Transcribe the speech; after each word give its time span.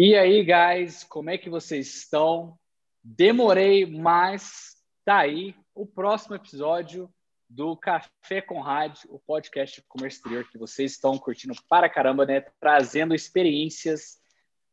E 0.00 0.14
aí, 0.14 0.44
guys, 0.44 1.02
como 1.02 1.28
é 1.28 1.36
que 1.36 1.50
vocês 1.50 1.92
estão? 1.92 2.56
Demorei, 3.02 3.84
mas 3.84 4.76
tá 5.04 5.16
aí 5.18 5.56
o 5.74 5.84
próximo 5.84 6.36
episódio 6.36 7.12
do 7.50 7.76
Café 7.76 8.40
com 8.40 8.60
Rádio, 8.60 9.12
o 9.12 9.18
podcast 9.18 9.80
de 9.80 9.86
comércio 9.88 10.18
exterior 10.18 10.48
que 10.48 10.56
vocês 10.56 10.92
estão 10.92 11.18
curtindo 11.18 11.52
para 11.68 11.88
caramba, 11.88 12.24
né? 12.24 12.42
Trazendo 12.60 13.12
experiências 13.12 14.20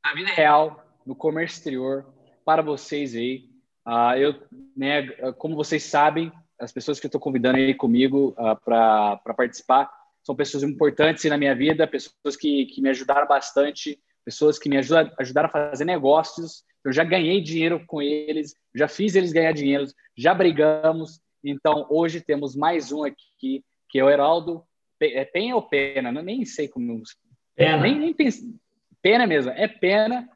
da 0.04 0.14
vida 0.14 0.30
real 0.30 0.86
no 1.04 1.16
comércio 1.16 1.57
exterior 1.57 2.05
para 2.46 2.62
vocês 2.62 3.16
aí. 3.16 3.50
Uh, 3.84 4.16
eu, 4.20 4.48
né, 4.78 5.07
como 5.39 5.55
vocês 5.55 5.82
sabem, 5.82 6.32
as 6.60 6.71
pessoas 6.71 7.00
que 7.00 7.07
eu 7.07 7.10
estou 7.10 7.20
convidando 7.20 7.57
aí 7.57 7.73
comigo 7.73 8.36
uh, 8.38 8.55
para 8.64 9.34
participar 9.36 9.92
são 10.21 10.36
pessoas 10.36 10.62
importantes 10.62 11.26
na 11.26 11.36
minha 11.36 11.55
vida, 11.55 11.88
pessoas 11.88 12.36
que, 12.39 12.68
que 12.68 12.80
me 12.80 12.89
ajudaram 12.89 13.28
bastante 13.28 14.00
pessoas 14.26 14.57
que 14.57 14.68
me 14.68 14.78
ajudam, 14.78 15.11
ajudaram 15.20 15.47
a 15.47 15.52
fazer 15.52 15.86
negócios. 15.86 16.64
Eu 16.84 16.92
já 16.92 17.04
ganhei 17.04 17.39
dinheiro 17.39 17.86
com 17.86 18.02
eles, 18.02 18.56
já 18.74 18.88
fiz 18.88 19.15
eles 19.15 19.32
ganhar 19.32 19.54
dinheiro, 19.54 19.86
já 20.18 20.34
brigamos. 20.34 21.21
Então, 21.43 21.86
hoje 21.89 22.20
temos 22.20 22.56
mais 22.56 22.92
um 22.92 23.04
aqui, 23.04 23.64
que 23.88 24.00
é 24.00 24.04
o 24.04 24.10
Heraldo. 24.10 24.64
É 25.00 25.24
Penha 25.24 25.56
ou 25.56 25.61
Pena? 25.61 26.10
Eu 26.10 26.24
nem 26.24 26.43
sei 26.43 26.68
como. 26.68 27.01
Pena. 27.56 27.84
Nem, 27.84 28.00
nem 28.00 28.14
pense... 28.14 28.56
Pena 29.01 29.28
mesmo. 29.28 29.51
É 29.51 29.68
Pena 29.68 30.28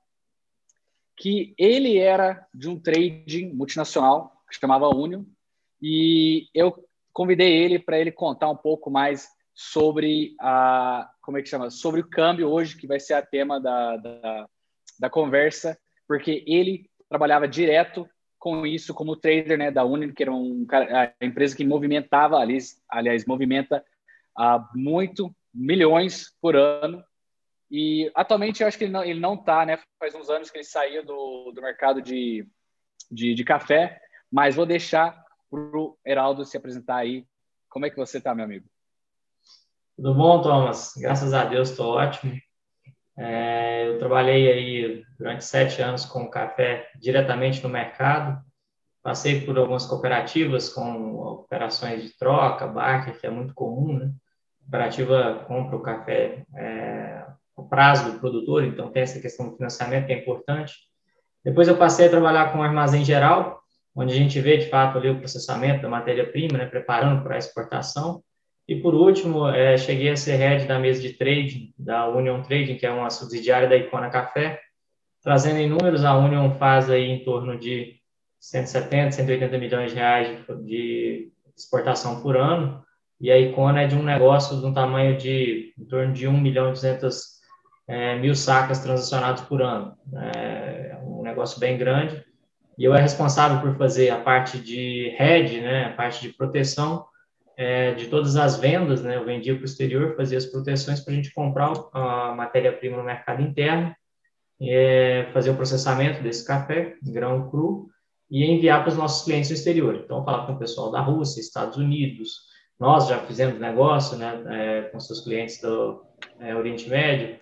que 1.18 1.54
ele 1.58 1.98
era 1.98 2.48
de 2.54 2.70
um 2.70 2.80
trading 2.80 3.52
multinacional 3.54 4.32
que 4.50 4.58
chamava 4.58 4.96
Union 4.96 5.24
e 5.82 6.48
eu 6.54 6.88
convidei 7.12 7.52
ele 7.52 7.80
para 7.80 8.00
ele 8.00 8.12
contar 8.12 8.50
um 8.50 8.56
pouco 8.56 8.90
mais 8.90 9.28
sobre 9.60 10.38
a 10.40 11.12
como 11.22 11.38
é 11.38 11.42
que 11.42 11.50
chama? 11.50 11.70
Sobre 11.70 12.00
o 12.00 12.10
câmbio 12.10 12.48
hoje 12.48 12.78
que 12.78 12.88
vai 12.88 12.98
ser 12.98 13.16
a 13.16 13.22
tema 13.22 13.60
da, 13.60 13.98
da, 13.98 14.50
da 14.98 15.10
conversa 15.10 15.78
porque 16.08 16.46
ele 16.48 16.90
trabalhava 17.10 17.46
direto 17.46 18.10
com 18.40 18.66
isso 18.66 18.94
como 18.94 19.18
trader 19.18 19.58
né 19.58 19.70
da 19.70 19.84
Union 19.84 20.14
que 20.14 20.24
era 20.24 20.32
um 20.32 20.66
a 20.72 21.14
empresa 21.26 21.58
que 21.58 21.66
movimentava 21.66 22.38
aliás, 22.38 22.82
aliás 22.90 23.26
movimenta 23.26 23.84
uh, 24.40 24.64
muito 24.74 25.30
milhões 25.54 26.34
por 26.42 26.56
ano. 26.56 27.04
E 27.70 28.10
atualmente 28.16 28.62
eu 28.62 28.68
acho 28.68 28.78
que 28.78 28.86
ele 28.86 28.94
não 28.94 29.04
ele 29.04 29.20
não 29.20 29.36
tá 29.36 29.66
né 29.66 29.78
faz 30.00 30.16
uns 30.16 30.30
anos 30.30 30.50
que 30.50 30.58
ele 30.58 30.64
saiu 30.64 31.06
do, 31.06 31.52
do 31.52 31.62
mercado 31.62 32.02
de, 32.02 32.48
de, 33.12 33.36
de 33.36 33.44
café 33.44 34.00
mas 34.32 34.56
vou 34.56 34.66
deixar 34.66 35.22
o 35.52 35.98
Heraldo 36.06 36.46
se 36.46 36.56
apresentar 36.56 36.96
aí. 36.96 37.26
Como 37.68 37.86
é 37.86 37.90
que 37.90 37.98
você 37.98 38.22
tá 38.22 38.34
meu 38.34 38.46
amigo 38.46 38.66
tudo 40.00 40.16
bom, 40.16 40.42
Thomas? 40.42 40.94
Graças 40.96 41.34
a 41.34 41.44
Deus, 41.44 41.72
estou 41.72 41.96
ótimo. 41.96 42.32
É, 43.18 43.86
eu 43.86 44.00
trabalhei 44.00 44.50
aí 44.50 45.04
durante 45.18 45.44
sete 45.44 45.82
anos 45.82 46.06
com 46.06 46.30
café 46.30 46.88
diretamente 46.98 47.62
no 47.62 47.68
mercado. 47.68 48.42
Passei 49.04 49.42
por 49.42 49.58
algumas 49.58 49.86
cooperativas 49.86 50.70
com 50.70 51.18
operações 51.18 52.02
de 52.02 52.18
troca, 52.18 52.66
barca, 52.66 53.12
que 53.12 53.28
é 53.28 53.30
muito 53.30 53.54
comum, 53.54 54.00
né? 54.00 54.06
A 54.06 54.64
cooperativa 54.64 55.46
compra 55.46 55.76
o 55.76 55.82
café 55.82 56.46
é, 56.56 57.26
o 57.58 57.68
prazo 57.68 58.10
do 58.10 58.20
produtor, 58.20 58.64
então 58.64 58.90
tem 58.92 59.02
essa 59.02 59.20
questão 59.20 59.50
do 59.50 59.58
financiamento 59.58 60.06
que 60.06 60.14
é 60.14 60.20
importante. 60.20 60.76
Depois 61.44 61.68
eu 61.68 61.76
passei 61.76 62.08
a 62.08 62.10
trabalhar 62.10 62.54
com 62.54 62.64
armazém 62.64 63.04
geral, 63.04 63.60
onde 63.94 64.14
a 64.14 64.16
gente 64.16 64.40
vê 64.40 64.56
de 64.56 64.70
fato 64.70 64.98
ali 64.98 65.10
o 65.10 65.20
processamento 65.20 65.82
da 65.82 65.90
matéria-prima, 65.90 66.58
né, 66.58 66.68
preparando 66.68 67.22
para 67.22 67.36
a 67.36 67.38
exportação. 67.38 68.24
E 68.70 68.76
por 68.76 68.94
último, 68.94 69.50
é, 69.50 69.76
cheguei 69.80 70.12
a 70.12 70.16
ser 70.16 70.36
head 70.36 70.68
da 70.68 70.78
mesa 70.78 71.02
de 71.02 71.14
trading 71.14 71.74
da 71.76 72.08
Union 72.08 72.44
Trading, 72.44 72.78
que 72.78 72.86
é 72.86 72.92
uma 72.92 73.10
subsidiária 73.10 73.68
da 73.68 73.76
Icona 73.76 74.12
Café. 74.12 74.62
Trazendo 75.24 75.58
em 75.58 75.68
números, 75.68 76.06
a 76.06 76.16
Union 76.16 76.52
faz 76.52 76.88
aí 76.88 77.10
em 77.10 77.24
torno 77.24 77.58
de 77.58 77.96
170, 78.40 79.14
180 79.14 79.58
milhões 79.58 79.90
de 79.90 79.98
reais 79.98 80.38
de 80.64 81.32
exportação 81.58 82.22
por 82.22 82.38
ano, 82.38 82.84
e 83.20 83.32
a 83.32 83.40
Icona 83.40 83.82
é 83.82 83.88
de 83.88 83.96
um 83.96 84.04
negócio 84.04 84.60
de 84.60 84.64
um 84.64 84.72
tamanho 84.72 85.18
de 85.18 85.74
em 85.76 85.86
torno 85.86 86.14
de 86.14 86.28
1 86.28 86.40
milhão 86.40 86.70
e 86.70 86.74
200 86.74 87.40
é, 87.88 88.20
mil 88.20 88.36
sacas 88.36 88.78
transacionadas 88.78 89.42
por 89.42 89.64
ano. 89.64 89.98
É 90.16 90.96
um 91.02 91.24
negócio 91.24 91.60
bem 91.60 91.76
grande, 91.76 92.24
e 92.78 92.84
eu 92.84 92.94
é 92.94 93.02
responsável 93.02 93.62
por 93.62 93.76
fazer 93.80 94.12
a 94.12 94.20
parte 94.20 94.60
de 94.60 95.16
hedge, 95.20 95.60
né, 95.60 95.86
a 95.86 95.94
parte 95.94 96.22
de 96.22 96.30
proteção, 96.30 97.09
é, 97.60 97.92
de 97.92 98.08
todas 98.08 98.38
as 98.38 98.58
vendas, 98.58 99.04
né? 99.04 99.18
Eu 99.18 99.26
vendia 99.26 99.54
para 99.54 99.64
o 99.64 99.66
exterior, 99.66 100.16
fazia 100.16 100.38
as 100.38 100.46
proteções 100.46 101.02
para 101.02 101.12
a 101.12 101.16
gente 101.18 101.34
comprar 101.34 101.74
a 101.92 102.34
matéria-prima 102.34 102.96
no 102.96 103.04
mercado 103.04 103.42
interno, 103.42 103.94
é, 104.62 105.28
fazer 105.34 105.50
o 105.50 105.56
processamento 105.58 106.24
desse 106.24 106.48
café, 106.48 106.96
grão 107.04 107.50
cru, 107.50 107.90
e 108.32 108.46
enviar 108.46 108.82
para 108.82 108.92
os 108.92 108.98
nossos 108.98 109.26
clientes 109.26 109.50
no 109.50 109.58
exterior. 109.58 109.94
Então, 109.96 110.24
falar 110.24 110.48
com 110.48 110.54
o 110.54 110.58
pessoal 110.58 110.90
da 110.90 111.02
Rússia, 111.02 111.42
Estados 111.42 111.76
Unidos, 111.76 112.44
nós 112.80 113.10
já 113.10 113.20
fizemos 113.20 113.60
negócio 113.60 114.18
né, 114.18 114.42
é, 114.48 114.82
com 114.84 115.00
seus 115.02 115.20
clientes 115.20 115.60
do 115.60 116.02
é, 116.40 116.56
Oriente 116.56 116.90
Médio, 116.90 117.40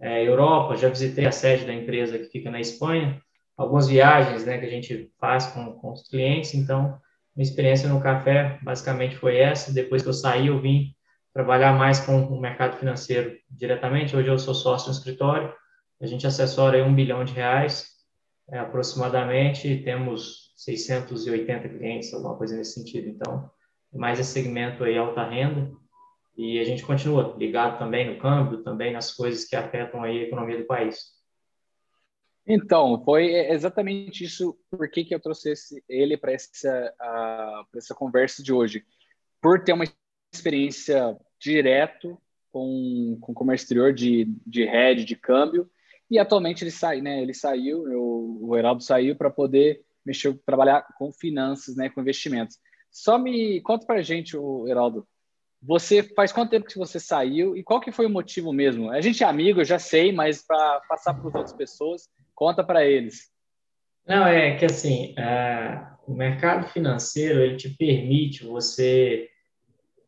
é, 0.00 0.26
Europa, 0.26 0.74
já 0.74 0.88
visitei 0.88 1.26
a 1.26 1.32
sede 1.32 1.64
da 1.64 1.72
empresa 1.72 2.18
que 2.18 2.24
fica 2.24 2.50
na 2.50 2.58
Espanha, 2.58 3.22
algumas 3.56 3.86
viagens 3.86 4.44
né, 4.44 4.58
que 4.58 4.66
a 4.66 4.70
gente 4.70 5.12
faz 5.20 5.46
com, 5.46 5.74
com 5.74 5.92
os 5.92 6.08
clientes, 6.08 6.54
então 6.54 6.98
minha 7.34 7.48
experiência 7.48 7.88
no 7.88 8.00
café 8.00 8.58
basicamente 8.62 9.16
foi 9.16 9.38
essa. 9.38 9.72
Depois 9.72 10.02
que 10.02 10.08
eu 10.08 10.12
saí, 10.12 10.48
eu 10.48 10.60
vim 10.60 10.94
trabalhar 11.32 11.72
mais 11.72 12.00
com 12.00 12.24
o 12.24 12.40
mercado 12.40 12.76
financeiro 12.76 13.36
diretamente. 13.48 14.16
Hoje 14.16 14.28
eu 14.28 14.38
sou 14.38 14.54
sócio 14.54 14.88
no 14.88 14.94
escritório. 14.94 15.52
A 16.00 16.06
gente 16.06 16.26
assessora 16.26 16.82
um 16.84 16.94
bilhão 16.94 17.24
de 17.24 17.32
reais, 17.32 17.86
é, 18.50 18.58
aproximadamente. 18.58 19.82
Temos 19.84 20.52
680 20.56 21.68
clientes, 21.68 22.12
alguma 22.12 22.36
coisa 22.36 22.56
nesse 22.56 22.74
sentido. 22.74 23.08
Então, 23.08 23.50
mais 23.92 24.18
esse 24.18 24.30
segmento 24.30 24.82
aí, 24.82 24.98
alta 24.98 25.24
renda. 25.24 25.70
E 26.36 26.58
a 26.58 26.64
gente 26.64 26.82
continua 26.82 27.36
ligado 27.38 27.78
também 27.78 28.08
no 28.08 28.18
câmbio, 28.18 28.62
também 28.62 28.92
nas 28.92 29.12
coisas 29.12 29.44
que 29.44 29.54
afetam 29.54 30.02
aí 30.02 30.20
a 30.20 30.22
economia 30.22 30.58
do 30.58 30.66
país. 30.66 31.19
Então, 32.52 33.00
foi 33.04 33.32
exatamente 33.32 34.24
isso 34.24 34.58
por 34.68 34.90
que, 34.90 35.04
que 35.04 35.14
eu 35.14 35.20
trouxe 35.20 35.52
esse, 35.52 35.84
ele 35.88 36.16
para 36.16 36.32
essa, 36.32 36.92
essa 37.76 37.94
conversa 37.94 38.42
de 38.42 38.52
hoje. 38.52 38.84
Por 39.40 39.62
ter 39.62 39.72
uma 39.72 39.84
experiência 40.34 41.16
direto 41.38 42.20
com, 42.50 43.16
com 43.20 43.32
comércio 43.32 43.64
exterior 43.64 43.94
de, 43.94 44.24
de 44.44 44.64
head, 44.64 45.04
de 45.04 45.14
câmbio, 45.14 45.70
e 46.10 46.18
atualmente 46.18 46.64
ele, 46.64 46.72
sai, 46.72 47.00
né, 47.00 47.22
ele 47.22 47.32
saiu, 47.32 47.88
eu, 47.88 48.38
o 48.42 48.56
Heraldo 48.56 48.82
saiu 48.82 49.14
para 49.14 49.30
poder 49.30 49.84
mexer, 50.04 50.36
trabalhar 50.44 50.82
com 50.98 51.12
finanças, 51.12 51.76
né, 51.76 51.88
com 51.88 52.00
investimentos. 52.00 52.58
Só 52.90 53.16
me 53.16 53.60
conta 53.60 53.86
para 53.86 54.00
a 54.00 54.02
gente, 54.02 54.36
o 54.36 54.66
Heraldo, 54.66 55.06
você 55.62 56.02
faz 56.02 56.32
quanto 56.32 56.50
tempo 56.50 56.66
que 56.66 56.76
você 56.76 56.98
saiu 56.98 57.56
e 57.56 57.62
qual 57.62 57.80
que 57.80 57.92
foi 57.92 58.06
o 58.06 58.10
motivo 58.10 58.52
mesmo? 58.52 58.90
A 58.90 59.00
gente 59.00 59.22
é 59.22 59.26
amigo, 59.26 59.60
eu 59.60 59.64
já 59.64 59.78
sei, 59.78 60.10
mas 60.10 60.42
para 60.44 60.80
passar 60.88 61.14
para 61.14 61.28
as 61.28 61.34
outras 61.34 61.52
pessoas, 61.52 62.08
Conta 62.40 62.64
para 62.64 62.86
eles. 62.86 63.28
Não, 64.08 64.26
é 64.26 64.56
que 64.56 64.64
assim, 64.64 65.14
é, 65.18 65.78
o 66.06 66.14
mercado 66.14 66.66
financeiro 66.68 67.38
ele 67.38 67.56
te 67.56 67.68
permite 67.68 68.46
você 68.46 69.28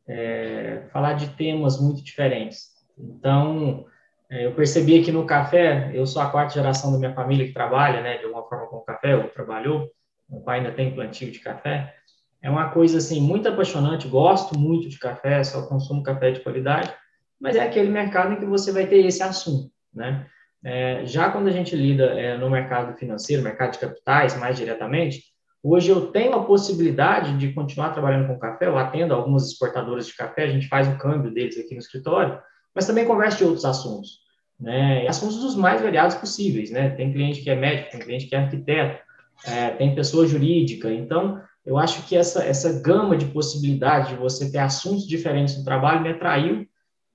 é, 0.09 0.85
falar 0.91 1.13
de 1.13 1.29
temas 1.37 1.79
muito 1.79 2.03
diferentes. 2.03 2.71
Então, 2.99 3.85
é, 4.31 4.47
eu 4.47 4.55
percebi 4.55 4.99
aqui 4.99 5.13
no 5.13 5.27
café, 5.27 5.91
eu 5.93 6.07
sou 6.07 6.23
a 6.23 6.31
quarta 6.31 6.55
geração 6.55 6.91
da 6.91 6.99
minha 6.99 7.15
família 7.15 7.47
que 7.47 7.53
trabalha, 7.53 8.01
né, 8.01 8.17
de 8.17 8.25
alguma 8.25 8.49
forma 8.49 8.67
com 8.67 8.81
café, 8.81 9.15
ou 9.15 9.29
trabalhou, 9.29 9.91
meu 10.27 10.41
pai 10.41 10.61
ainda 10.61 10.73
tem 10.73 10.95
plantio 10.95 11.31
de 11.31 11.39
café. 11.39 11.95
É 12.41 12.49
uma 12.49 12.71
coisa 12.71 12.97
assim 12.97 13.21
muito 13.21 13.47
apaixonante, 13.47 14.09
gosto 14.09 14.59
muito 14.59 14.89
de 14.89 14.99
café, 14.99 15.45
só 15.45 15.67
consumo 15.67 16.03
café 16.03 16.31
de 16.31 16.41
qualidade, 16.41 16.95
mas 17.39 17.57
é 17.57 17.61
aquele 17.61 17.91
mercado 17.91 18.33
em 18.33 18.41
que 18.41 18.47
você 18.47 18.73
vai 18.73 18.87
ter 18.87 19.05
esse 19.05 19.23
assunto, 19.23 19.71
né? 19.93 20.27
É, 20.65 21.05
já 21.05 21.31
quando 21.31 21.49
a 21.49 21.53
gente 21.53 21.75
lida 21.75 22.05
é, 22.05 22.37
no 22.37 22.49
mercado 22.49 22.97
financeiro, 22.97 23.43
mercado 23.43 23.73
de 23.73 23.79
capitais, 23.79 24.39
mais 24.39 24.57
diretamente, 24.57 25.25
hoje 25.63 25.91
eu 25.91 26.13
tenho 26.13 26.35
a 26.35 26.45
possibilidade 26.45 27.37
de 27.37 27.53
continuar 27.53 27.91
trabalhando 27.91 28.29
com 28.29 28.39
café, 28.39 28.67
eu 28.67 28.79
atendo 28.79 29.13
algumas 29.13 29.51
exportadoras 29.51 30.07
de 30.07 30.15
café, 30.15 30.45
a 30.45 30.51
gente 30.51 30.69
faz 30.69 30.87
o 30.87 30.99
câmbio 30.99 31.33
deles 31.33 31.59
aqui 31.59 31.75
no 31.75 31.81
escritório, 31.81 32.39
mas 32.75 32.87
também 32.87 33.05
converso 33.05 33.39
de 33.39 33.45
outros 33.45 33.65
assuntos, 33.65 34.21
né? 34.59 35.07
assuntos 35.09 35.41
dos 35.41 35.57
mais 35.57 35.83
variados 35.83 36.15
possíveis, 36.15 36.71
né? 36.71 36.91
Tem 36.91 37.13
cliente 37.13 37.43
que 37.43 37.51
é 37.51 37.57
médico, 37.57 37.91
tem 37.91 38.01
cliente 38.01 38.27
que 38.27 38.35
é 38.35 38.39
arquiteto, 38.39 39.03
é, 39.45 39.71
tem 39.71 39.95
pessoa 39.95 40.27
jurídica, 40.27 40.93
então 40.93 41.43
eu 41.67 41.77
acho 41.77 42.07
que 42.07 42.17
essa, 42.17 42.45
essa 42.45 42.81
gama 42.81 43.17
de 43.17 43.27
possibilidade 43.27 44.11
de 44.11 44.17
você 44.17 44.51
ter 44.51 44.59
assuntos 44.59 45.07
diferentes 45.07 45.59
no 45.59 45.65
trabalho 45.65 46.03
me 46.03 46.11
atraiu, 46.11 46.67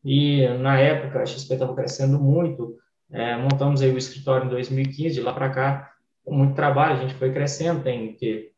e 0.03 0.47
na 0.59 0.77
época 0.77 1.21
a 1.21 1.25
XP 1.25 1.53
estava 1.53 1.75
crescendo 1.75 2.19
muito, 2.19 2.77
é, 3.11 3.37
montamos 3.37 3.81
aí 3.81 3.91
o 3.91 3.97
escritório 3.97 4.45
em 4.45 4.49
2015, 4.49 5.15
de 5.15 5.21
lá 5.21 5.33
para 5.33 5.49
cá, 5.49 5.93
com 6.23 6.35
muito 6.35 6.55
trabalho, 6.55 6.97
a 6.97 7.01
gente 7.01 7.13
foi 7.13 7.31
crescendo, 7.31 7.83
tem 7.83 8.13
que 8.13 8.51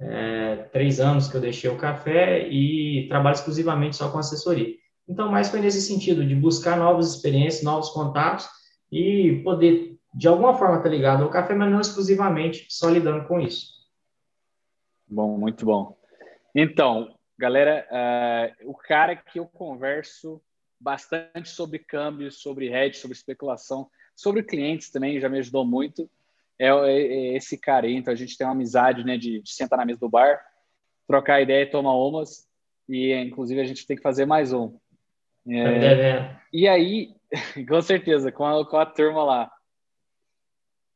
é, 0.00 0.56
três 0.72 1.00
anos 1.00 1.28
que 1.28 1.36
eu 1.36 1.40
deixei 1.40 1.70
o 1.70 1.78
café 1.78 2.46
e 2.48 3.08
trabalho 3.08 3.34
exclusivamente 3.34 3.96
só 3.96 4.10
com 4.10 4.18
assessoria. 4.18 4.74
Então, 5.08 5.30
mais 5.30 5.48
foi 5.48 5.60
nesse 5.60 5.80
sentido, 5.80 6.26
de 6.26 6.34
buscar 6.34 6.76
novas 6.76 7.14
experiências, 7.14 7.62
novos 7.62 7.90
contatos 7.90 8.48
e 8.90 9.40
poder 9.44 9.96
de 10.16 10.26
alguma 10.26 10.54
forma 10.54 10.78
está 10.78 10.88
ligado 10.88 11.22
ao 11.22 11.30
café, 11.30 11.54
mas 11.54 11.70
não 11.70 11.80
exclusivamente 11.80 12.66
só 12.70 12.88
lidando 12.88 13.26
com 13.26 13.38
isso. 13.38 13.74
Bom, 15.06 15.36
muito 15.36 15.66
bom. 15.66 15.94
Então, 16.54 17.14
galera, 17.38 17.86
uh, 17.90 18.70
o 18.70 18.74
cara 18.74 19.14
que 19.14 19.38
eu 19.38 19.46
converso 19.46 20.40
bastante 20.80 21.50
sobre 21.50 21.78
câmbio, 21.78 22.32
sobre 22.32 22.72
hedge, 22.72 22.98
sobre 22.98 23.14
especulação, 23.14 23.90
sobre 24.16 24.42
clientes 24.42 24.90
também, 24.90 25.20
já 25.20 25.28
me 25.28 25.38
ajudou 25.38 25.64
muito, 25.64 26.10
é, 26.58 26.68
é, 26.68 26.72
é 26.72 27.36
esse 27.36 27.58
cara 27.58 27.86
aí. 27.86 27.94
Então, 27.94 28.12
a 28.12 28.16
gente 28.16 28.36
tem 28.36 28.46
uma 28.46 28.54
amizade 28.54 29.04
né, 29.04 29.18
de, 29.18 29.42
de 29.42 29.52
sentar 29.52 29.78
na 29.78 29.84
mesa 29.84 30.00
do 30.00 30.08
bar, 30.08 30.40
trocar 31.06 31.42
ideia 31.42 31.62
e 31.62 31.70
tomar 31.70 31.94
umas, 31.94 32.48
e 32.88 33.12
inclusive 33.14 33.60
a 33.60 33.64
gente 33.64 33.86
tem 33.86 33.96
que 33.96 34.02
fazer 34.02 34.24
mais 34.24 34.52
um. 34.52 34.76
É, 35.48 36.36
e 36.52 36.66
aí, 36.66 37.14
com 37.68 37.80
certeza, 37.80 38.32
com 38.32 38.44
a, 38.44 38.68
com 38.68 38.76
a 38.78 38.86
turma 38.86 39.22
lá. 39.22 39.52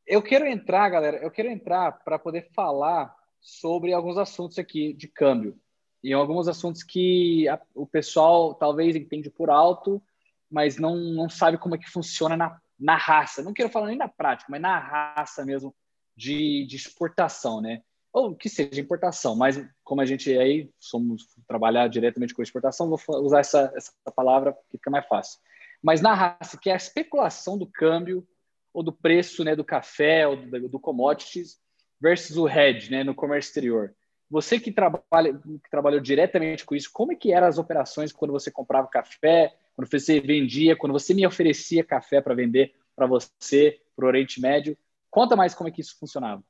Eu 0.06 0.22
quero 0.22 0.46
entrar, 0.46 0.88
galera, 0.88 1.18
eu 1.18 1.30
quero 1.30 1.48
entrar 1.48 1.92
para 1.92 2.18
poder 2.18 2.48
falar 2.52 3.14
sobre 3.40 3.92
alguns 3.92 4.18
assuntos 4.18 4.58
aqui 4.58 4.92
de 4.92 5.06
câmbio. 5.06 5.56
E 6.02 6.12
alguns 6.12 6.48
assuntos 6.48 6.82
que 6.82 7.46
a, 7.48 7.60
o 7.74 7.86
pessoal 7.86 8.54
talvez 8.54 8.96
entende 8.96 9.30
por 9.30 9.50
alto, 9.50 10.02
mas 10.50 10.78
não, 10.78 10.96
não 10.96 11.28
sabe 11.28 11.58
como 11.58 11.74
é 11.74 11.78
que 11.78 11.88
funciona 11.88 12.36
na, 12.36 12.60
na 12.80 12.96
raça. 12.96 13.42
Não 13.42 13.52
quero 13.52 13.68
falar 13.68 13.88
nem 13.88 13.96
na 13.96 14.08
prática, 14.08 14.50
mas 14.50 14.60
na 14.60 14.78
raça 14.78 15.44
mesmo 15.44 15.74
de, 16.16 16.66
de 16.66 16.76
exportação, 16.76 17.60
né? 17.60 17.82
Ou 18.12 18.34
que 18.34 18.48
seja 18.48 18.80
importação, 18.80 19.36
mas 19.36 19.64
como 19.84 20.00
a 20.00 20.06
gente 20.06 20.36
aí 20.36 20.68
somos 20.78 21.28
trabalhar 21.46 21.88
diretamente 21.88 22.34
com 22.34 22.42
exportação, 22.42 22.88
vou 22.88 22.98
usar 23.22 23.40
essa, 23.40 23.72
essa 23.76 23.92
palavra 24.14 24.52
que 24.52 24.78
fica 24.78 24.90
mais 24.90 25.06
fácil. 25.06 25.38
Mas 25.82 26.00
na 26.00 26.12
raça, 26.14 26.58
que 26.58 26.68
é 26.70 26.72
a 26.72 26.76
especulação 26.76 27.56
do 27.56 27.66
câmbio 27.66 28.26
ou 28.72 28.82
do 28.82 28.92
preço 28.92 29.44
né, 29.44 29.54
do 29.54 29.64
café 29.64 30.26
ou 30.26 30.36
do, 30.36 30.68
do 30.68 30.80
commodities 30.80 31.58
versus 32.00 32.36
o 32.36 32.48
hedge 32.48 32.90
né, 32.90 33.04
no 33.04 33.14
comércio 33.14 33.50
exterior. 33.50 33.94
Você 34.28 34.60
que, 34.60 34.70
trabalha, 34.70 35.34
que 35.34 35.70
trabalhou 35.70 36.00
diretamente 36.00 36.64
com 36.64 36.74
isso, 36.74 36.90
como 36.92 37.12
é 37.12 37.16
que 37.16 37.32
eram 37.32 37.48
as 37.48 37.58
operações 37.58 38.12
quando 38.12 38.30
você 38.30 38.50
comprava 38.50 38.88
café, 38.88 39.54
quando 39.76 39.88
você 39.90 40.20
vendia, 40.20 40.76
quando 40.76 40.92
você 40.92 41.14
me 41.14 41.26
oferecia 41.26 41.84
café 41.84 42.20
para 42.20 42.34
vender 42.34 42.74
para 42.94 43.06
você, 43.06 43.80
para 43.96 44.04
o 44.04 44.08
Oriente 44.08 44.40
Médio? 44.40 44.76
Conta 45.10 45.34
mais 45.34 45.54
como 45.54 45.68
é 45.68 45.72
que 45.72 45.80
isso 45.80 45.96
funcionava. 45.98 46.42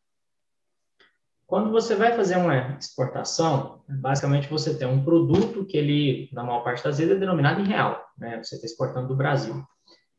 Quando 1.46 1.72
você 1.72 1.96
vai 1.96 2.14
fazer 2.14 2.36
uma 2.36 2.76
exportação, 2.78 3.82
basicamente 3.88 4.48
você 4.48 4.76
tem 4.78 4.86
um 4.86 5.02
produto 5.02 5.64
que 5.64 5.76
ele, 5.76 6.28
na 6.32 6.44
maior 6.44 6.62
parte 6.62 6.84
das 6.84 6.98
vezes, 6.98 7.16
é 7.16 7.18
denominado 7.18 7.60
em 7.60 7.66
real, 7.66 8.04
né? 8.16 8.40
Você 8.40 8.54
está 8.54 8.66
exportando 8.66 9.08
do 9.08 9.16
Brasil. 9.16 9.64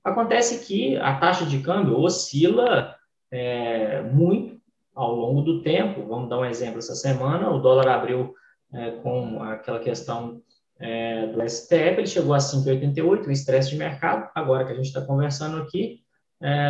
Acontece 0.03 0.65
que 0.65 0.97
a 0.97 1.17
taxa 1.19 1.45
de 1.45 1.59
câmbio 1.61 1.97
oscila 1.97 2.97
é, 3.31 4.01
muito 4.01 4.59
ao 4.93 5.15
longo 5.15 5.41
do 5.41 5.61
tempo. 5.61 6.05
Vamos 6.05 6.29
dar 6.29 6.39
um 6.39 6.45
exemplo 6.45 6.79
essa 6.79 6.95
semana, 6.95 7.49
o 7.49 7.59
dólar 7.59 7.87
abriu 7.87 8.35
é, 8.73 8.91
com 8.91 9.41
aquela 9.43 9.79
questão 9.79 10.41
é, 10.81 11.27
do 11.27 11.47
STF, 11.47 11.99
ele 11.99 12.07
chegou 12.07 12.33
a 12.33 12.39
5,88, 12.39 13.27
o 13.27 13.31
estresse 13.31 13.69
de 13.69 13.77
mercado. 13.77 14.29
Agora 14.33 14.65
que 14.65 14.71
a 14.71 14.75
gente 14.75 14.87
está 14.87 15.01
conversando 15.01 15.57
aqui, 15.61 15.99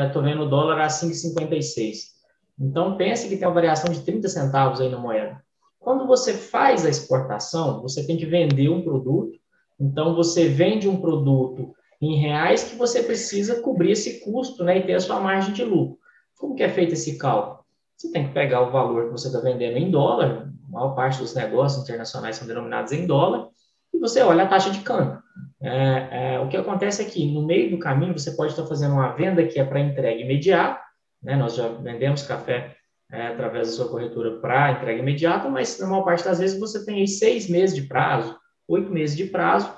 estou 0.07 0.21
é, 0.21 0.25
vendo 0.25 0.43
o 0.43 0.49
dólar 0.49 0.81
a 0.81 0.87
5,56. 0.87 2.11
Então, 2.59 2.97
pense 2.97 3.27
que 3.29 3.37
tem 3.37 3.47
uma 3.47 3.53
variação 3.53 3.91
de 3.91 4.01
30 4.01 4.27
centavos 4.27 4.81
aí 4.81 4.89
na 4.89 4.99
moeda. 4.99 5.41
Quando 5.79 6.05
você 6.05 6.33
faz 6.33 6.85
a 6.85 6.89
exportação, 6.89 7.81
você 7.81 8.05
tem 8.05 8.17
que 8.17 8.25
vender 8.25 8.69
um 8.69 8.83
produto. 8.83 9.31
Então, 9.79 10.13
você 10.13 10.47
vende 10.47 10.87
um 10.87 10.99
produto 10.99 11.73
em 12.01 12.17
reais 12.17 12.63
que 12.63 12.75
você 12.75 13.01
precisa 13.01 13.61
cobrir 13.61 13.91
esse 13.91 14.19
custo 14.19 14.63
né, 14.63 14.79
e 14.79 14.85
ter 14.85 14.93
a 14.93 14.99
sua 14.99 15.19
margem 15.19 15.53
de 15.53 15.63
lucro. 15.63 15.97
Como 16.37 16.55
que 16.55 16.63
é 16.63 16.69
feito 16.69 16.93
esse 16.93 17.17
cálculo? 17.17 17.61
Você 17.95 18.11
tem 18.11 18.27
que 18.27 18.33
pegar 18.33 18.61
o 18.61 18.71
valor 18.71 19.05
que 19.05 19.11
você 19.11 19.27
está 19.27 19.39
vendendo 19.39 19.77
em 19.77 19.89
dólar, 19.89 20.51
a 20.67 20.71
maior 20.71 20.95
parte 20.95 21.19
dos 21.19 21.35
negócios 21.35 21.83
internacionais 21.83 22.35
são 22.35 22.47
denominados 22.47 22.91
em 22.91 23.05
dólar, 23.05 23.47
e 23.93 23.99
você 23.99 24.21
olha 24.21 24.43
a 24.43 24.47
taxa 24.47 24.71
de 24.71 24.79
câmbio. 24.81 25.21
É, 25.61 26.33
é, 26.35 26.39
o 26.39 26.47
que 26.47 26.57
acontece 26.57 27.01
é 27.01 27.05
que 27.05 27.31
no 27.31 27.45
meio 27.45 27.69
do 27.69 27.79
caminho 27.79 28.17
você 28.17 28.31
pode 28.31 28.51
estar 28.51 28.65
fazendo 28.65 28.93
uma 28.93 29.11
venda 29.13 29.45
que 29.45 29.59
é 29.59 29.63
para 29.63 29.79
entrega 29.79 30.19
imediata, 30.19 30.81
né? 31.21 31.35
nós 31.35 31.55
já 31.55 31.67
vendemos 31.67 32.23
café 32.23 32.75
é, 33.11 33.27
através 33.27 33.67
da 33.67 33.73
sua 33.73 33.89
corretora 33.89 34.39
para 34.39 34.71
entrega 34.71 34.99
imediata, 34.99 35.49
mas 35.49 35.79
na 35.79 35.88
maior 35.88 36.03
parte 36.03 36.23
das 36.23 36.39
vezes 36.39 36.59
você 36.59 36.83
tem 36.83 37.01
aí 37.01 37.07
seis 37.07 37.47
meses 37.49 37.75
de 37.75 37.83
prazo, 37.83 38.35
oito 38.67 38.91
meses 38.91 39.15
de 39.15 39.25
prazo 39.25 39.71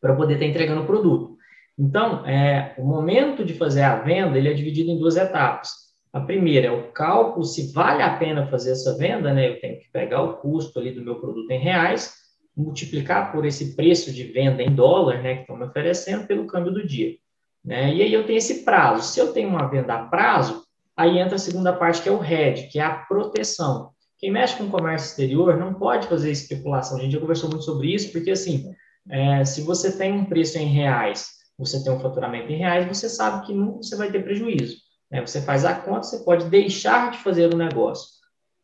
para 0.00 0.16
poder 0.16 0.34
estar 0.34 0.46
entregando 0.46 0.82
o 0.82 0.86
produto. 0.86 1.34
Então, 1.78 2.26
é, 2.26 2.74
o 2.78 2.84
momento 2.84 3.44
de 3.44 3.54
fazer 3.54 3.82
a 3.82 3.96
venda 3.96 4.38
ele 4.38 4.48
é 4.48 4.52
dividido 4.52 4.90
em 4.90 4.98
duas 4.98 5.16
etapas. 5.16 5.70
A 6.12 6.20
primeira 6.20 6.68
é 6.68 6.70
o 6.70 6.92
cálculo 6.92 7.44
se 7.44 7.72
vale 7.72 8.02
a 8.02 8.16
pena 8.16 8.46
fazer 8.46 8.72
essa 8.72 8.96
venda, 8.96 9.34
né? 9.34 9.48
Eu 9.48 9.60
tenho 9.60 9.80
que 9.80 9.90
pegar 9.90 10.22
o 10.22 10.36
custo 10.36 10.78
ali 10.78 10.92
do 10.92 11.02
meu 11.02 11.16
produto 11.16 11.50
em 11.50 11.58
reais, 11.58 12.14
multiplicar 12.56 13.32
por 13.32 13.44
esse 13.44 13.74
preço 13.74 14.12
de 14.12 14.24
venda 14.24 14.62
em 14.62 14.74
dólar, 14.74 15.22
né, 15.22 15.36
que 15.36 15.40
estão 15.42 15.56
me 15.56 15.64
oferecendo 15.64 16.26
pelo 16.26 16.46
câmbio 16.46 16.72
do 16.72 16.86
dia, 16.86 17.16
né? 17.64 17.92
E 17.92 18.02
aí 18.02 18.12
eu 18.12 18.24
tenho 18.24 18.38
esse 18.38 18.64
prazo. 18.64 19.02
Se 19.02 19.18
eu 19.18 19.32
tenho 19.32 19.48
uma 19.48 19.68
venda 19.68 19.94
a 19.94 20.06
prazo, 20.06 20.62
aí 20.96 21.18
entra 21.18 21.36
a 21.36 21.38
segunda 21.38 21.72
parte 21.72 22.02
que 22.02 22.08
é 22.08 22.12
o 22.12 22.22
hedge, 22.22 22.68
que 22.68 22.78
é 22.78 22.82
a 22.82 22.94
proteção. 22.94 23.90
Quem 24.18 24.30
mexe 24.30 24.56
com 24.56 24.70
comércio 24.70 25.08
exterior 25.08 25.56
não 25.56 25.74
pode 25.74 26.06
fazer 26.06 26.30
especulação. 26.30 26.98
A 26.98 27.00
gente 27.00 27.12
já 27.12 27.20
conversou 27.20 27.50
muito 27.50 27.64
sobre 27.64 27.92
isso, 27.92 28.12
porque 28.12 28.30
assim, 28.30 28.72
é, 29.10 29.44
se 29.44 29.60
você 29.62 29.96
tem 29.96 30.12
um 30.12 30.24
preço 30.24 30.56
em 30.56 30.66
reais, 30.66 31.28
você 31.58 31.82
tem 31.82 31.92
um 31.92 32.00
faturamento 32.00 32.50
em 32.50 32.56
reais, 32.56 32.86
você 32.86 33.08
sabe 33.08 33.46
que 33.46 33.52
nunca 33.52 33.82
você 33.82 33.96
vai 33.96 34.10
ter 34.10 34.22
prejuízo. 34.22 34.76
É, 35.10 35.20
você 35.20 35.40
faz 35.42 35.64
a 35.64 35.74
conta, 35.74 36.04
você 36.04 36.24
pode 36.24 36.46
deixar 36.46 37.10
de 37.10 37.18
fazer 37.18 37.52
o 37.52 37.56
negócio. 37.56 38.08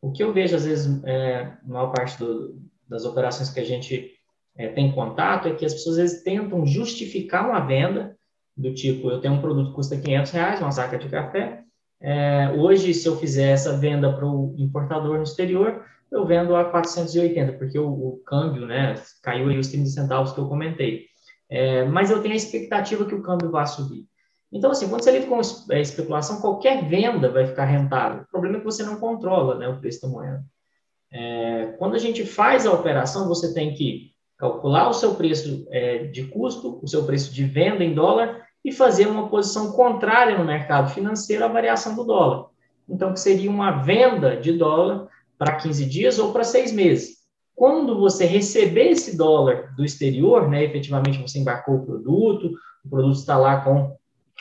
O 0.01 0.11
que 0.11 0.23
eu 0.23 0.33
vejo, 0.33 0.55
às 0.55 0.65
vezes, 0.65 1.01
é, 1.03 1.43
na 1.63 1.73
maior 1.73 1.91
parte 1.91 2.17
do, 2.17 2.59
das 2.91 3.05
operações 3.05 3.49
que 3.49 3.59
a 3.59 3.65
gente 3.65 4.11
é, 4.55 4.67
tem 4.67 4.91
contato, 4.91 5.47
é 5.47 5.55
que 5.55 5.65
as 5.65 5.73
pessoas, 5.73 5.97
às 5.97 6.03
vezes, 6.03 6.23
tentam 6.23 6.65
justificar 6.65 7.49
uma 7.49 7.61
venda 7.61 8.15
do 8.55 8.73
tipo, 8.73 9.09
eu 9.09 9.21
tenho 9.21 9.35
um 9.35 9.41
produto 9.41 9.69
que 9.69 9.75
custa 9.75 9.97
500 9.97 10.31
reais, 10.31 10.61
uma 10.61 10.71
saca 10.71 10.97
de 10.97 11.07
café, 11.07 11.63
é, 12.01 12.49
hoje, 12.57 12.93
se 12.93 13.07
eu 13.07 13.15
fizer 13.15 13.51
essa 13.51 13.77
venda 13.77 14.11
para 14.11 14.25
o 14.25 14.55
importador 14.57 15.17
no 15.17 15.23
exterior, 15.23 15.85
eu 16.11 16.25
vendo 16.25 16.55
a 16.55 16.65
480, 16.65 17.53
porque 17.53 17.77
o, 17.77 17.87
o 17.87 18.21
câmbio, 18.25 18.65
né, 18.65 18.95
caiu 19.21 19.47
aí 19.47 19.57
os 19.57 19.67
30 19.67 19.89
centavos 19.89 20.33
que 20.33 20.39
eu 20.39 20.47
comentei. 20.47 21.05
É, 21.47 21.85
mas 21.85 22.09
eu 22.09 22.21
tenho 22.21 22.33
a 22.33 22.37
expectativa 22.37 23.05
que 23.05 23.13
o 23.13 23.21
câmbio 23.21 23.51
vá 23.51 23.65
subir. 23.65 24.05
Então, 24.51 24.71
assim, 24.71 24.89
quando 24.89 25.03
você 25.03 25.11
lida 25.11 25.27
com 25.27 25.39
é, 25.71 25.79
especulação, 25.79 26.41
qualquer 26.41 26.89
venda 26.89 27.29
vai 27.29 27.45
ficar 27.45 27.65
rentável. 27.65 28.23
O 28.23 28.31
problema 28.31 28.57
é 28.57 28.59
que 28.59 28.65
você 28.65 28.83
não 28.83 28.99
controla 28.99 29.55
né, 29.55 29.67
o 29.67 29.79
preço 29.79 30.01
da 30.01 30.07
moeda. 30.07 30.43
É, 31.11 31.75
quando 31.77 31.95
a 31.95 31.99
gente 31.99 32.25
faz 32.25 32.65
a 32.65 32.71
operação, 32.71 33.27
você 33.27 33.53
tem 33.53 33.73
que 33.73 34.11
calcular 34.37 34.89
o 34.89 34.93
seu 34.93 35.15
preço 35.15 35.67
é, 35.69 36.05
de 36.05 36.23
custo, 36.23 36.79
o 36.81 36.87
seu 36.87 37.03
preço 37.03 37.33
de 37.33 37.43
venda 37.43 37.83
em 37.83 37.93
dólar 37.93 38.41
e 38.63 38.71
fazer 38.71 39.07
uma 39.07 39.27
posição 39.27 39.71
contrária 39.71 40.37
no 40.37 40.45
mercado 40.45 40.91
financeiro 40.91 41.43
à 41.43 41.47
variação 41.47 41.95
do 41.95 42.03
dólar. 42.03 42.47
Então, 42.87 43.13
que 43.13 43.19
seria 43.19 43.49
uma 43.49 43.71
venda 43.83 44.35
de 44.35 44.53
dólar 44.53 45.07
para 45.37 45.55
15 45.55 45.85
dias 45.85 46.19
ou 46.19 46.31
para 46.31 46.43
seis 46.43 46.71
meses. 46.71 47.21
Quando 47.55 47.99
você 47.99 48.25
receber 48.25 48.89
esse 48.89 49.17
dólar 49.17 49.75
do 49.75 49.85
exterior, 49.85 50.49
né, 50.49 50.63
efetivamente 50.63 51.21
você 51.21 51.39
embarcou 51.39 51.75
o 51.75 51.85
produto, 51.85 52.51
o 52.83 52.89
produto 52.89 53.17
está 53.17 53.37
lá 53.37 53.61
com 53.61 53.95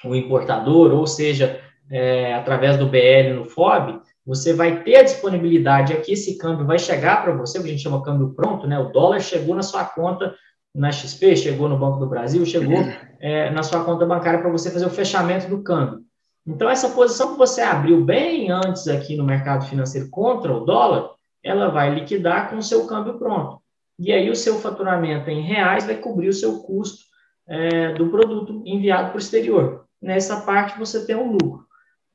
o 0.04 0.14
importador, 0.14 0.92
ou 0.92 1.06
seja, 1.06 1.60
é, 1.90 2.34
através 2.34 2.78
do 2.78 2.86
BL 2.86 3.34
no 3.34 3.44
FOB, 3.44 4.00
você 4.26 4.52
vai 4.52 4.82
ter 4.82 4.96
a 4.96 5.02
disponibilidade 5.02 5.92
aqui, 5.92 6.12
esse 6.12 6.36
câmbio 6.36 6.66
vai 6.66 6.78
chegar 6.78 7.22
para 7.22 7.34
você, 7.34 7.58
o 7.58 7.62
que 7.62 7.68
a 7.68 7.70
gente 7.72 7.82
chama 7.82 8.02
câmbio 8.02 8.34
pronto, 8.34 8.66
né? 8.66 8.78
O 8.78 8.90
dólar 8.90 9.20
chegou 9.20 9.54
na 9.54 9.62
sua 9.62 9.84
conta 9.84 10.34
na 10.74 10.92
XP, 10.92 11.36
chegou 11.36 11.68
no 11.68 11.78
Banco 11.78 11.98
do 11.98 12.08
Brasil, 12.08 12.44
chegou 12.46 12.78
é, 13.18 13.50
na 13.50 13.62
sua 13.62 13.84
conta 13.84 14.06
bancária 14.06 14.40
para 14.40 14.50
você 14.50 14.70
fazer 14.70 14.86
o 14.86 14.90
fechamento 14.90 15.48
do 15.48 15.62
câmbio. 15.62 16.00
Então, 16.46 16.70
essa 16.70 16.90
posição 16.90 17.32
que 17.32 17.38
você 17.38 17.60
abriu 17.60 18.04
bem 18.04 18.50
antes 18.50 18.86
aqui 18.86 19.16
no 19.16 19.24
mercado 19.24 19.66
financeiro 19.66 20.08
contra 20.10 20.52
o 20.52 20.64
dólar, 20.64 21.10
ela 21.42 21.68
vai 21.68 21.92
liquidar 21.94 22.50
com 22.50 22.56
o 22.56 22.62
seu 22.62 22.86
câmbio 22.86 23.18
pronto. 23.18 23.60
E 23.98 24.12
aí, 24.12 24.30
o 24.30 24.36
seu 24.36 24.58
faturamento 24.58 25.28
em 25.28 25.42
reais 25.42 25.86
vai 25.86 25.96
cobrir 25.96 26.28
o 26.28 26.32
seu 26.32 26.60
custo 26.60 27.04
é, 27.48 27.94
do 27.94 28.08
produto 28.08 28.62
enviado 28.64 29.08
para 29.08 29.16
o 29.16 29.20
exterior 29.20 29.80
nessa 30.00 30.40
parte 30.40 30.78
você 30.78 31.04
tem 31.04 31.16
um 31.16 31.32
lucro. 31.32 31.66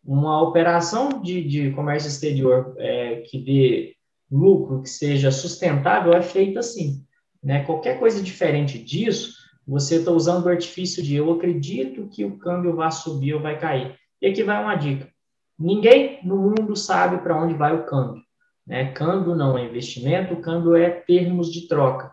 Uma 0.05 0.41
operação 0.41 1.21
de, 1.21 1.43
de 1.43 1.71
comércio 1.71 2.07
exterior 2.07 2.75
é, 2.77 3.21
que 3.21 3.39
dê 3.39 3.95
lucro, 4.31 4.81
que 4.81 4.89
seja 4.89 5.31
sustentável, 5.31 6.13
é 6.13 6.21
feita 6.21 6.59
assim. 6.59 7.03
Né? 7.43 7.63
Qualquer 7.63 7.99
coisa 7.99 8.21
diferente 8.21 8.77
disso, 8.77 9.33
você 9.67 9.95
está 9.95 10.11
usando 10.11 10.45
o 10.45 10.49
artifício 10.49 11.01
de 11.01 11.15
eu 11.15 11.31
acredito 11.31 12.07
que 12.07 12.23
o 12.23 12.37
câmbio 12.37 12.75
vai 12.75 12.91
subir 12.91 13.33
ou 13.33 13.41
vai 13.41 13.59
cair. 13.59 13.95
E 14.21 14.27
aqui 14.27 14.43
vai 14.43 14.61
uma 14.61 14.75
dica. 14.75 15.09
Ninguém 15.57 16.19
no 16.23 16.37
mundo 16.37 16.75
sabe 16.75 17.17
para 17.17 17.41
onde 17.41 17.53
vai 17.53 17.75
o 17.75 17.85
câmbio. 17.85 18.21
Né? 18.65 18.91
Câmbio 18.91 19.35
não 19.35 19.57
é 19.57 19.65
investimento, 19.65 20.35
câmbio 20.37 20.75
é 20.75 20.89
termos 20.89 21.51
de 21.51 21.67
troca. 21.67 22.11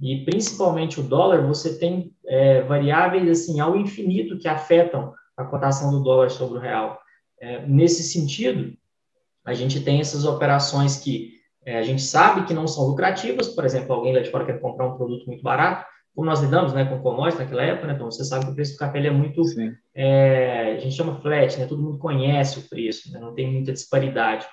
E 0.00 0.24
principalmente 0.24 1.00
o 1.00 1.02
dólar, 1.02 1.46
você 1.46 1.78
tem 1.78 2.12
é, 2.26 2.62
variáveis 2.62 3.28
assim 3.28 3.60
ao 3.60 3.76
infinito 3.76 4.38
que 4.38 4.48
afetam 4.48 5.12
a 5.36 5.44
cotação 5.44 5.90
do 5.90 6.02
dólar 6.02 6.30
sobre 6.30 6.58
o 6.58 6.60
real. 6.60 7.00
É, 7.44 7.66
nesse 7.66 8.02
sentido, 8.02 8.72
a 9.44 9.52
gente 9.52 9.80
tem 9.80 10.00
essas 10.00 10.24
operações 10.24 10.96
que 10.96 11.34
é, 11.66 11.78
a 11.78 11.82
gente 11.82 12.00
sabe 12.00 12.46
que 12.46 12.54
não 12.54 12.66
são 12.66 12.86
lucrativas, 12.86 13.48
por 13.48 13.66
exemplo, 13.66 13.94
alguém 13.94 14.14
lá 14.14 14.20
de 14.20 14.30
fora 14.30 14.46
quer 14.46 14.60
comprar 14.60 14.86
um 14.86 14.96
produto 14.96 15.26
muito 15.26 15.42
barato, 15.42 15.84
como 16.14 16.26
nós 16.26 16.40
lidamos 16.40 16.72
né, 16.72 16.86
com 16.86 17.00
commodities 17.00 17.40
naquela 17.40 17.62
época, 17.62 17.86
né, 17.86 17.94
então 17.94 18.10
você 18.10 18.24
sabe 18.24 18.46
que 18.46 18.52
o 18.52 18.54
preço 18.54 18.72
do 18.72 18.78
café 18.78 19.04
é 19.04 19.10
muito, 19.10 19.42
é, 19.94 20.74
a 20.76 20.80
gente 20.80 20.94
chama 20.94 21.20
flat, 21.20 21.58
né, 21.58 21.66
todo 21.66 21.82
mundo 21.82 21.98
conhece 21.98 22.60
o 22.60 22.68
preço, 22.68 23.12
né, 23.12 23.18
não 23.18 23.34
tem 23.34 23.50
muita 23.50 23.72
disparidade. 23.72 24.46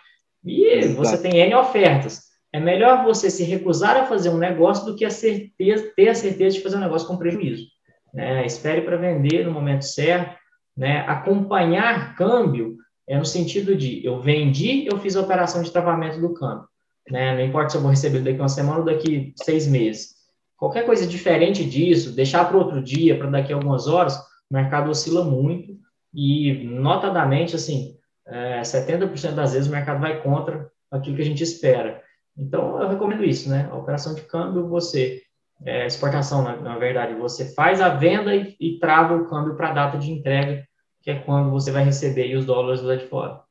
E 0.43 0.65
Exato. 0.65 0.98
você 0.98 1.17
tem 1.17 1.38
N 1.38 1.55
ofertas. 1.55 2.31
É 2.51 2.60
melhor 2.60 3.05
você 3.05 3.29
se 3.29 3.43
recusar 3.43 3.95
a 3.95 4.05
fazer 4.05 4.29
um 4.29 4.38
negócio 4.38 4.86
do 4.86 4.95
que 4.95 5.05
a 5.05 5.10
certeza, 5.10 5.93
ter 5.95 6.10
a 6.10 6.15
certeza 6.15 6.57
de 6.57 6.63
fazer 6.63 6.75
um 6.75 6.81
negócio 6.81 7.07
com 7.07 7.17
prejuízo. 7.17 7.67
Né? 8.13 8.45
Espere 8.45 8.81
para 8.81 8.98
vender 8.98 9.45
no 9.45 9.51
momento 9.51 9.83
certo. 9.83 10.40
Né? 10.75 11.00
Acompanhar 11.08 12.16
câmbio 12.16 12.78
é 13.08 13.18
no 13.18 13.25
sentido 13.25 13.75
de 13.75 14.06
eu 14.06 14.20
vendi, 14.20 14.86
eu 14.86 14.98
fiz 15.00 15.16
a 15.16 15.22
operação 15.22 15.62
de 15.62 15.72
travamento 15.72 16.20
do 16.20 16.34
câmbio. 16.34 16.68
Né? 17.10 17.36
Não 17.36 17.44
importa 17.44 17.70
se 17.70 17.78
eu 17.78 17.82
vou 17.82 17.90
receber 17.90 18.20
daqui 18.20 18.40
uma 18.40 18.50
semana 18.50 18.80
ou 18.80 18.86
daqui 18.86 19.34
seis 19.36 19.68
meses. 19.68 20.16
Qualquer 20.56 20.86
coisa 20.86 21.08
diferente 21.08 21.66
disso, 21.66 22.16
deixar 22.16 22.46
para 22.46 22.58
outro 22.58 22.82
dia, 22.82 23.18
para 23.18 23.30
daqui 23.30 23.51
a 23.51 23.56
algumas 23.56 23.88
horas, 23.88 24.16
o 24.18 24.54
mercado 24.54 24.92
oscila 24.92 25.25
muito 25.25 25.75
e, 26.13 26.54
notadamente, 26.66 27.56
assim, 27.56 27.98
é, 28.28 28.62
70% 28.62 29.34
das 29.34 29.54
vezes 29.54 29.68
o 29.68 29.72
mercado 29.72 30.00
vai 30.00 30.22
contra 30.22 30.70
aquilo 30.92 31.16
que 31.16 31.22
a 31.22 31.25
gente 31.25 31.44
espera. 31.44 32.01
Então, 32.38 32.80
eu 32.82 32.88
recomendo 32.88 33.24
isso, 33.24 33.50
né? 33.50 33.68
A 33.72 33.75
operação 33.75 34.13
de 34.13 34.22
câmbio, 34.22 34.68
você, 34.68 35.22
é, 35.65 35.86
exportação, 35.86 36.44
na, 36.44 36.56
na, 36.58 36.77
verdade, 36.77 37.13
você 37.15 37.53
faz 37.53 37.82
a 37.82 37.89
venda 37.89 38.36
e, 38.36 38.56
e 38.60 38.80
trava 38.80 39.15
o 39.15 39.27
câmbio 39.27 39.56
para 39.56 39.70
a 39.70 39.74
data 39.74 39.98
de 39.98 40.12
entrega, 40.12 40.68
que 41.01 41.12
é 41.12 41.20
quando 41.20 41.51
você 41.51 41.72
vai 41.72 41.84
receber 41.84 42.36
os 42.36 42.46
dólares 42.46 42.82
lá 42.82 42.96
de 42.96 43.08
fora. 43.08 43.44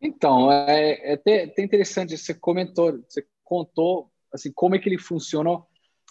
Então, 0.00 0.50
é, 0.50 1.10
é 1.10 1.14
até, 1.14 1.44
até 1.44 1.62
interessante, 1.62 2.16
você 2.16 2.34
comentou, 2.34 3.00
você 3.08 3.24
contou, 3.44 4.10
assim, 4.32 4.52
como 4.52 4.74
é 4.74 4.78
que 4.78 4.88
ele 4.88 4.98
funciona, 4.98 5.62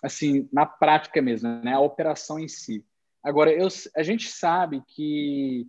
assim, 0.01 0.47
na 0.51 0.65
prática 0.65 1.21
mesmo, 1.21 1.49
né? 1.63 1.73
A 1.73 1.79
operação 1.79 2.39
em 2.39 2.47
si. 2.47 2.85
Agora, 3.23 3.51
eu, 3.51 3.67
a 3.95 4.03
gente 4.03 4.27
sabe 4.27 4.81
que 4.87 5.67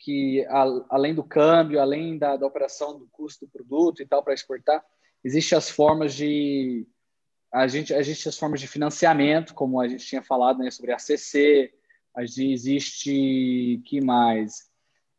que 0.00 0.44
a, 0.46 0.64
além 0.88 1.14
do 1.14 1.22
câmbio, 1.22 1.78
além 1.78 2.18
da, 2.18 2.36
da 2.36 2.46
operação 2.46 2.98
do 2.98 3.06
custo 3.12 3.44
do 3.44 3.52
produto 3.52 4.02
e 4.02 4.06
tal 4.06 4.22
para 4.22 4.34
exportar, 4.34 4.82
existem 5.22 5.56
as 5.56 5.68
formas 5.68 6.14
de 6.14 6.86
a 7.52 7.66
gente 7.66 7.92
a 7.92 8.02
gente 8.02 8.28
as 8.28 8.38
formas 8.38 8.60
de 8.60 8.68
financiamento, 8.68 9.54
como 9.54 9.80
a 9.80 9.88
gente 9.88 10.06
tinha 10.06 10.22
falado 10.22 10.58
né, 10.58 10.70
sobre 10.70 10.92
a 10.92 10.98
CC, 10.98 11.72
a 12.16 12.24
gente, 12.24 12.52
existe 12.52 13.82
que 13.86 14.00
mais? 14.00 14.70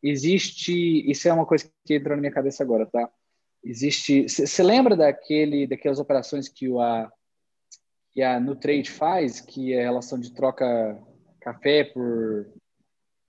Existe, 0.03 1.09
isso 1.09 1.27
é 1.27 1.33
uma 1.33 1.45
coisa 1.45 1.69
que 1.85 1.95
entrou 1.95 2.15
na 2.15 2.21
minha 2.21 2.33
cabeça 2.33 2.63
agora, 2.63 2.85
tá? 2.85 3.09
Existe, 3.63 4.23
você 4.27 4.63
lembra 4.63 4.95
daquele 4.95 5.67
daquelas 5.67 5.99
operações 5.99 6.47
que 6.47 6.67
o 6.67 6.79
a 6.79 7.11
que 8.13 8.21
a 8.21 8.39
Nutrade 8.39 8.89
faz, 8.89 9.39
que 9.39 9.73
é 9.73 9.81
a 9.81 9.85
relação 9.85 10.19
de 10.19 10.33
troca 10.33 10.65
café 11.39 11.83
por 11.83 12.51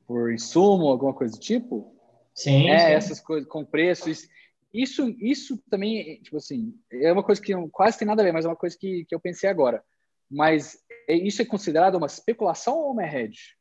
por 0.07 0.33
insumo, 0.33 0.89
alguma 0.89 1.15
coisa 1.15 1.35
do 1.35 1.41
tipo. 1.41 1.95
Sim. 2.35 2.69
É, 2.69 2.79
sim. 2.79 2.93
essas 2.93 3.21
coisas 3.21 3.49
com 3.49 3.65
preços. 3.65 4.29
Isso, 4.73 5.15
isso 5.19 5.63
também, 5.71 6.21
tipo 6.23 6.39
assim, 6.39 6.75
é 6.91 7.13
uma 7.13 7.23
coisa 7.23 7.41
que 7.41 7.53
quase 7.71 7.99
tem 7.99 8.09
nada 8.09 8.23
a 8.23 8.25
ver, 8.25 8.33
mas 8.33 8.45
é 8.45 8.49
uma 8.49 8.57
coisa 8.57 8.77
que, 8.79 9.05
que 9.05 9.15
eu 9.15 9.21
pensei 9.21 9.49
agora. 9.51 9.83
Mas 10.31 10.79
é, 11.09 11.15
isso 11.15 11.43
é 11.43 11.45
considerado 11.45 11.97
uma 11.97 12.07
especulação 12.07 12.79
ou 12.79 12.93
uma 12.93 13.05
hedge? 13.05 13.55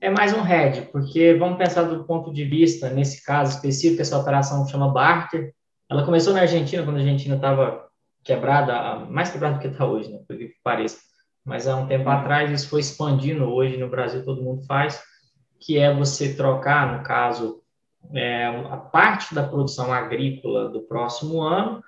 É 0.00 0.10
mais 0.10 0.32
um 0.32 0.44
hedge, 0.46 0.82
porque 0.92 1.34
vamos 1.34 1.58
pensar 1.58 1.82
do 1.82 2.04
ponto 2.04 2.32
de 2.32 2.44
vista, 2.44 2.90
nesse 2.90 3.24
caso 3.24 3.56
específico, 3.56 4.02
essa 4.02 4.18
operação 4.18 4.66
chama 4.66 4.92
barter. 4.92 5.54
Ela 5.88 6.04
começou 6.04 6.32
na 6.32 6.40
Argentina, 6.40 6.84
quando 6.84 6.96
a 6.96 7.00
Argentina 7.00 7.36
estava 7.36 7.88
quebrada, 8.24 9.06
mais 9.06 9.30
quebrada 9.30 9.56
do 9.56 9.60
que 9.60 9.68
está 9.68 9.86
hoje, 9.86 10.10
né? 10.10 10.20
Por 10.26 10.36
que 10.36 10.52
pareça. 10.62 10.98
Mas 11.44 11.66
há 11.66 11.76
um 11.76 11.86
tempo 11.86 12.08
atrás 12.08 12.50
isso 12.50 12.68
foi 12.68 12.80
expandindo. 12.80 13.44
Hoje 13.44 13.76
no 13.76 13.88
Brasil 13.88 14.24
todo 14.24 14.42
mundo 14.42 14.64
faz 14.66 15.02
que 15.60 15.78
é 15.78 15.92
você 15.92 16.34
trocar, 16.34 16.96
no 16.96 17.02
caso, 17.02 17.62
é, 18.14 18.46
a 18.46 18.76
parte 18.76 19.34
da 19.34 19.42
produção 19.42 19.92
agrícola 19.92 20.68
do 20.68 20.82
próximo 20.82 21.42
ano 21.42 21.82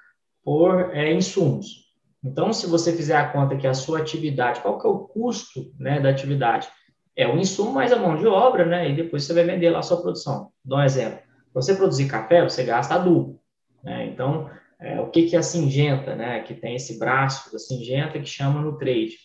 por 0.45 0.95
é, 0.95 1.13
insumos. 1.13 1.91
Então, 2.23 2.53
se 2.53 2.67
você 2.67 2.95
fizer 2.95 3.17
a 3.17 3.29
conta 3.29 3.57
que 3.57 3.67
a 3.67 3.75
sua 3.75 4.01
atividade, 4.01 4.61
qual 4.61 4.79
que 4.79 4.87
é 4.87 4.91
o 4.91 5.01
custo 5.01 5.73
né, 5.79 6.01
da 6.01 6.11
atividade? 6.11 6.69
É 7.17 7.27
o 7.27 7.39
insumo 7.39 7.73
mais 7.73 7.93
a 7.93 7.97
mão 7.97 8.17
de 8.17 8.27
obra, 8.27 8.65
né? 8.65 8.91
E 8.91 8.95
depois 8.95 9.25
você 9.25 9.33
vai 9.33 9.45
vender 9.45 9.71
lá 9.71 9.81
a 9.81 9.83
sua 9.83 10.01
produção. 10.01 10.51
Dá 10.65 10.77
um 10.77 10.83
exemplo. 10.83 11.19
Para 11.53 11.63
você 11.63 11.75
produzir 11.75 12.09
café, 12.09 12.43
você 12.43 12.63
gasta 12.63 12.95
adubo. 12.95 13.41
Né? 13.83 14.07
Então, 14.07 14.51
é, 14.79 15.01
o 15.01 15.11
que, 15.11 15.25
que 15.25 15.37
é 15.37 15.39
a 15.39 15.43
Singenta, 15.43 16.15
né? 16.15 16.41
Que 16.41 16.55
tem 16.55 16.77
esse 16.77 16.99
braço 16.99 17.51
da 17.53 17.59
Singenta 17.59 18.19
que 18.19 18.27
chama 18.27 18.61
no 18.61 18.79
trade. 18.79 19.17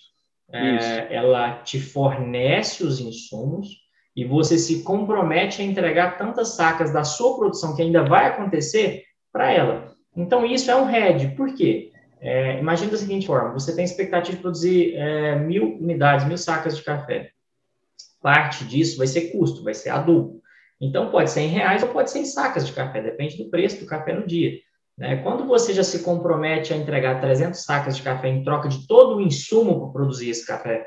É, 0.52 1.14
ela 1.14 1.60
te 1.64 1.80
fornece 1.80 2.84
os 2.84 3.00
insumos, 3.00 3.85
e 4.16 4.24
você 4.24 4.58
se 4.58 4.82
compromete 4.84 5.62
a 5.62 5.66
entregar 5.66 6.18
tantas 6.18 6.56
sacas 6.56 6.92
da 6.94 7.04
sua 7.04 7.36
produção 7.36 7.76
que 7.76 7.82
ainda 7.82 8.04
vai 8.04 8.28
acontecer 8.28 9.04
para 9.32 9.52
ela. 9.52 9.94
Então, 10.16 10.46
isso 10.46 10.72
é 10.72 10.76
um 10.76 10.86
RED. 10.86 11.36
Por 11.36 11.54
quê? 11.54 11.92
É, 12.22 12.58
imagina 12.60 12.92
da 12.92 12.98
seguinte 12.98 13.28
forma: 13.28 13.52
você 13.52 13.76
tem 13.76 13.84
expectativa 13.84 14.36
de 14.36 14.42
produzir 14.42 14.96
é, 14.96 15.36
mil 15.36 15.76
unidades, 15.78 16.26
mil 16.26 16.38
sacas 16.38 16.78
de 16.78 16.84
café. 16.84 17.32
Parte 18.22 18.64
disso 18.64 18.98
vai 18.98 19.08
ser 19.08 19.32
custo, 19.32 19.64
vai 19.64 19.74
ser 19.74 19.90
adubo. 19.90 20.42
Então, 20.80 21.12
pode 21.12 21.30
ser 21.30 21.42
em 21.42 21.50
reais 21.50 21.84
ou 21.84 21.90
pode 21.90 22.10
ser 22.10 22.20
em 22.20 22.26
sacas 22.26 22.66
de 22.66 22.74
café, 22.74 23.02
depende 23.02 23.38
do 23.38 23.50
preço 23.50 23.80
do 23.80 23.86
café 23.86 24.14
no 24.14 24.26
dia. 24.26 24.60
Né? 24.98 25.18
Quando 25.18 25.46
você 25.46 25.74
já 25.74 25.84
se 25.84 26.04
compromete 26.04 26.74
a 26.74 26.78
entregar 26.78 27.20
300 27.20 27.62
sacas 27.62 27.98
de 27.98 28.04
café 28.04 28.30
em 28.30 28.44
troca 28.44 28.68
de 28.68 28.88
todo 28.88 29.18
o 29.18 29.22
insumo 29.22 29.80
para 29.80 29.92
produzir 29.92 30.30
esse 30.30 30.46
café 30.46 30.86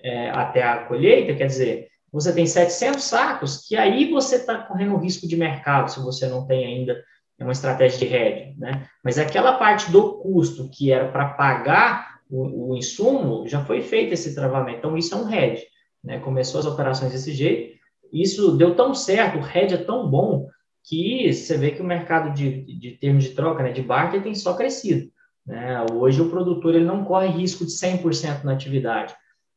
é, 0.00 0.30
até 0.30 0.62
a 0.62 0.84
colheita, 0.84 1.34
quer 1.34 1.46
dizer, 1.46 1.88
você 2.12 2.32
tem 2.32 2.46
700 2.46 3.02
sacos, 3.02 3.66
que 3.66 3.76
aí 3.76 4.10
você 4.10 4.36
está 4.36 4.58
correndo 4.58 4.96
risco 4.96 5.28
de 5.28 5.36
mercado, 5.36 5.90
se 5.90 6.00
você 6.00 6.26
não 6.26 6.46
tem 6.46 6.64
ainda 6.64 7.02
uma 7.40 7.52
estratégia 7.52 7.98
de 7.98 8.14
hedge, 8.14 8.58
né? 8.58 8.88
Mas 9.04 9.18
aquela 9.18 9.52
parte 9.52 9.90
do 9.92 10.14
custo 10.14 10.68
que 10.70 10.90
era 10.90 11.08
para 11.08 11.28
pagar 11.30 12.18
o, 12.28 12.72
o, 12.72 12.76
insumo, 12.76 13.46
já 13.46 13.64
foi 13.64 13.80
feito 13.80 14.12
esse 14.12 14.34
travamento. 14.34 14.78
Então, 14.78 14.96
isso 14.96 15.14
é 15.14 15.18
um 15.18 15.32
hedge, 15.32 15.64
né? 16.02 16.18
Começou 16.18 16.58
as 16.58 16.66
operações 16.66 17.12
desse 17.12 17.32
jeito, 17.32 17.78
isso 18.12 18.56
deu 18.56 18.74
tão 18.74 18.94
certo, 18.94 19.38
o 19.38 19.58
hedge 19.58 19.74
é 19.74 19.84
tão 19.84 20.08
bom, 20.10 20.48
que 20.88 21.32
você 21.32 21.56
vê 21.58 21.70
que 21.70 21.82
o 21.82 21.84
mercado 21.84 22.32
de, 22.34 22.62
de 22.78 22.92
termos 22.92 23.24
de 23.24 23.30
troca, 23.30 23.62
né, 23.62 23.72
de 23.72 23.82
barter, 23.82 24.22
tem 24.22 24.34
só 24.34 24.54
crescido. 24.54 25.10
Né? 25.46 25.84
Hoje, 25.92 26.20
o 26.20 26.30
produtor 26.30 26.74
ele 26.74 26.84
não 26.84 27.04
corre 27.04 27.28
risco 27.28 27.64
de 27.64 27.72
100% 27.72 28.42
na 28.42 28.52
atividade. 28.52 29.14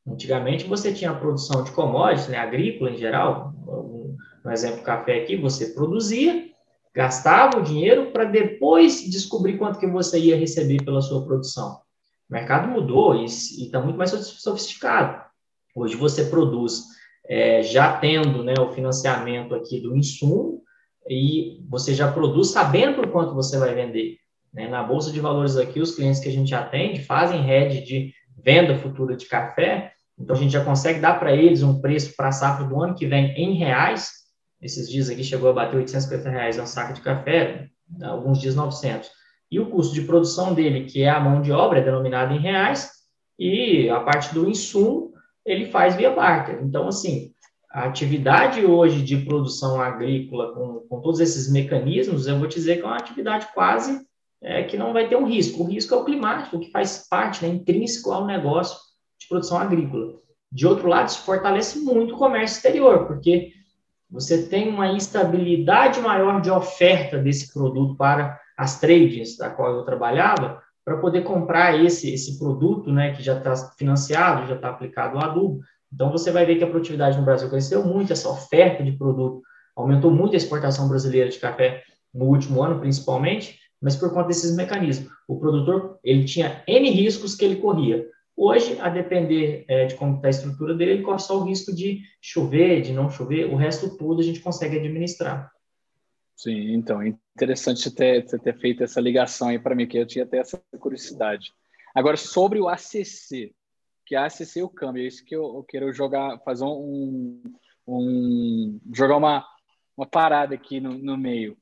Antigamente 0.07 0.65
você 0.65 0.93
tinha 0.93 1.11
a 1.11 1.15
produção 1.15 1.63
de 1.63 1.71
commodities, 1.71 2.27
né, 2.27 2.37
agrícola 2.37 2.91
em 2.91 2.97
geral, 2.97 3.53
no 4.43 4.51
exemplo 4.51 4.81
café 4.81 5.21
aqui, 5.21 5.37
você 5.37 5.67
produzia, 5.67 6.49
gastava 6.93 7.59
o 7.59 7.63
dinheiro 7.63 8.11
para 8.11 8.25
depois 8.25 9.09
descobrir 9.09 9.57
quanto 9.57 9.79
que 9.79 9.87
você 9.87 10.19
ia 10.19 10.35
receber 10.35 10.83
pela 10.83 11.01
sua 11.01 11.23
produção. 11.23 11.79
O 12.29 12.33
mercado 12.33 12.67
mudou 12.67 13.15
e 13.15 13.25
está 13.25 13.79
muito 13.79 13.97
mais 13.97 14.09
sofisticado. 14.09 15.21
Hoje 15.75 15.95
você 15.95 16.25
produz 16.25 16.83
é, 17.27 17.61
já 17.61 17.97
tendo 17.97 18.43
né, 18.43 18.55
o 18.59 18.71
financiamento 18.71 19.53
aqui 19.53 19.79
do 19.79 19.95
insumo 19.95 20.63
e 21.07 21.63
você 21.69 21.93
já 21.93 22.11
produz 22.11 22.49
sabendo 22.49 22.95
por 22.95 23.11
quanto 23.11 23.35
você 23.35 23.57
vai 23.57 23.73
vender. 23.73 24.17
Né? 24.53 24.67
Na 24.67 24.83
Bolsa 24.83 25.11
de 25.11 25.19
Valores 25.19 25.55
aqui, 25.57 25.79
os 25.79 25.95
clientes 25.95 26.19
que 26.19 26.29
a 26.29 26.31
gente 26.31 26.53
atende 26.53 27.03
fazem 27.03 27.49
hedge 27.49 27.81
de 27.83 28.13
venda 28.43 28.77
futura 28.77 29.15
de 29.15 29.25
café, 29.25 29.93
então 30.17 30.35
a 30.35 30.39
gente 30.39 30.51
já 30.51 30.63
consegue 30.63 30.99
dar 30.99 31.19
para 31.19 31.35
eles 31.35 31.63
um 31.63 31.81
preço 31.81 32.15
para 32.15 32.27
a 32.27 32.31
safra 32.31 32.65
do 32.65 32.81
ano 32.81 32.95
que 32.95 33.07
vem 33.07 33.31
em 33.35 33.55
reais. 33.55 34.11
Esses 34.61 34.89
dias 34.89 35.09
aqui 35.09 35.23
chegou 35.23 35.49
a 35.49 35.53
bater 35.53 35.77
850 35.77 36.29
reais 36.29 36.57
uma 36.57 36.67
saca 36.67 36.93
de 36.93 37.01
café, 37.01 37.67
alguns 38.03 38.39
dias 38.39 38.55
900. 38.55 39.09
E 39.51 39.59
o 39.59 39.69
custo 39.69 39.93
de 39.93 40.01
produção 40.01 40.53
dele, 40.53 40.85
que 40.85 41.03
é 41.03 41.09
a 41.09 41.19
mão 41.19 41.41
de 41.41 41.51
obra, 41.51 41.79
é 41.79 41.83
denominado 41.83 42.33
em 42.33 42.39
reais, 42.39 42.91
e 43.37 43.89
a 43.89 43.99
parte 43.99 44.33
do 44.33 44.47
insumo 44.47 45.11
ele 45.45 45.65
faz 45.65 45.95
via 45.95 46.11
barter. 46.11 46.61
Então, 46.63 46.87
assim, 46.87 47.33
a 47.71 47.85
atividade 47.85 48.65
hoje 48.65 49.01
de 49.01 49.17
produção 49.17 49.81
agrícola, 49.81 50.53
com, 50.53 50.85
com 50.87 51.01
todos 51.01 51.19
esses 51.19 51.51
mecanismos, 51.51 52.27
eu 52.27 52.37
vou 52.37 52.47
dizer 52.47 52.77
que 52.77 52.83
é 52.83 52.85
uma 52.85 52.97
atividade 52.97 53.47
quase 53.53 54.05
é, 54.43 54.63
que 54.63 54.77
não 54.77 54.93
vai 54.93 55.07
ter 55.07 55.15
um 55.15 55.27
risco. 55.27 55.63
O 55.63 55.67
risco 55.67 55.93
é 55.93 55.97
o 55.97 56.05
climático, 56.05 56.59
que 56.59 56.71
faz 56.71 57.07
parte, 57.09 57.45
né, 57.45 57.53
intrínseco 57.53 58.11
ao 58.11 58.25
negócio 58.25 58.77
de 59.19 59.27
produção 59.27 59.57
agrícola. 59.57 60.13
De 60.51 60.67
outro 60.67 60.87
lado, 60.87 61.09
isso 61.09 61.23
fortalece 61.23 61.79
muito 61.79 62.15
o 62.15 62.17
comércio 62.17 62.57
exterior, 62.57 63.05
porque 63.05 63.51
você 64.09 64.47
tem 64.47 64.67
uma 64.67 64.87
instabilidade 64.87 66.01
maior 66.01 66.41
de 66.41 66.51
oferta 66.51 67.17
desse 67.17 67.53
produto 67.53 67.95
para 67.95 68.39
as 68.57 68.79
trades 68.79 69.37
da 69.37 69.49
qual 69.49 69.73
eu 69.75 69.83
trabalhava, 69.83 70.61
para 70.83 70.97
poder 70.97 71.23
comprar 71.23 71.79
esse, 71.83 72.11
esse 72.13 72.37
produto, 72.37 72.91
né, 72.91 73.13
que 73.13 73.23
já 73.23 73.37
está 73.37 73.55
financiado, 73.77 74.47
já 74.47 74.55
está 74.55 74.69
aplicado 74.69 75.17
o 75.17 75.23
adubo. 75.23 75.61
Então, 75.93 76.11
você 76.11 76.31
vai 76.31 76.45
ver 76.45 76.55
que 76.55 76.63
a 76.63 76.69
produtividade 76.69 77.17
no 77.17 77.23
Brasil 77.23 77.49
cresceu 77.49 77.85
muito, 77.85 78.11
essa 78.11 78.29
oferta 78.29 78.83
de 78.83 78.91
produto 78.93 79.41
Aumentou 79.75 80.11
muito 80.11 80.33
a 80.33 80.37
exportação 80.37 80.87
brasileira 80.87 81.29
de 81.29 81.39
café 81.39 81.83
no 82.13 82.25
último 82.25 82.61
ano, 82.61 82.79
principalmente, 82.79 83.57
mas 83.81 83.95
por 83.95 84.13
conta 84.13 84.27
desses 84.27 84.55
mecanismos. 84.55 85.11
O 85.27 85.39
produtor 85.39 85.99
ele 86.03 86.25
tinha 86.25 86.63
N 86.67 86.89
riscos 86.89 87.35
que 87.35 87.43
ele 87.43 87.55
corria. 87.55 88.07
Hoje, 88.35 88.79
a 88.79 88.89
depender 88.89 89.65
é, 89.67 89.85
de 89.85 89.95
como 89.95 90.15
está 90.15 90.27
a 90.27 90.31
estrutura 90.31 90.73
dele, 90.73 90.91
ele 90.91 91.03
corre 91.03 91.19
só 91.19 91.37
o 91.37 91.43
risco 91.43 91.73
de 91.73 92.01
chover, 92.21 92.81
de 92.81 92.93
não 92.93 93.09
chover, 93.09 93.45
o 93.45 93.55
resto 93.55 93.97
tudo 93.97 94.21
a 94.21 94.23
gente 94.23 94.39
consegue 94.39 94.77
administrar. 94.77 95.51
Sim, 96.35 96.73
então, 96.73 97.03
interessante 97.05 97.91
ter, 97.91 98.25
ter 98.25 98.57
feito 98.57 98.83
essa 98.83 98.99
ligação 98.99 99.49
aí 99.49 99.59
para 99.59 99.75
mim, 99.75 99.85
que 99.85 99.97
eu 99.97 100.07
tinha 100.07 100.23
até 100.23 100.39
essa 100.39 100.59
curiosidade. 100.79 101.53
Agora, 101.93 102.17
sobre 102.17 102.59
o 102.59 102.67
ACC, 102.67 103.53
que 104.05 104.15
a 104.15 104.25
ACC 104.25 104.59
é 104.59 104.63
o 104.63 104.69
câmbio, 104.69 105.03
é 105.03 105.07
isso 105.07 105.23
que 105.23 105.35
eu, 105.35 105.43
eu 105.43 105.63
quero 105.63 105.93
jogar, 105.93 106.39
fazer 106.39 106.63
um, 106.63 107.43
um 107.87 108.79
jogar 108.91 109.17
uma, 109.17 109.45
uma 109.95 110.07
parada 110.07 110.55
aqui 110.55 110.79
no, 110.79 110.97
no 110.97 111.15
meio. 111.15 111.55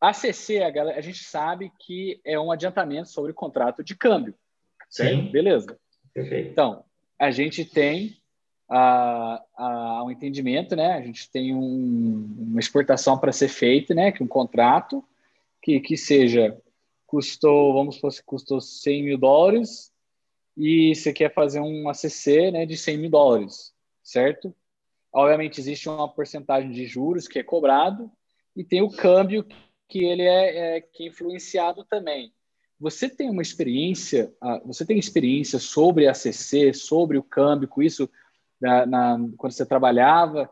ACC, 0.00 0.62
a, 0.62 0.70
galera, 0.70 0.98
a 0.98 1.02
gente 1.02 1.22
sabe 1.22 1.70
que 1.78 2.20
é 2.24 2.40
um 2.40 2.50
adiantamento 2.50 3.10
sobre 3.10 3.32
o 3.32 3.34
contrato 3.34 3.84
de 3.84 3.94
câmbio. 3.94 4.34
Certo? 4.88 5.24
Sim. 5.24 5.30
Beleza. 5.30 5.78
Perfeito. 6.12 6.50
Então, 6.50 6.84
a 7.18 7.30
gente 7.30 7.64
tem 7.64 8.16
a, 8.68 9.42
a, 9.56 10.04
um 10.04 10.10
entendimento, 10.10 10.74
né? 10.74 10.94
A 10.94 11.02
gente 11.02 11.30
tem 11.30 11.54
um, 11.54 12.34
uma 12.38 12.60
exportação 12.60 13.18
para 13.18 13.32
ser 13.32 13.48
feita, 13.48 13.94
né? 13.94 14.10
Que 14.10 14.22
um 14.22 14.28
contrato 14.28 15.04
que, 15.62 15.78
que 15.80 15.96
seja 15.96 16.56
custou, 17.06 17.74
vamos 17.74 17.96
supor, 17.96 18.12
custou 18.24 18.60
100 18.60 19.02
mil 19.02 19.18
dólares 19.18 19.92
e 20.56 20.94
você 20.94 21.12
quer 21.12 21.34
fazer 21.34 21.60
um 21.60 21.88
ACC, 21.88 22.50
né? 22.52 22.64
De 22.64 22.76
100 22.76 22.98
mil 22.98 23.10
dólares, 23.10 23.74
certo? 24.02 24.54
Obviamente 25.12 25.60
existe 25.60 25.88
uma 25.88 26.08
porcentagem 26.08 26.70
de 26.70 26.86
juros 26.86 27.26
que 27.26 27.38
é 27.38 27.42
cobrado 27.42 28.10
e 28.56 28.64
tem 28.64 28.80
o 28.80 28.90
câmbio 28.90 29.44
que 29.90 30.04
ele 30.04 30.22
é, 30.22 30.76
é 30.76 30.80
que 30.80 31.04
é 31.04 31.06
influenciado 31.08 31.84
também. 31.84 32.32
Você 32.78 33.10
tem 33.10 33.28
uma 33.28 33.42
experiência, 33.42 34.32
você 34.64 34.86
tem 34.86 34.98
experiência 34.98 35.58
sobre 35.58 36.06
ACC, 36.08 36.72
sobre 36.72 37.18
o 37.18 37.22
câmbio, 37.22 37.68
com 37.68 37.82
isso 37.82 38.08
na, 38.58 38.86
na, 38.86 39.18
quando 39.36 39.52
você 39.52 39.66
trabalhava, 39.66 40.48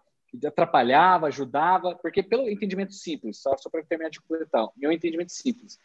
atrapalhava, 0.46 1.28
ajudava, 1.28 1.94
porque 2.02 2.22
pelo 2.22 2.48
entendimento 2.50 2.92
simples, 2.92 3.38
só, 3.38 3.56
só 3.56 3.70
para 3.70 3.82
terminar 3.82 4.10
de 4.10 4.20
completar, 4.20 4.68
meu 4.76 4.92
entendimento 4.92 5.32
simples. 5.32 5.78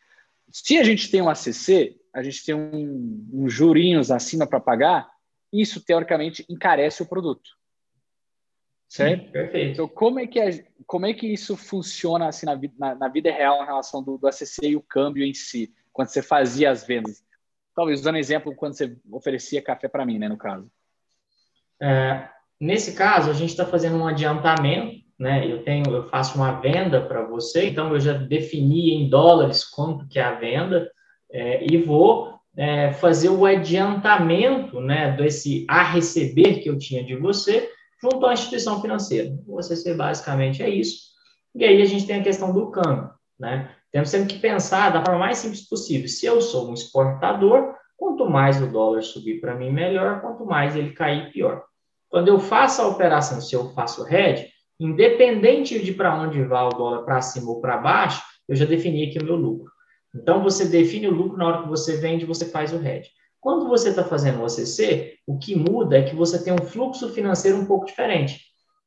Se 0.51 0.77
a 0.77 0.83
gente 0.83 1.09
tem 1.09 1.21
um 1.21 1.29
ACC, 1.29 1.97
a 2.13 2.21
gente 2.21 2.45
tem 2.45 2.53
um, 2.53 3.29
um 3.31 3.49
jurinhos 3.49 4.11
acima 4.11 4.45
para 4.45 4.59
pagar, 4.59 5.09
isso 5.51 5.79
teoricamente 5.79 6.45
encarece 6.49 7.01
o 7.01 7.05
produto. 7.05 7.51
Certo? 8.93 9.23
Sim, 9.23 9.31
perfeito. 9.31 9.71
Então, 9.71 9.87
como 9.87 10.19
é 10.19 10.27
que, 10.27 10.39
a, 10.39 10.51
como 10.85 11.07
é 11.07 11.15
que 11.15 11.25
isso 11.25 11.57
funciona 11.57 12.27
assim 12.27 12.45
na, 12.45 12.59
na, 12.77 12.93
na 12.93 13.07
vida 13.07 13.31
real 13.31 13.63
em 13.63 13.65
relação 13.65 14.03
do, 14.03 14.19
do 14.19 14.27
ACC 14.27 14.67
e 14.67 14.75
o 14.75 14.83
câmbio 14.83 15.25
em 15.25 15.33
si, 15.33 15.73
quando 15.91 16.09
você 16.09 16.21
fazia 16.21 16.69
as 16.69 16.85
vendas? 16.85 17.23
Talvez 17.75 18.01
usando 18.01 18.19
exemplo 18.19 18.55
quando 18.55 18.75
você 18.75 18.95
oferecia 19.11 19.63
café 19.63 19.87
para 19.87 20.05
mim, 20.05 20.19
né, 20.19 20.29
no 20.29 20.37
caso. 20.37 20.71
É, 21.81 22.29
nesse 22.61 22.93
caso, 22.93 23.31
a 23.31 23.33
gente 23.33 23.49
está 23.49 23.65
fazendo 23.65 23.97
um 23.97 24.05
adiantamento, 24.05 25.03
né? 25.17 25.51
Eu 25.51 25.63
tenho, 25.63 25.89
eu 25.89 26.07
faço 26.09 26.35
uma 26.35 26.61
venda 26.61 27.01
para 27.01 27.23
você, 27.23 27.69
então 27.69 27.91
eu 27.91 27.99
já 27.99 28.13
defini 28.13 28.93
em 28.93 29.09
dólares 29.09 29.65
quanto 29.65 30.07
que 30.07 30.19
é 30.19 30.23
a 30.23 30.35
venda 30.35 30.87
é, 31.31 31.65
e 31.65 31.77
vou 31.77 32.39
é, 32.55 32.91
fazer 32.93 33.29
o 33.29 33.43
adiantamento, 33.43 34.79
né, 34.79 35.15
desse 35.17 35.65
a 35.67 35.81
receber 35.81 36.59
que 36.59 36.69
eu 36.69 36.77
tinha 36.77 37.03
de 37.03 37.15
você 37.15 37.73
junto 38.03 38.25
à 38.25 38.33
instituição 38.33 38.79
financeira. 38.81 39.35
O 39.47 39.57
ACC 39.57 39.95
basicamente 39.95 40.61
é 40.61 40.69
isso. 40.69 41.13
E 41.55 41.63
aí 41.63 41.81
a 41.81 41.85
gente 41.85 42.05
tem 42.05 42.19
a 42.19 42.23
questão 42.23 42.53
do 42.53 42.69
câmbio, 42.69 43.09
né? 43.39 43.73
Temos 43.91 44.09
sempre 44.09 44.35
que 44.35 44.39
pensar 44.39 44.91
da 44.91 45.03
forma 45.03 45.19
mais 45.19 45.37
simples 45.39 45.67
possível. 45.67 46.07
Se 46.07 46.25
eu 46.25 46.41
sou 46.41 46.69
um 46.69 46.73
exportador, 46.73 47.73
Quanto 48.03 48.29
mais 48.29 48.61
o 48.61 48.67
dólar 48.67 49.01
subir 49.01 49.39
para 49.39 49.55
mim, 49.55 49.71
melhor. 49.71 50.19
Quanto 50.19 50.45
mais 50.45 50.75
ele 50.75 50.91
cair, 50.91 51.31
pior. 51.31 51.63
Quando 52.09 52.27
eu 52.27 52.37
faço 52.37 52.81
a 52.81 52.87
operação, 52.87 53.39
se 53.39 53.55
eu 53.55 53.69
faço 53.69 54.05
hedge, 54.07 54.49
independente 54.77 55.81
de 55.81 55.93
para 55.93 56.13
onde 56.19 56.43
vá 56.43 56.65
o 56.65 56.69
dólar, 56.69 57.03
para 57.05 57.21
cima 57.21 57.49
ou 57.49 57.61
para 57.61 57.77
baixo, 57.77 58.21
eu 58.45 58.57
já 58.57 58.65
defini 58.65 59.07
aqui 59.07 59.19
o 59.19 59.23
meu 59.23 59.37
lucro. 59.37 59.71
Então, 60.13 60.43
você 60.43 60.65
define 60.65 61.07
o 61.07 61.13
lucro 61.13 61.37
na 61.37 61.47
hora 61.47 61.63
que 61.63 61.69
você 61.69 61.95
vende, 61.95 62.25
você 62.25 62.45
faz 62.45 62.73
o 62.73 62.85
hedge. 62.85 63.09
Quando 63.43 63.67
você 63.67 63.89
está 63.89 64.05
fazendo 64.05 64.39
o 64.39 64.45
OCC, 64.45 65.17
o 65.27 65.37
que 65.37 65.53
muda 65.53 65.97
é 65.97 66.03
que 66.03 66.15
você 66.15 66.41
tem 66.41 66.53
um 66.53 66.65
fluxo 66.65 67.09
financeiro 67.09 67.57
um 67.57 67.65
pouco 67.65 67.85
diferente. 67.85 68.39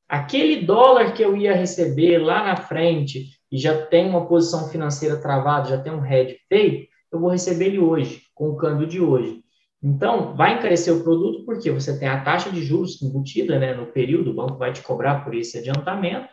Aquele 0.08 0.64
dólar 0.64 1.12
que 1.12 1.22
eu 1.22 1.36
ia 1.36 1.54
receber 1.54 2.16
lá 2.16 2.42
na 2.42 2.56
frente 2.56 3.32
e 3.52 3.58
já 3.58 3.84
tem 3.84 4.08
uma 4.08 4.26
posição 4.26 4.70
financeira 4.70 5.18
travada, 5.18 5.68
já 5.68 5.78
tem 5.78 5.92
um 5.92 6.02
hedge 6.02 6.38
feito, 6.48 6.88
eu 7.12 7.20
vou 7.20 7.28
receber 7.28 7.66
ele 7.66 7.78
hoje, 7.78 8.22
com 8.34 8.48
o 8.48 8.56
câmbio 8.56 8.86
de 8.86 8.98
hoje. 8.98 9.44
Então, 9.82 10.34
vai 10.34 10.54
encarecer 10.54 10.94
o 10.94 11.04
produto 11.04 11.44
porque 11.44 11.70
você 11.70 11.98
tem 11.98 12.08
a 12.08 12.24
taxa 12.24 12.50
de 12.50 12.62
juros 12.62 13.02
embutida 13.02 13.58
né, 13.58 13.74
no 13.74 13.84
período, 13.84 14.30
o 14.30 14.34
banco 14.34 14.56
vai 14.56 14.72
te 14.72 14.80
cobrar 14.80 15.22
por 15.22 15.34
esse 15.34 15.58
adiantamento. 15.58 16.30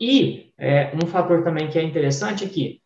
E 0.00 0.52
é, 0.58 0.92
um 1.00 1.06
fator 1.06 1.44
também 1.44 1.70
que 1.70 1.78
é 1.78 1.82
interessante 1.84 2.44
é 2.44 2.48
que, 2.48 2.80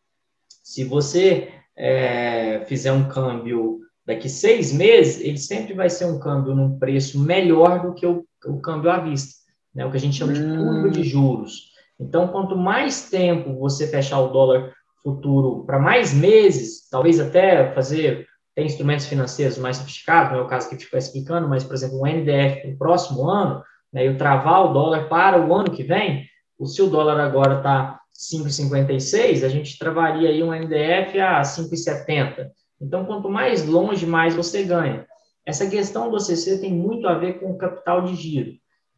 se 0.63 0.85
você 0.85 1.51
é, 1.75 2.63
fizer 2.67 2.93
um 2.93 3.09
câmbio 3.09 3.86
daqui 4.07 4.29
seis 4.29 4.73
meses, 4.73 5.21
ele 5.21 5.39
sempre 5.39 5.75
vai 5.75 5.91
ser 5.91 6.05
um 6.05 6.19
câmbio 6.19 6.55
num 6.55 6.79
preço 6.79 7.19
melhor 7.19 7.83
do 7.83 7.95
que 7.95 8.07
o, 8.07 8.25
o 8.47 8.61
câmbio 8.61 8.91
à 8.91 8.99
vista, 8.99 9.35
né, 9.75 9.85
o 9.85 9.91
que 9.91 9.97
a 9.97 10.01
gente 10.01 10.17
chama 10.17 10.33
de 10.33 10.41
curva 10.41 10.91
de 10.91 11.03
juros. 11.03 11.73
Então, 11.99 12.29
quanto 12.29 12.57
mais 12.57 13.11
tempo 13.11 13.59
você 13.59 13.87
fechar 13.89 14.21
o 14.21 14.29
dólar 14.29 14.73
futuro 15.03 15.65
para 15.65 15.79
mais 15.79 16.15
meses, 16.15 16.89
talvez 16.91 17.19
até 17.19 17.73
fazer 17.73 18.27
tem 18.55 18.65
instrumentos 18.65 19.05
financeiros 19.05 19.59
mais 19.59 19.77
sofisticados, 19.77 20.33
não 20.33 20.39
é 20.39 20.43
o 20.43 20.47
caso 20.47 20.67
que 20.67 20.75
a 20.75 20.79
gente 20.79 20.87
está 20.87 20.97
explicando, 20.97 21.47
mas, 21.47 21.63
por 21.63 21.75
exemplo, 21.75 22.01
um 22.01 22.07
NDF 22.07 22.63
para 22.63 22.71
o 22.71 22.79
próximo 22.79 23.29
ano, 23.29 23.63
né, 23.93 24.07
eu 24.07 24.17
travar 24.17 24.65
o 24.65 24.73
dólar 24.73 25.09
para 25.11 25.39
o 25.39 25.55
ano 25.55 25.71
que 25.71 25.83
vem, 25.83 26.27
se 26.65 26.81
o 26.81 26.87
dólar 26.87 27.21
agora 27.21 27.59
está 27.59 28.01
5,56, 28.17 29.45
a 29.45 29.49
gente 29.49 29.79
travaria 29.79 30.31
aí 30.31 30.43
um 30.43 30.55
NDF 30.55 31.21
a 31.21 31.43
5,70. 31.43 32.49
Então, 32.81 33.05
quanto 33.05 33.29
mais 33.29 33.67
longe, 33.67 34.07
mais 34.07 34.35
você 34.35 34.63
ganha. 34.63 35.07
Essa 35.45 35.69
questão 35.69 36.11
do 36.11 36.19
CC 36.19 36.59
tem 36.59 36.73
muito 36.73 37.07
a 37.07 37.15
ver 37.15 37.41
com 37.41 37.51
o 37.51 37.59
capital 37.59 38.03
de 38.03 38.15
giro. 38.15 38.53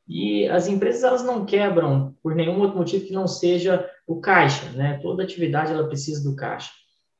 E 0.09 0.49
as 0.49 0.67
empresas 0.67 1.05
elas 1.05 1.23
não 1.23 1.45
quebram 1.45 2.15
por 2.23 2.35
nenhum 2.35 2.59
outro 2.61 2.79
motivo 2.79 3.05
que 3.05 3.13
não 3.13 3.29
seja 3.29 3.87
o 4.07 4.21
caixa, 4.21 4.71
né? 4.71 4.99
Toda 5.03 5.23
atividade 5.23 5.71
ela 5.71 5.87
precisa 5.87 6.25
do 6.29 6.35
caixa. 6.35 6.71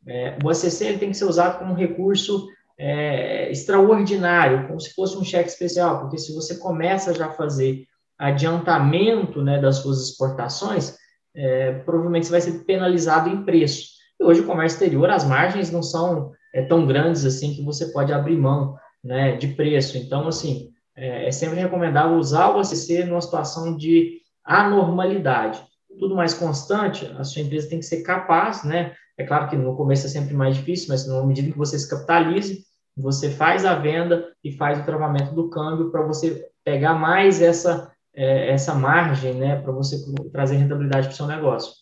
É, 0.07 0.39
o 0.43 0.49
ACC 0.49 0.85
ele 0.85 0.99
tem 0.99 1.11
que 1.11 1.17
ser 1.17 1.27
usado 1.27 1.59
como 1.59 1.73
um 1.73 1.77
recurso 1.77 2.49
é, 2.79 3.51
extraordinário, 3.51 4.67
como 4.67 4.81
se 4.81 4.95
fosse 4.95 5.19
um 5.19 5.25
cheque 5.25 5.51
especial, 5.51 6.01
porque 6.01 6.17
se 6.17 6.35
você 6.35 6.57
começa 6.57 7.13
já 7.13 7.27
a 7.27 7.33
fazer 7.33 7.85
adiantamento 8.19 9.43
né, 9.43 9.61
das 9.61 9.77
suas 9.77 10.09
exportações, 10.09 10.97
é, 11.37 11.73
provavelmente 11.81 12.27
você 12.27 12.33
vai 12.33 12.41
ser 12.41 12.65
penalizado 12.65 13.29
em 13.29 13.45
preço. 13.45 13.99
E 14.19 14.25
hoje 14.25 14.41
o 14.41 14.47
comércio 14.47 14.77
exterior, 14.77 15.11
as 15.11 15.25
margens 15.25 15.71
não 15.71 15.83
são 15.83 16.33
é, 16.55 16.63
tão 16.63 16.87
grandes 16.87 17.25
assim 17.25 17.55
que 17.55 17.63
você 17.63 17.87
pode 17.87 18.13
abrir 18.13 18.37
mão 18.37 18.77
né, 19.03 19.37
de 19.37 19.49
preço. 19.49 19.97
Então, 19.97 20.27
assim, 20.29 20.71
é, 20.97 21.29
é 21.29 21.33
sempre 21.33 21.61
recomendável 21.61 22.17
usar 22.17 22.51
o 22.51 22.61
ACC 22.61 23.05
numa 23.05 23.21
situação 23.21 23.77
de 23.77 24.19
anormalidade. 24.45 25.63
Tudo 25.99 26.15
mais 26.15 26.35
constante, 26.35 27.07
a 27.19 27.25
sua 27.25 27.43
empresa 27.43 27.69
tem 27.69 27.79
que 27.79 27.85
ser 27.85 28.03
capaz, 28.03 28.65
né? 28.65 28.95
É 29.17 29.25
claro 29.25 29.49
que 29.49 29.57
no 29.57 29.77
começo 29.77 30.07
é 30.07 30.11
sempre 30.11 30.35
mais 30.35 30.57
difícil, 30.57 30.89
mas 30.91 31.07
na 31.07 31.25
medida 31.25 31.51
que 31.51 31.59
você 31.59 31.79
se 31.79 31.89
capitalize, 31.89 32.65
você 32.97 33.31
faz 33.31 33.65
a 33.65 33.75
venda 33.75 34.33
e 34.43 34.53
faz 34.53 34.79
o 34.79 34.85
travamento 34.85 35.35
do 35.35 35.51
câmbio 35.51 35.91
para 35.91 36.03
você 36.03 36.49
pegar 36.65 36.95
mais 36.95 37.41
essa, 37.43 37.93
é, 38.15 38.51
essa 38.51 38.75
margem, 38.75 39.35
né? 39.35 39.61
Para 39.61 39.73
você 39.73 39.97
trazer 40.33 40.57
rentabilidade 40.57 41.09
para 41.09 41.15
o 41.15 41.17
seu 41.17 41.27
negócio. 41.27 41.73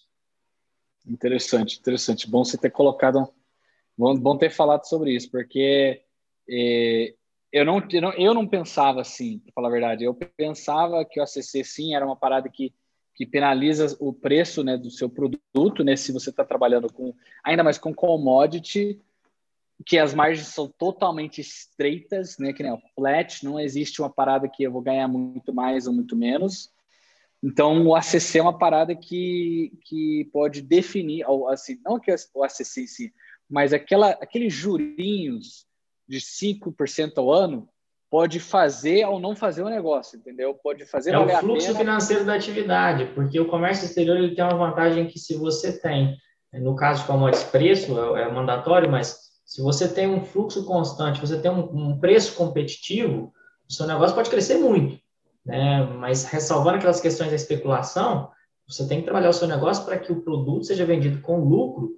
Interessante, 1.07 1.79
interessante. 1.79 2.29
Bom 2.29 2.45
você 2.45 2.59
ter 2.59 2.71
colocado, 2.71 3.29
bom, 3.97 4.17
bom 4.19 4.37
ter 4.37 4.51
falado 4.51 4.85
sobre 4.85 5.15
isso, 5.15 5.31
porque 5.31 6.03
é, 6.49 7.15
eu 7.53 7.65
não, 7.65 7.83
eu 7.91 8.03
não, 8.03 8.13
eu 8.13 8.35
não 8.35 8.47
pensava 8.47 9.01
assim, 9.01 9.39
para 9.39 9.53
falar 9.55 9.69
a 9.69 9.73
verdade. 9.73 10.05
Eu 10.05 10.15
pensava 10.15 11.05
que 11.05 11.19
o 11.19 11.23
ACC, 11.23 11.65
sim, 11.65 11.95
era 11.95 12.05
uma 12.05 12.17
parada 12.17 12.49
que, 12.49 12.75
que 13.15 13.25
penaliza 13.25 13.97
o 13.99 14.13
preço 14.13 14.63
né, 14.63 14.77
do 14.77 14.91
seu 14.91 15.09
produto, 15.09 15.83
né, 15.83 15.97
se 15.97 16.13
você 16.13 16.31
está 16.31 16.45
trabalhando 16.45 16.93
com, 16.93 17.15
ainda 17.43 17.65
mais 17.65 17.79
com 17.79 17.95
commodity, 17.95 19.01
que 19.85 19.99
as 19.99 20.15
margens 20.15 20.49
são 20.49 20.69
totalmente 20.69 21.41
estreitas, 21.41 22.39
né, 22.39 22.53
que 22.53 22.63
nem 22.63 22.73
o 22.73 22.81
flat, 22.95 23.45
não 23.45 23.61
existe 23.61 24.01
uma 24.01 24.11
parada 24.11 24.49
que 24.49 24.63
eu 24.63 24.73
vou 24.73 24.83
ganhar 24.83 25.09
muito 25.09 25.53
mais 25.53 25.87
ou 25.87 25.93
muito 25.93 26.17
menos. 26.17 26.71
Então, 27.43 27.87
o 27.87 27.95
ACC 27.95 28.39
é 28.39 28.43
uma 28.43 28.59
parada 28.59 28.95
que, 28.95 29.73
que 29.85 30.29
pode 30.33 30.63
definir, 30.63 31.25
assim, 31.49 31.79
não 31.85 32.01
que 32.01 32.15
o 32.35 32.43
ACC 32.43 32.81
em 32.81 32.87
si, 32.87 33.15
mas 33.49 33.73
aquela, 33.73 34.11
aqueles 34.11 34.53
jurinhos 34.53 35.67
de 36.09 36.19
5% 36.19 37.13
ao 37.17 37.33
ano, 37.33 37.69
pode 38.11 38.39
fazer 38.39 39.05
ou 39.07 39.19
não 39.19 39.35
fazer 39.35 39.63
o 39.63 39.69
negócio, 39.69 40.19
entendeu? 40.19 40.55
Pode 40.55 40.85
fazer 40.87 41.13
é 41.13 41.19
o 41.19 41.29
fluxo 41.41 41.75
financeiro 41.75 42.25
da 42.25 42.35
atividade, 42.35 43.07
porque 43.15 43.39
o 43.39 43.49
comércio 43.49 43.85
exterior 43.85 44.17
ele 44.17 44.35
tem 44.35 44.45
uma 44.45 44.57
vantagem 44.57 45.07
que 45.07 45.19
se 45.19 45.37
você 45.37 45.79
tem, 45.79 46.17
no 46.53 46.77
caso 46.77 47.03
de 47.03 47.09
commodities 47.09 47.45
preço 47.51 48.17
é, 48.17 48.23
é 48.23 48.33
mandatório, 48.33 48.91
mas 48.91 49.27
se 49.45 49.61
você 49.61 49.89
tem 49.89 50.09
um 50.09 50.25
fluxo 50.25 50.65
constante, 50.65 51.21
você 51.21 51.41
tem 51.41 51.51
um, 51.51 51.91
um 51.91 51.99
preço 51.99 52.35
competitivo, 52.35 53.33
o 53.69 53.73
seu 53.73 53.87
negócio 53.87 54.15
pode 54.15 54.31
crescer 54.31 54.59
muito, 54.59 54.99
né? 55.45 55.85
Mas 55.99 56.25
ressalvando 56.25 56.77
aquelas 56.77 57.01
questões 57.01 57.31
da 57.31 57.37
especulação, 57.37 58.31
você 58.69 58.87
tem 58.87 58.99
que 58.99 59.05
trabalhar 59.05 59.31
o 59.31 59.35
seu 59.35 59.47
negócio 59.49 59.85
para 59.85 59.99
que 59.99 60.13
o 60.13 60.23
produto 60.23 60.65
seja 60.65 60.85
vendido 60.85 61.21
com 61.21 61.41
lucro 61.41 61.97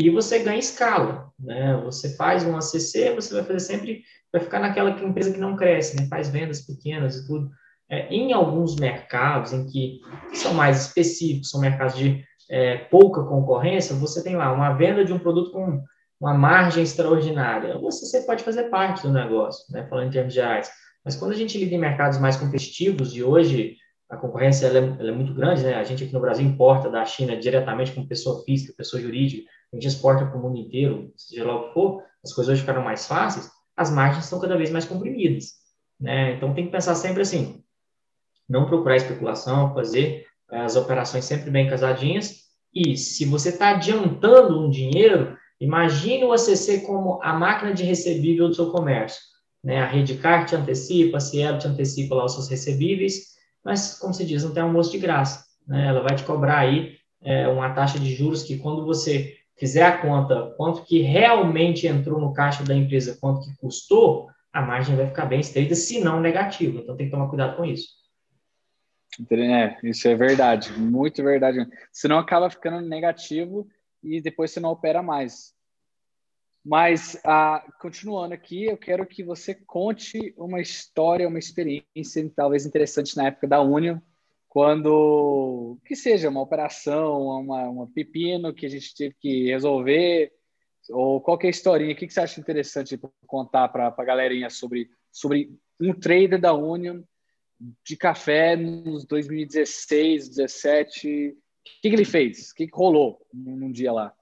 e 0.00 0.10
você 0.10 0.38
ganha 0.38 0.60
escala, 0.60 1.32
né? 1.36 1.76
Você 1.84 2.14
faz 2.14 2.44
um 2.44 2.56
ACC, 2.56 3.12
você 3.16 3.34
vai 3.34 3.42
fazer 3.42 3.58
sempre, 3.58 4.04
vai 4.32 4.40
ficar 4.40 4.60
naquela 4.60 4.90
empresa 4.90 5.32
que 5.32 5.40
não 5.40 5.56
cresce, 5.56 5.96
né? 5.96 6.06
Faz 6.08 6.28
vendas 6.28 6.60
pequenas 6.60 7.16
e 7.16 7.26
tudo. 7.26 7.50
É, 7.90 8.06
em 8.08 8.32
alguns 8.32 8.76
mercados 8.76 9.52
em 9.52 9.66
que 9.66 9.98
são 10.34 10.54
mais 10.54 10.86
específicos, 10.86 11.50
são 11.50 11.60
mercados 11.60 11.96
de 11.96 12.24
é, 12.48 12.76
pouca 12.76 13.24
concorrência, 13.24 13.96
você 13.96 14.22
tem 14.22 14.36
lá 14.36 14.52
uma 14.52 14.72
venda 14.74 15.04
de 15.04 15.12
um 15.12 15.18
produto 15.18 15.50
com 15.50 15.82
uma 16.20 16.32
margem 16.32 16.84
extraordinária. 16.84 17.76
Você, 17.78 18.06
você 18.06 18.20
pode 18.22 18.44
fazer 18.44 18.64
parte 18.64 19.02
do 19.02 19.12
negócio, 19.12 19.64
né? 19.72 19.84
Falando 19.88 20.06
em 20.06 20.12
termos 20.12 20.32
de 20.32 20.38
reais. 20.38 20.70
Mas 21.04 21.16
quando 21.16 21.32
a 21.32 21.36
gente 21.36 21.58
lida 21.58 21.74
em 21.74 21.78
mercados 21.78 22.20
mais 22.20 22.36
competitivos, 22.36 23.16
e 23.16 23.24
hoje 23.24 23.76
a 24.08 24.16
concorrência 24.16 24.66
ela 24.66 24.78
é, 24.78 24.96
ela 25.00 25.10
é, 25.10 25.14
muito 25.14 25.34
grande, 25.34 25.64
né? 25.64 25.74
A 25.74 25.82
gente 25.82 26.04
aqui 26.04 26.12
no 26.12 26.20
Brasil 26.20 26.46
importa 26.46 26.88
da 26.88 27.04
China 27.04 27.36
diretamente 27.36 27.90
como 27.90 28.06
pessoa 28.06 28.44
física, 28.44 28.74
pessoa 28.76 29.02
jurídica, 29.02 29.42
a 29.72 29.76
gente 29.76 29.88
exporta 29.88 30.26
para 30.26 30.38
o 30.38 30.42
mundo 30.42 30.58
inteiro, 30.58 31.12
seja 31.16 31.44
lá 31.44 31.56
o 31.56 31.68
que 31.68 31.74
for, 31.74 32.02
as 32.24 32.32
coisas 32.32 32.52
hoje 32.52 32.60
ficaram 32.62 32.82
mais 32.82 33.06
fáceis, 33.06 33.50
as 33.76 33.90
margens 33.90 34.24
estão 34.24 34.40
cada 34.40 34.56
vez 34.56 34.70
mais 34.70 34.84
comprimidas, 34.84 35.52
né? 36.00 36.34
Então 36.34 36.54
tem 36.54 36.66
que 36.66 36.72
pensar 36.72 36.94
sempre 36.94 37.22
assim, 37.22 37.62
não 38.48 38.66
procurar 38.66 38.96
especulação, 38.96 39.74
fazer 39.74 40.26
as 40.48 40.76
operações 40.76 41.24
sempre 41.24 41.50
bem 41.50 41.68
casadinhas, 41.68 42.48
e 42.74 42.96
se 42.96 43.24
você 43.24 43.50
está 43.50 43.70
adiantando 43.70 44.60
um 44.60 44.70
dinheiro, 44.70 45.36
imagine 45.60 46.24
o 46.24 46.32
ACC 46.32 46.82
como 46.86 47.20
a 47.22 47.32
máquina 47.32 47.72
de 47.72 47.84
recebível 47.84 48.48
do 48.48 48.54
seu 48.54 48.70
comércio, 48.70 49.20
né? 49.62 49.80
A 49.80 49.86
Redcar 49.86 50.46
te 50.46 50.54
antecipa, 50.54 51.18
a 51.18 51.20
Cielo 51.20 51.58
te 51.58 51.66
antecipa 51.66 52.14
lá 52.14 52.24
os 52.24 52.34
seus 52.34 52.48
recebíveis, 52.48 53.36
mas, 53.64 53.98
como 53.98 54.14
se 54.14 54.24
diz, 54.24 54.44
não 54.44 54.52
tem 54.52 54.62
almoço 54.62 54.90
de 54.90 54.98
graça, 54.98 55.44
né? 55.66 55.88
Ela 55.88 56.00
vai 56.00 56.16
te 56.16 56.24
cobrar 56.24 56.58
aí 56.58 56.96
é, 57.20 57.48
uma 57.48 57.74
taxa 57.74 57.98
de 57.98 58.14
juros 58.14 58.42
que 58.42 58.58
quando 58.58 58.84
você 58.84 59.37
fizer 59.58 59.82
a 59.82 59.98
conta 59.98 60.54
quanto 60.56 60.84
que 60.84 61.00
realmente 61.00 61.86
entrou 61.86 62.20
no 62.20 62.32
caixa 62.32 62.64
da 62.64 62.74
empresa, 62.74 63.18
quanto 63.20 63.42
que 63.42 63.56
custou, 63.56 64.28
a 64.52 64.62
margem 64.62 64.96
vai 64.96 65.06
ficar 65.06 65.26
bem 65.26 65.40
estreita, 65.40 65.74
se 65.74 66.00
não 66.00 66.20
negativa. 66.20 66.80
Então 66.80 66.96
tem 66.96 67.06
que 67.06 67.12
tomar 67.12 67.28
cuidado 67.28 67.56
com 67.56 67.64
isso. 67.64 67.98
É, 69.30 69.76
isso 69.82 70.06
é 70.06 70.14
verdade, 70.14 70.72
muito 70.72 71.22
verdade. 71.22 71.66
Senão 71.92 72.18
acaba 72.18 72.48
ficando 72.48 72.86
negativo 72.86 73.66
e 74.02 74.20
depois 74.20 74.50
você 74.52 74.60
não 74.60 74.70
opera 74.70 75.02
mais. 75.02 75.52
Mas, 76.64 77.18
ah, 77.24 77.64
continuando 77.80 78.34
aqui, 78.34 78.66
eu 78.66 78.76
quero 78.76 79.06
que 79.06 79.24
você 79.24 79.54
conte 79.54 80.34
uma 80.36 80.60
história, 80.60 81.26
uma 81.26 81.38
experiência 81.38 82.30
talvez 82.36 82.66
interessante 82.66 83.16
na 83.16 83.28
época 83.28 83.48
da 83.48 83.60
Union, 83.60 83.98
quando 84.58 85.78
que 85.84 85.94
seja 85.94 86.28
uma 86.28 86.40
operação, 86.40 87.28
uma, 87.28 87.68
uma 87.68 87.86
pepino 87.86 88.52
que 88.52 88.66
a 88.66 88.68
gente 88.68 88.92
teve 88.92 89.14
que 89.20 89.46
resolver, 89.52 90.32
ou 90.90 91.20
qualquer 91.20 91.50
historinha, 91.50 91.92
o 91.92 91.96
que, 91.96 92.08
que 92.08 92.12
você 92.12 92.22
acha 92.22 92.40
interessante 92.40 92.98
contar 93.24 93.68
para 93.68 93.94
a 93.96 94.04
galerinha 94.04 94.50
sobre, 94.50 94.90
sobre 95.12 95.56
um 95.80 95.94
trader 95.94 96.40
da 96.40 96.52
Union 96.54 97.04
de 97.86 97.96
café 97.96 98.56
nos 98.56 99.06
2016, 99.06 100.34
2017? 100.34 101.28
O 101.28 101.80
que, 101.80 101.88
que 101.90 101.94
ele 101.94 102.04
fez? 102.04 102.50
O 102.50 102.54
que, 102.56 102.66
que 102.66 102.76
rolou 102.76 103.24
num 103.32 103.70
dia 103.70 103.92
lá? 103.92 104.12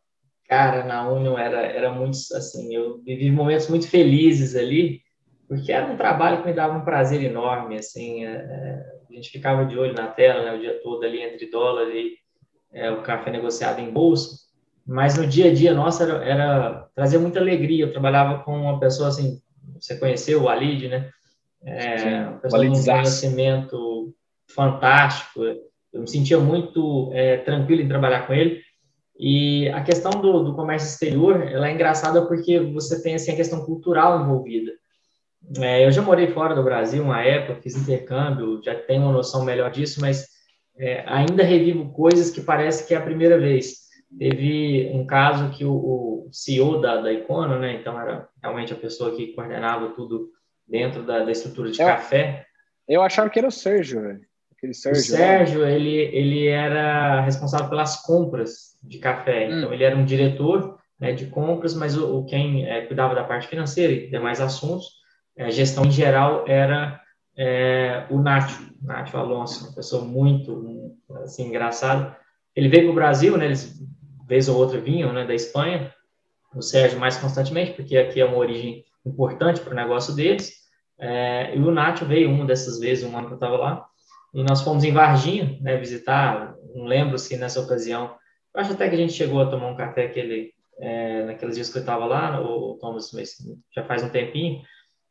Cara, 0.46 0.84
na 0.84 1.10
Union 1.10 1.38
era, 1.38 1.62
era 1.62 1.90
muito 1.90 2.18
assim, 2.34 2.74
eu 2.74 2.98
vivi 2.98 3.30
momentos 3.30 3.68
muito 3.68 3.88
felizes 3.88 4.54
ali, 4.54 5.00
porque 5.48 5.72
era 5.72 5.86
um 5.86 5.96
trabalho 5.96 6.42
que 6.42 6.48
me 6.48 6.54
dava 6.54 6.76
um 6.76 6.84
prazer 6.84 7.22
enorme, 7.22 7.78
assim, 7.78 8.24
é, 8.24 8.30
é 8.30 8.96
a 9.08 9.14
gente 9.14 9.30
ficava 9.30 9.64
de 9.64 9.78
olho 9.78 9.94
na 9.94 10.08
tela, 10.08 10.44
né, 10.44 10.54
o 10.54 10.60
dia 10.60 10.78
todo 10.82 11.04
ali 11.04 11.22
entre 11.22 11.50
dólar 11.50 11.88
e 11.88 12.16
é, 12.72 12.90
o 12.90 13.02
café 13.02 13.30
negociado 13.30 13.80
em 13.80 13.90
bolsa, 13.90 14.36
mas 14.86 15.16
no 15.16 15.26
dia 15.26 15.50
a 15.50 15.54
dia, 15.54 15.72
nossa, 15.72 16.04
era, 16.04 16.24
era 16.24 16.88
trazer 16.94 17.18
muita 17.18 17.40
alegria, 17.40 17.84
eu 17.84 17.92
trabalhava 17.92 18.42
com 18.42 18.60
uma 18.60 18.78
pessoa, 18.78 19.08
assim, 19.08 19.40
você 19.80 19.96
conheceu 19.96 20.42
o 20.42 20.48
Alid, 20.48 20.88
né, 20.88 21.10
é, 21.64 22.20
uma 22.26 22.38
pessoa 22.38 22.66
com 22.66 22.72
um 22.72 22.84
conhecimento 22.84 24.14
fantástico, 24.48 25.42
eu 25.42 26.00
me 26.00 26.08
sentia 26.08 26.38
muito 26.38 27.10
é, 27.12 27.38
tranquilo 27.38 27.80
em 27.80 27.88
trabalhar 27.88 28.26
com 28.26 28.34
ele, 28.34 28.60
e 29.18 29.68
a 29.70 29.82
questão 29.82 30.10
do, 30.10 30.44
do 30.44 30.54
comércio 30.54 30.88
exterior, 30.88 31.40
ela 31.40 31.68
é 31.68 31.72
engraçada 31.72 32.26
porque 32.26 32.60
você 32.60 33.02
tem, 33.02 33.14
assim, 33.14 33.32
a 33.32 33.36
questão 33.36 33.64
cultural 33.64 34.20
envolvida, 34.20 34.72
é, 35.58 35.84
eu 35.86 35.92
já 35.92 36.02
morei 36.02 36.28
fora 36.28 36.54
do 36.54 36.62
Brasil 36.62 37.02
uma 37.02 37.22
época, 37.22 37.60
fiz 37.60 37.76
intercâmbio, 37.76 38.60
já 38.64 38.74
tenho 38.74 39.02
uma 39.02 39.12
noção 39.12 39.44
melhor 39.44 39.70
disso, 39.70 40.00
mas 40.00 40.26
é, 40.78 41.04
ainda 41.06 41.42
revivo 41.42 41.92
coisas 41.92 42.30
que 42.30 42.40
parece 42.40 42.86
que 42.86 42.94
é 42.94 42.96
a 42.96 43.02
primeira 43.02 43.38
vez. 43.38 43.86
Teve 44.18 44.90
um 44.92 45.06
caso 45.06 45.50
que 45.50 45.64
o, 45.64 45.72
o 45.72 46.28
CEO 46.32 46.80
da, 46.80 47.00
da 47.00 47.12
Icono, 47.12 47.58
né, 47.58 47.74
então 47.74 48.00
era 48.00 48.28
realmente 48.42 48.72
a 48.72 48.76
pessoa 48.76 49.14
que 49.14 49.34
coordenava 49.34 49.90
tudo 49.90 50.30
dentro 50.66 51.02
da, 51.02 51.24
da 51.24 51.30
estrutura 51.30 51.70
de 51.70 51.80
eu, 51.80 51.86
café. 51.86 52.46
Eu 52.88 53.02
achava 53.02 53.30
que 53.30 53.38
era 53.38 53.48
o 53.48 53.52
Sérgio, 53.52 54.02
velho. 54.02 54.20
Aquele 54.56 54.74
Sérgio, 54.74 55.00
o 55.00 55.04
Sérgio, 55.04 55.66
ele, 55.66 55.96
ele 55.96 56.48
era 56.48 57.20
responsável 57.20 57.68
pelas 57.68 58.02
compras 58.02 58.76
de 58.82 58.98
café. 58.98 59.48
Hum. 59.48 59.58
Então, 59.58 59.72
ele 59.72 59.84
era 59.84 59.96
um 59.96 60.04
diretor 60.04 60.78
né, 60.98 61.12
de 61.12 61.26
compras, 61.26 61.74
mas 61.74 61.96
o, 61.96 62.18
o 62.18 62.24
quem 62.24 62.66
é, 62.66 62.82
cuidava 62.82 63.14
da 63.14 63.22
parte 63.22 63.48
financeira 63.48 63.92
e 63.92 64.10
demais 64.10 64.40
assuntos 64.40 64.96
a 65.38 65.50
gestão 65.50 65.84
em 65.84 65.90
geral 65.90 66.44
era 66.46 67.00
é, 67.36 68.06
o 68.10 68.18
Nacho, 68.18 68.74
Nacho 68.82 69.16
Alonso, 69.16 69.66
uma 69.66 69.74
pessoa 69.74 70.04
muito 70.04 70.96
assim, 71.22 71.48
engraçada. 71.48 72.16
Ele 72.54 72.68
veio 72.68 72.84
para 72.84 72.92
o 72.92 72.94
Brasil, 72.94 73.36
né, 73.36 73.44
eles, 73.44 73.78
vez 74.26 74.48
ou 74.48 74.56
outra, 74.56 74.80
vinham 74.80 75.12
né, 75.12 75.26
da 75.26 75.34
Espanha, 75.34 75.92
o 76.54 76.62
Sérgio 76.62 76.98
mais 76.98 77.16
constantemente, 77.18 77.72
porque 77.72 77.96
aqui 77.96 78.20
é 78.20 78.24
uma 78.24 78.38
origem 78.38 78.84
importante 79.04 79.60
para 79.60 79.72
o 79.72 79.76
negócio 79.76 80.14
deles, 80.14 80.52
é, 80.98 81.54
e 81.54 81.60
o 81.60 81.70
Nacho 81.70 82.06
veio 82.06 82.30
uma 82.30 82.46
dessas 82.46 82.80
vezes, 82.80 83.04
um 83.04 83.16
ano 83.16 83.26
que 83.26 83.34
eu 83.34 83.36
estava 83.36 83.56
lá, 83.56 83.86
e 84.32 84.42
nós 84.42 84.62
fomos 84.62 84.84
em 84.84 84.92
Varginha, 84.92 85.58
né, 85.60 85.76
visitar, 85.76 86.54
não 86.74 86.84
lembro 86.84 87.18
se 87.18 87.36
nessa 87.36 87.60
ocasião, 87.60 88.14
eu 88.54 88.60
acho 88.60 88.72
até 88.72 88.88
que 88.88 88.94
a 88.94 88.98
gente 88.98 89.12
chegou 89.12 89.40
a 89.40 89.50
tomar 89.50 89.68
um 89.68 89.76
café 89.76 90.06
aquele, 90.06 90.52
é, 90.80 91.24
naqueles 91.24 91.54
dias 91.54 91.70
que 91.70 91.76
eu 91.76 91.80
estava 91.80 92.06
lá, 92.06 92.40
ou 92.40 92.78
Thomas, 92.78 93.10
já 93.74 93.84
faz 93.84 94.02
um 94.02 94.08
tempinho, 94.08 94.62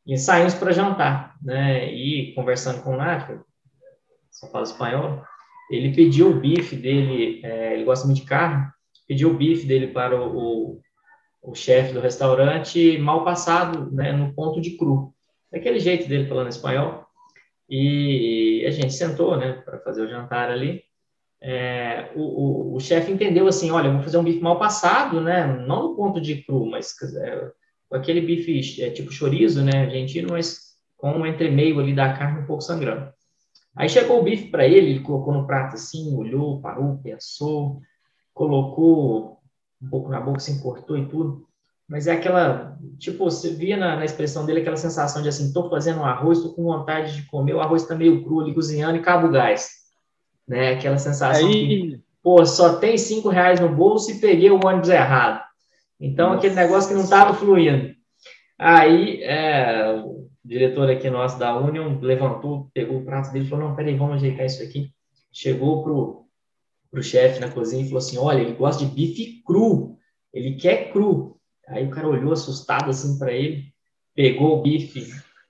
e 0.05 0.17
saímos 0.17 0.53
para 0.53 0.71
jantar, 0.71 1.35
né? 1.41 1.91
E 1.91 2.33
conversando 2.33 2.81
com 2.83 2.93
o 2.93 2.97
Nath, 2.97 3.39
só 4.29 4.47
fala 4.47 4.63
espanhol, 4.63 5.23
ele 5.69 5.95
pediu 5.95 6.29
o 6.29 6.39
bife 6.39 6.75
dele, 6.75 7.41
é, 7.43 7.73
ele 7.73 7.85
gosta 7.85 8.05
muito 8.05 8.21
de 8.21 8.27
carne, 8.27 8.67
pediu 9.07 9.31
o 9.31 9.33
bife 9.33 9.65
dele 9.65 9.87
para 9.87 10.15
o, 10.15 10.37
o, 10.37 10.81
o 11.41 11.55
chefe 11.55 11.93
do 11.93 11.99
restaurante 11.99 12.97
mal 12.99 13.23
passado, 13.23 13.91
né? 13.91 14.11
No 14.11 14.33
ponto 14.33 14.61
de 14.61 14.71
cru. 14.71 15.13
Daquele 15.51 15.79
jeito 15.79 16.07
dele 16.07 16.27
falando 16.27 16.49
espanhol. 16.49 17.05
E 17.67 18.63
a 18.67 18.71
gente 18.71 18.93
sentou, 18.93 19.37
né? 19.37 19.53
Para 19.65 19.79
fazer 19.79 20.03
o 20.03 20.07
jantar 20.07 20.51
ali. 20.51 20.83
É, 21.41 22.11
o, 22.15 22.21
o, 22.21 22.75
o 22.75 22.79
chefe 22.79 23.11
entendeu 23.11 23.47
assim, 23.47 23.71
olha, 23.71 23.91
vou 23.91 24.01
fazer 24.01 24.17
um 24.17 24.23
bife 24.23 24.39
mal 24.39 24.59
passado, 24.59 25.21
né? 25.21 25.45
Não 25.45 25.89
no 25.89 25.95
ponto 25.95 26.21
de 26.21 26.43
cru, 26.43 26.65
mas 26.65 26.95
é, 27.15 27.51
aquele 27.91 28.21
bife 28.21 28.81
é, 28.81 28.89
tipo 28.89 29.11
chorizo, 29.11 29.63
né, 29.63 29.83
argentino, 29.83 30.29
mas 30.31 30.75
com 30.97 31.11
um 31.11 31.25
entremeio 31.25 31.79
ali 31.79 31.93
da 31.93 32.13
carne 32.13 32.41
um 32.41 32.45
pouco 32.45 32.61
sangrando. 32.61 33.13
Aí 33.75 33.89
chegou 33.89 34.19
o 34.19 34.23
bife 34.23 34.49
para 34.49 34.65
ele, 34.65 34.91
ele 34.91 34.99
colocou 35.01 35.33
no 35.33 35.45
prato 35.45 35.75
assim, 35.75 36.15
olhou, 36.15 36.61
parou, 36.61 36.97
pensou, 37.03 37.81
colocou 38.33 39.39
um 39.81 39.89
pouco 39.89 40.09
na 40.09 40.21
boca, 40.21 40.39
se 40.39 40.51
assim, 40.51 40.61
cortou 40.61 40.97
e 40.97 41.07
tudo. 41.07 41.45
Mas 41.87 42.07
é 42.07 42.13
aquela, 42.13 42.77
tipo, 42.97 43.25
você 43.25 43.53
via 43.53 43.77
na, 43.77 43.97
na 43.97 44.05
expressão 44.05 44.45
dele 44.45 44.61
aquela 44.61 44.77
sensação 44.77 45.21
de 45.21 45.29
assim, 45.29 45.53
tô 45.53 45.69
fazendo 45.69 45.99
um 45.99 46.05
arroz, 46.05 46.41
tô 46.41 46.53
com 46.53 46.63
vontade 46.63 47.15
de 47.15 47.27
comer, 47.27 47.53
o 47.53 47.59
arroz 47.59 47.85
tá 47.85 47.93
meio 47.93 48.23
cru 48.23 48.41
ali 48.41 48.53
cozinhando 48.53 48.97
e 48.97 49.01
cabo 49.01 49.29
gás. 49.29 49.69
Né? 50.47 50.73
Aquela 50.73 50.97
sensação 50.97 51.47
Aí... 51.47 51.67
que, 51.67 52.03
pô, 52.23 52.43
só 52.45 52.77
tem 52.77 52.97
cinco 52.97 53.29
reais 53.29 53.59
no 53.59 53.69
bolso 53.69 54.09
e 54.09 54.19
peguei 54.19 54.49
o 54.49 54.59
ônibus 54.65 54.89
errado. 54.89 55.43
Então, 55.99 56.33
aquele 56.33 56.55
negócio 56.55 56.89
que 56.89 56.95
não 56.95 57.03
estava 57.03 57.33
fluindo. 57.33 57.93
Aí, 58.57 59.21
é, 59.23 60.01
o 60.03 60.29
diretor 60.43 60.89
aqui 60.89 61.09
nosso 61.09 61.39
da 61.39 61.57
Union 61.57 61.99
levantou, 61.99 62.69
pegou 62.73 62.99
o 62.99 63.05
prato 63.05 63.31
dele 63.31 63.45
e 63.45 63.49
falou, 63.49 63.69
não, 63.69 63.75
peraí, 63.75 63.95
vamos 63.95 64.15
ajeitar 64.15 64.45
isso 64.45 64.63
aqui. 64.63 64.89
Chegou 65.31 65.83
pro, 65.83 66.25
pro 66.91 67.03
chefe 67.03 67.39
na 67.39 67.49
cozinha 67.49 67.83
e 67.83 67.85
falou 67.85 67.97
assim, 67.97 68.17
olha, 68.17 68.41
ele 68.41 68.53
gosta 68.53 68.85
de 68.85 68.91
bife 68.91 69.41
cru, 69.43 69.97
ele 70.33 70.55
quer 70.55 70.91
cru. 70.91 71.37
Aí 71.67 71.85
o 71.85 71.89
cara 71.89 72.07
olhou 72.07 72.31
assustado 72.31 72.89
assim 72.89 73.17
para 73.17 73.33
ele, 73.33 73.65
pegou 74.13 74.59
o 74.59 74.61
bife, 74.61 75.07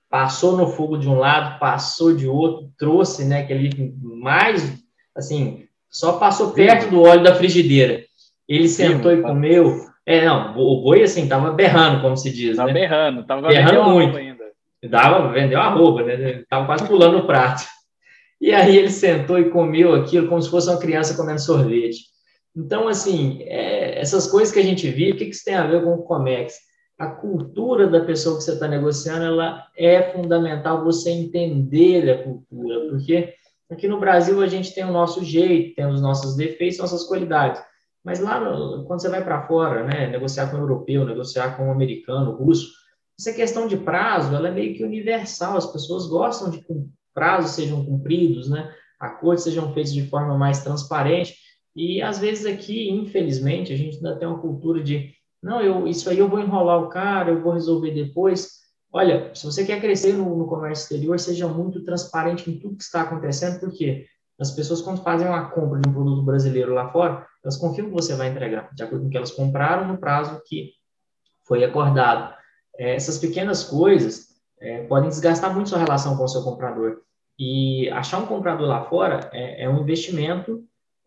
passou 0.08 0.56
no 0.56 0.68
fogo 0.68 0.96
de 0.96 1.08
um 1.08 1.18
lado, 1.18 1.58
passou 1.58 2.16
de 2.16 2.26
outro, 2.26 2.72
trouxe, 2.78 3.24
né, 3.24 3.42
aquele 3.42 3.94
mais, 4.02 4.82
assim, 5.14 5.66
só 5.90 6.18
passou 6.18 6.52
perto 6.52 6.90
do 6.90 7.02
óleo 7.02 7.22
da 7.22 7.34
frigideira. 7.34 8.04
Ele 8.48 8.68
sentou 8.68 9.12
Sim, 9.12 9.18
e 9.18 9.22
comeu. 9.22 9.86
É, 10.06 10.24
não, 10.24 10.56
o 10.56 10.82
boi, 10.82 11.02
assim, 11.02 11.28
tava 11.28 11.50
berrando, 11.50 12.00
como 12.00 12.16
se 12.16 12.32
diz, 12.32 12.56
tava 12.56 12.72
né? 12.72 12.80
berrando, 12.80 13.26
tava 13.26 13.48
berrando 13.48 13.90
muito. 13.90 14.16
Ainda. 14.16 14.44
Dava, 14.88 15.32
vendeu 15.32 15.60
a 15.60 15.68
roupa, 15.68 16.04
né? 16.04 16.44
Tava 16.48 16.64
quase 16.64 16.86
pulando 16.86 17.18
o 17.18 17.26
prato. 17.26 17.64
E 18.38 18.52
aí 18.52 18.76
ele 18.76 18.90
sentou 18.90 19.38
e 19.38 19.48
comeu 19.48 19.94
aquilo 19.94 20.28
como 20.28 20.42
se 20.42 20.50
fosse 20.50 20.68
uma 20.68 20.78
criança 20.78 21.16
comendo 21.16 21.40
sorvete. 21.40 22.00
Então, 22.54 22.86
assim, 22.86 23.42
é, 23.44 23.98
essas 23.98 24.26
coisas 24.26 24.52
que 24.52 24.60
a 24.60 24.62
gente 24.62 24.86
vive, 24.90 25.12
o 25.12 25.16
que, 25.16 25.24
que 25.24 25.30
isso 25.30 25.42
tem 25.42 25.54
a 25.54 25.66
ver 25.66 25.82
com 25.82 25.94
o 25.94 26.02
Comex? 26.02 26.54
A 26.98 27.06
cultura 27.06 27.86
da 27.86 28.04
pessoa 28.04 28.36
que 28.36 28.44
você 28.44 28.52
está 28.52 28.68
negociando, 28.68 29.24
ela 29.24 29.66
é 29.74 30.02
fundamental 30.12 30.84
você 30.84 31.10
entender 31.10 32.10
a 32.10 32.24
cultura, 32.24 32.90
porque 32.90 33.32
aqui 33.70 33.88
no 33.88 33.98
Brasil 33.98 34.42
a 34.42 34.46
gente 34.46 34.74
tem 34.74 34.84
o 34.84 34.92
nosso 34.92 35.24
jeito, 35.24 35.74
tem 35.74 35.86
os 35.86 36.02
nossos 36.02 36.36
defeitos, 36.36 36.78
nossas 36.78 37.04
qualidades. 37.04 37.62
Mas 38.06 38.20
lá, 38.20 38.40
quando 38.86 39.02
você 39.02 39.08
vai 39.08 39.24
para 39.24 39.48
fora, 39.48 39.82
né, 39.82 40.06
negociar 40.06 40.48
com 40.48 40.58
o 40.58 40.60
europeu, 40.60 41.04
negociar 41.04 41.56
com 41.56 41.66
o 41.66 41.72
americano, 41.72 42.30
o 42.30 42.36
russo, 42.36 42.72
essa 43.18 43.32
questão 43.32 43.66
de 43.66 43.76
prazo, 43.76 44.32
ela 44.32 44.46
é 44.46 44.52
meio 44.52 44.76
que 44.76 44.84
universal. 44.84 45.56
As 45.56 45.66
pessoas 45.66 46.06
gostam 46.06 46.48
de 46.48 46.58
que 46.58 46.72
prazos 47.12 47.50
sejam 47.56 47.84
cumpridos, 47.84 48.48
né? 48.48 48.72
Acordos 49.00 49.42
sejam 49.42 49.74
feitos 49.74 49.92
de 49.92 50.08
forma 50.08 50.38
mais 50.38 50.62
transparente. 50.62 51.34
E 51.74 52.00
às 52.00 52.20
vezes 52.20 52.46
aqui, 52.46 52.88
infelizmente, 52.90 53.72
a 53.72 53.76
gente 53.76 53.96
ainda 53.96 54.16
tem 54.16 54.28
uma 54.28 54.38
cultura 54.38 54.80
de 54.80 55.12
não, 55.42 55.60
eu, 55.60 55.88
isso 55.88 56.08
aí 56.08 56.18
eu 56.18 56.28
vou 56.28 56.38
enrolar 56.38 56.80
o 56.80 56.88
cara, 56.88 57.30
eu 57.30 57.42
vou 57.42 57.54
resolver 57.54 57.90
depois. 57.90 58.60
Olha, 58.92 59.34
se 59.34 59.44
você 59.44 59.66
quer 59.66 59.80
crescer 59.80 60.12
no, 60.12 60.36
no 60.36 60.46
comércio 60.46 60.84
exterior, 60.84 61.18
seja 61.18 61.48
muito 61.48 61.84
transparente 61.84 62.48
em 62.48 62.58
tudo 62.58 62.76
que 62.76 62.84
está 62.84 63.02
acontecendo, 63.02 63.58
porque 63.58 64.06
as 64.38 64.50
pessoas, 64.50 64.82
quando 64.82 65.02
fazem 65.02 65.26
uma 65.26 65.50
compra 65.50 65.80
de 65.80 65.88
um 65.88 65.92
produto 65.92 66.22
brasileiro 66.22 66.74
lá 66.74 66.90
fora, 66.90 67.26
elas 67.42 67.56
confiam 67.56 67.88
que 67.88 67.94
você 67.94 68.14
vai 68.14 68.28
entregar, 68.28 68.68
de 68.74 68.82
acordo 68.82 69.02
com 69.02 69.08
o 69.08 69.10
que 69.10 69.16
elas 69.16 69.30
compraram 69.30 69.88
no 69.88 69.98
prazo 69.98 70.42
que 70.46 70.72
foi 71.46 71.64
acordado. 71.64 72.34
É, 72.78 72.94
essas 72.94 73.18
pequenas 73.18 73.64
coisas 73.64 74.26
é, 74.60 74.82
podem 74.84 75.08
desgastar 75.08 75.54
muito 75.54 75.70
sua 75.70 75.78
relação 75.78 76.16
com 76.16 76.24
o 76.24 76.28
seu 76.28 76.42
comprador. 76.42 77.00
E 77.38 77.88
achar 77.90 78.18
um 78.18 78.26
comprador 78.26 78.66
lá 78.66 78.84
fora 78.84 79.30
é, 79.32 79.64
é 79.64 79.68
um 79.68 79.80
investimento 79.80 80.64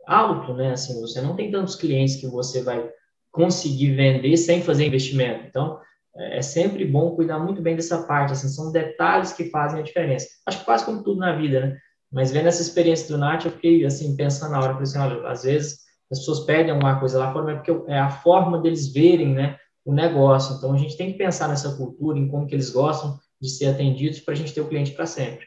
alto, 0.08 0.54
né? 0.54 0.72
Assim, 0.72 1.00
você 1.00 1.22
não 1.22 1.36
tem 1.36 1.52
tantos 1.52 1.76
clientes 1.76 2.16
que 2.16 2.28
você 2.28 2.64
vai 2.64 2.90
conseguir 3.32 3.96
vender 3.96 4.38
sem 4.38 4.62
fazer 4.62 4.86
investimento. 4.86 5.46
Então, 5.46 5.80
é, 6.16 6.42
sempre 6.42 6.86
bom 6.86 7.16
cuidar 7.16 7.40
muito 7.40 7.62
bem 7.62 7.76
dessa 7.76 8.04
parte. 8.04 8.34
Assim, 8.34 8.48
são 8.48 8.72
detalhes 8.72 9.34
que 9.34 9.50
fazem 9.50 9.80
a 9.80 9.84
diferença. 9.84 10.28
Acho 10.48 10.60
que 10.60 10.66
quase 10.66 10.86
como 10.86 11.04
tudo 11.04 11.20
na 11.20 11.36
vida, 11.36 11.60
né? 11.60 11.78
Mas 12.12 12.32
vendo 12.32 12.48
essa 12.48 12.62
experiência 12.62 13.08
do 13.08 13.18
Nath, 13.18 13.46
eu 13.46 13.52
fiquei 13.52 13.86
assim 13.86 14.16
pensando 14.16 14.52
na 14.52 14.60
hora, 14.60 14.74
falei 14.74 14.84
assim, 14.84 15.00
olha, 15.00 15.28
às 15.28 15.44
vezes 15.44 15.80
as 16.12 16.20
pessoas 16.20 16.40
pedem 16.42 16.72
alguma 16.72 17.00
coisa 17.00 17.20
lá 17.20 17.32
fora, 17.32 17.46
mas 17.46 17.56
é 17.56 17.58
porque 17.58 17.92
é 17.92 18.00
a 18.00 18.10
forma 18.10 18.60
deles 18.60 18.92
verem, 18.92 19.34
né? 19.34 19.58
O 19.86 19.94
negócio. 19.94 20.58
Então, 20.58 20.74
a 20.74 20.78
gente 20.78 20.98
tem 20.98 21.12
que 21.12 21.18
pensar 21.18 21.48
nessa 21.48 21.76
cultura, 21.78 22.18
em 22.18 22.28
como 22.28 22.48
que 22.48 22.56
eles 22.56 22.72
gostam 22.72 23.20
de 23.40 23.50
ser 23.50 23.68
atendidos 23.68 24.20
para 24.20 24.34
a 24.34 24.38
gente 24.38 24.54
ter 24.54 24.62
o 24.62 24.68
cliente 24.68 24.92
para 24.92 25.06
sempre. 25.06 25.46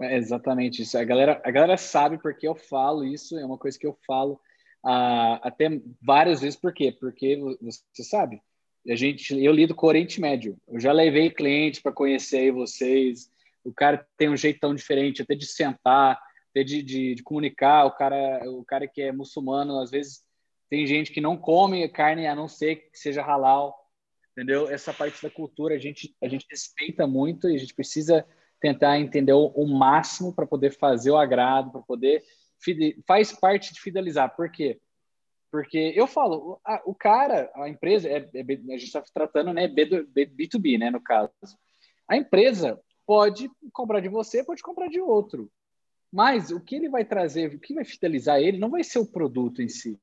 É 0.00 0.16
exatamente 0.16 0.82
isso. 0.82 0.96
A 0.96 1.04
galera, 1.04 1.40
a 1.44 1.50
galera 1.50 1.76
sabe 1.76 2.18
porque 2.18 2.46
eu 2.46 2.54
falo 2.54 3.04
isso, 3.04 3.38
é 3.38 3.44
uma 3.44 3.58
coisa 3.58 3.78
que 3.78 3.86
eu 3.86 3.96
falo 4.06 4.34
uh, 4.84 5.40
até 5.42 5.80
várias 6.02 6.40
vezes. 6.40 6.58
Por 6.58 6.72
quê? 6.72 6.94
Porque 6.98 7.38
você 7.60 8.04
sabe, 8.04 8.40
a 8.88 8.94
gente, 8.94 9.42
eu 9.42 9.52
lido 9.52 9.74
com 9.74 9.86
o 9.86 9.88
Oriente 9.88 10.20
Médio. 10.20 10.56
Eu 10.68 10.80
já 10.80 10.92
levei 10.92 11.30
clientes 11.30 11.80
para 11.80 11.92
conhecer 11.92 12.52
vocês. 12.52 13.30
O 13.64 13.72
cara 13.72 14.06
tem 14.16 14.28
um 14.28 14.36
jeito 14.36 14.60
tão 14.60 14.74
diferente, 14.74 15.22
até 15.22 15.34
de 15.34 15.46
sentar, 15.46 16.20
até 16.50 16.62
de, 16.62 16.82
de, 16.82 17.14
de, 17.14 17.22
comunicar. 17.22 17.86
O 17.86 17.92
cara, 17.92 18.40
o 18.50 18.64
cara 18.64 18.86
que 18.86 19.02
é 19.02 19.12
muçulmano, 19.12 19.80
às 19.80 19.90
vezes 19.90 20.22
tem 20.68 20.86
gente 20.86 21.12
que 21.12 21.20
não 21.20 21.36
come 21.36 21.88
carne 21.88 22.26
a 22.26 22.34
não 22.34 22.48
ser 22.48 22.76
que 22.90 22.98
seja 22.98 23.22
halal, 23.22 23.76
entendeu? 24.32 24.68
Essa 24.68 24.92
parte 24.92 25.22
da 25.22 25.30
cultura 25.30 25.74
a 25.74 25.78
gente 25.78 26.16
a 26.22 26.28
gente 26.28 26.46
respeita 26.50 27.06
muito 27.06 27.48
e 27.48 27.54
a 27.54 27.58
gente 27.58 27.74
precisa 27.74 28.26
tentar 28.60 28.98
entender 28.98 29.32
o, 29.32 29.46
o 29.48 29.66
máximo 29.66 30.34
para 30.34 30.46
poder 30.46 30.70
fazer 30.70 31.10
o 31.10 31.16
agrado, 31.16 31.70
para 31.70 31.82
poder 31.82 32.22
faz 33.06 33.32
parte 33.32 33.74
de 33.74 33.80
fidelizar. 33.80 34.34
Por 34.36 34.50
quê? 34.50 34.80
Porque 35.50 35.92
eu 35.94 36.06
falo, 36.06 36.58
a, 36.64 36.80
o 36.86 36.94
cara, 36.94 37.50
a 37.54 37.68
empresa, 37.68 38.08
é, 38.08 38.18
é, 38.34 38.40
a 38.40 38.78
gente 38.78 38.84
está 38.84 39.02
tratando 39.12 39.52
né, 39.52 39.68
B2B, 39.68 40.78
né, 40.78 40.90
no 40.90 41.00
caso. 41.00 41.30
A 42.08 42.16
empresa 42.16 42.80
pode 43.06 43.50
comprar 43.72 44.00
de 44.00 44.08
você, 44.08 44.44
pode 44.44 44.62
comprar 44.62 44.88
de 44.88 45.00
outro. 45.00 45.50
Mas 46.12 46.50
o 46.50 46.60
que 46.60 46.76
ele 46.76 46.88
vai 46.88 47.04
trazer, 47.04 47.54
o 47.54 47.58
que 47.58 47.74
vai 47.74 47.84
fidelizar 47.84 48.38
ele, 48.38 48.58
não 48.58 48.70
vai 48.70 48.84
ser 48.84 48.98
o 48.98 49.06
produto 49.06 49.62
em 49.62 49.68
si. 49.68 49.98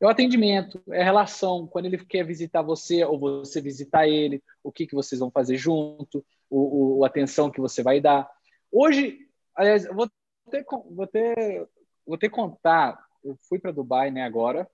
É 0.00 0.06
o 0.06 0.08
atendimento, 0.08 0.82
é 0.90 1.00
a 1.00 1.04
relação, 1.04 1.66
quando 1.66 1.86
ele 1.86 2.04
quer 2.04 2.26
visitar 2.26 2.60
você 2.62 3.04
ou 3.04 3.18
você 3.18 3.60
visitar 3.60 4.08
ele, 4.08 4.42
o 4.62 4.72
que, 4.72 4.86
que 4.86 4.94
vocês 4.94 5.20
vão 5.20 5.30
fazer 5.30 5.56
junto, 5.56 6.24
o, 6.50 6.98
o, 6.98 7.04
atenção 7.04 7.50
que 7.50 7.60
você 7.60 7.82
vai 7.82 8.00
dar. 8.00 8.28
Hoje, 8.70 9.18
aliás, 9.54 9.86
vou 9.86 10.10
ter, 10.50 10.64
vou 10.90 11.06
ter, 11.06 11.68
vou 12.04 12.18
ter 12.18 12.28
contar. 12.28 12.98
Eu 13.22 13.38
fui 13.48 13.58
para 13.58 13.70
Dubai, 13.70 14.10
né, 14.10 14.24
agora, 14.24 14.68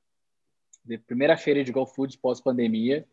primeira 1.07 1.37
feira 1.37 1.63
de 1.63 1.71
Go 1.71 1.87
Foods 1.87 2.17
pós-pandemia. 2.17 3.07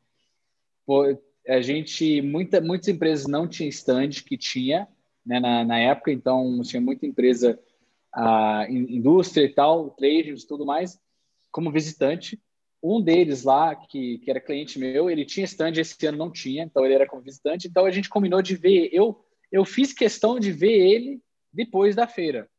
A 1.48 1.62
gente, 1.62 2.22
muita, 2.22 2.60
muitas 2.60 2.88
empresas 2.88 3.28
não 3.28 3.48
tinham 3.48 3.70
stand 3.70 4.10
que 4.26 4.38
tinha, 4.38 4.88
né, 5.26 5.40
na, 5.40 5.64
na 5.64 5.80
época, 5.80 6.12
então 6.12 6.62
tinha 6.62 6.82
muita 6.82 7.06
empresa, 7.06 7.60
a 8.14 8.66
indústria 8.70 9.46
e 9.46 9.50
tal, 9.50 9.92
traders 9.92 10.46
tudo 10.46 10.66
mais, 10.66 11.00
como 11.52 11.72
visitante 11.72 12.40
um 12.82 13.02
deles 13.02 13.44
lá, 13.44 13.76
que, 13.76 14.20
que 14.20 14.30
era 14.30 14.40
cliente 14.40 14.80
meu, 14.80 15.10
ele 15.10 15.26
tinha 15.26 15.46
stand, 15.46 15.74
esse 15.78 16.06
ano 16.06 16.18
não 16.18 16.32
tinha, 16.32 16.64
então 16.64 16.86
ele 16.86 16.94
era 16.94 17.08
como 17.08 17.22
visitante, 17.22 17.68
então 17.68 17.86
a 17.86 17.92
gente 17.92 18.10
combinou 18.10 18.42
de 18.42 18.56
ver, 18.56 18.90
eu, 18.92 19.24
eu 19.52 19.66
fiz 19.66 19.94
questão 19.94 20.40
de 20.40 20.52
ver 20.52 20.74
ele 20.74 21.22
depois 21.52 21.96
da 21.96 22.08
feira. 22.08 22.50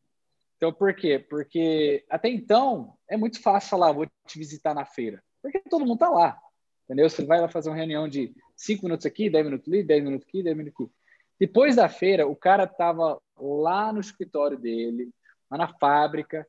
Então, 0.56 0.72
por 0.72 0.92
quê? 0.94 1.18
Porque 1.18 2.04
até 2.10 2.28
então 2.28 2.94
é 3.08 3.16
muito 3.16 3.40
fácil 3.40 3.70
falar, 3.70 3.92
vou 3.92 4.06
te 4.26 4.38
visitar 4.38 4.74
na 4.74 4.84
feira, 4.84 5.22
porque 5.40 5.60
todo 5.60 5.86
mundo 5.86 5.98
tá 5.98 6.10
lá, 6.10 6.38
entendeu? 6.84 7.08
Você 7.08 7.24
vai 7.24 7.40
lá 7.40 7.48
fazer 7.48 7.70
uma 7.70 7.76
reunião 7.76 8.08
de 8.08 8.34
cinco 8.58 8.84
minutos 8.84 9.06
aqui, 9.06 9.30
dez 9.30 9.44
minutos 9.44 9.72
ali, 9.72 9.82
dez 9.82 10.02
minutos 10.02 10.26
aqui, 10.28 10.42
dez 10.42 10.56
minutos 10.56 10.80
aqui. 10.80 10.92
Depois 11.38 11.76
da 11.76 11.88
feira, 11.88 12.26
o 12.26 12.34
cara 12.34 12.66
tava 12.66 13.20
lá 13.38 13.92
no 13.92 14.00
escritório 14.00 14.58
dele, 14.58 15.10
lá 15.48 15.56
na 15.56 15.68
fábrica, 15.78 16.46